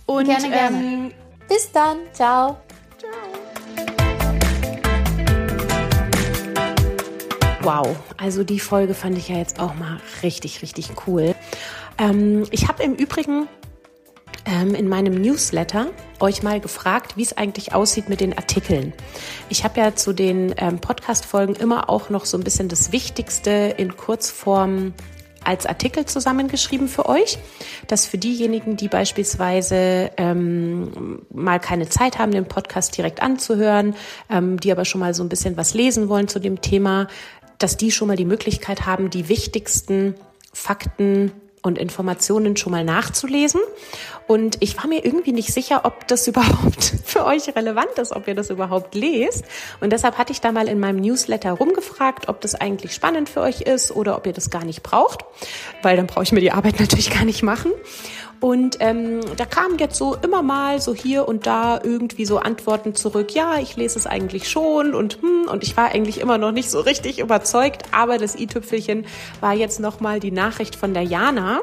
[0.05, 0.77] Und gerne, gerne.
[0.77, 1.11] Ähm,
[1.47, 1.97] bis dann.
[2.13, 2.57] Ciao.
[2.97, 3.11] Ciao.
[7.63, 11.35] Wow, also die Folge fand ich ja jetzt auch mal richtig, richtig cool.
[11.99, 13.47] Ähm, ich habe im Übrigen
[14.45, 15.87] ähm, in meinem Newsletter
[16.19, 18.93] euch mal gefragt, wie es eigentlich aussieht mit den Artikeln.
[19.49, 23.75] Ich habe ja zu den ähm, Podcast-Folgen immer auch noch so ein bisschen das Wichtigste
[23.77, 24.93] in Kurzform
[25.43, 27.37] als Artikel zusammengeschrieben für euch,
[27.87, 33.95] dass für diejenigen, die beispielsweise ähm, mal keine Zeit haben, den Podcast direkt anzuhören,
[34.29, 37.07] ähm, die aber schon mal so ein bisschen was lesen wollen zu dem Thema,
[37.57, 40.15] dass die schon mal die Möglichkeit haben, die wichtigsten
[40.53, 41.31] Fakten
[41.61, 43.61] und Informationen schon mal nachzulesen.
[44.27, 48.27] Und ich war mir irgendwie nicht sicher, ob das überhaupt für euch relevant ist, ob
[48.27, 49.45] ihr das überhaupt lest.
[49.79, 53.41] Und deshalb hatte ich da mal in meinem Newsletter rumgefragt, ob das eigentlich spannend für
[53.41, 55.25] euch ist oder ob ihr das gar nicht braucht,
[55.81, 57.71] weil dann brauche ich mir die Arbeit natürlich gar nicht machen.
[58.41, 62.95] Und ähm, da kamen jetzt so immer mal so hier und da irgendwie so Antworten
[62.95, 63.35] zurück.
[63.35, 66.71] Ja, ich lese es eigentlich schon und hm, und ich war eigentlich immer noch nicht
[66.71, 67.83] so richtig überzeugt.
[67.91, 69.05] Aber das i-Tüpfelchen
[69.41, 71.61] war jetzt noch mal die Nachricht von der Jana.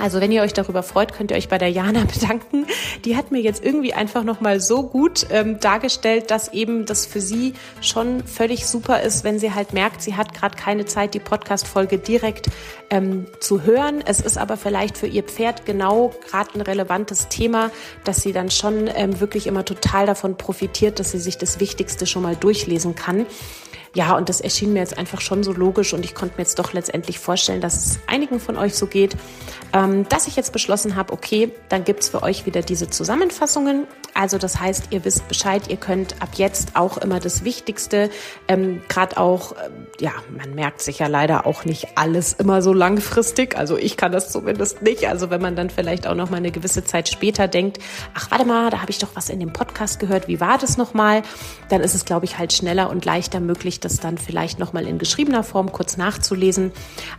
[0.00, 2.66] Also wenn ihr euch darüber freut, könnt ihr euch bei der Jana bedanken.
[3.04, 7.20] Die hat mir jetzt irgendwie einfach nochmal so gut ähm, dargestellt, dass eben das für
[7.20, 11.20] sie schon völlig super ist, wenn sie halt merkt, sie hat gerade keine Zeit, die
[11.20, 12.48] Podcast-Folge direkt
[12.90, 14.02] ähm, zu hören.
[14.04, 17.70] Es ist aber vielleicht für ihr Pferd genau gerade ein relevantes Thema,
[18.04, 22.06] dass sie dann schon ähm, wirklich immer total davon profitiert, dass sie sich das Wichtigste
[22.06, 23.26] schon mal durchlesen kann.
[23.94, 26.58] Ja, und das erschien mir jetzt einfach schon so logisch und ich konnte mir jetzt
[26.60, 29.16] doch letztendlich vorstellen, dass es einigen von euch so geht,
[29.72, 33.88] ähm, dass ich jetzt beschlossen habe, okay, dann gibt's für euch wieder diese Zusammenfassungen.
[34.14, 38.10] Also das heißt, ihr wisst Bescheid, ihr könnt ab jetzt auch immer das Wichtigste,
[38.46, 42.72] ähm, gerade auch, äh, ja, man merkt sich ja leider auch nicht alles immer so
[42.72, 43.56] langfristig.
[43.56, 45.06] Also ich kann das zumindest nicht.
[45.08, 47.78] Also wenn man dann vielleicht auch noch mal eine gewisse Zeit später denkt,
[48.14, 50.78] ach warte mal, da habe ich doch was in dem Podcast gehört, wie war das
[50.78, 51.22] nochmal?
[51.68, 54.98] Dann ist es, glaube ich, halt schneller und leichter möglich, das dann vielleicht nochmal in
[54.98, 56.72] geschriebener Form kurz nachzulesen.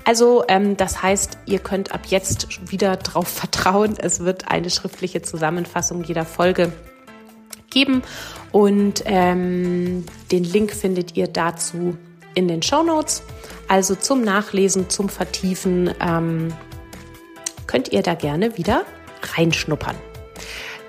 [0.03, 5.21] Also ähm, das heißt, ihr könnt ab jetzt wieder darauf vertrauen, es wird eine schriftliche
[5.21, 6.73] Zusammenfassung jeder Folge
[7.69, 8.01] geben
[8.51, 11.97] und ähm, den Link findet ihr dazu
[12.35, 13.23] in den Show Notes.
[13.67, 16.53] Also zum Nachlesen, zum Vertiefen ähm,
[17.67, 18.85] könnt ihr da gerne wieder
[19.37, 19.95] reinschnuppern.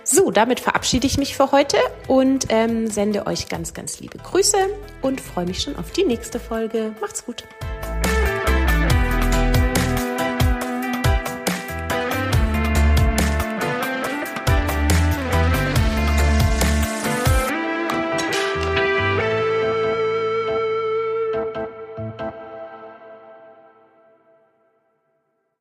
[0.04, 1.76] So, damit verabschiede ich mich für heute
[2.08, 4.58] und ähm, sende euch ganz, ganz liebe Grüße
[5.00, 6.92] und freue mich schon auf die nächste Folge.
[7.00, 7.44] Macht's gut.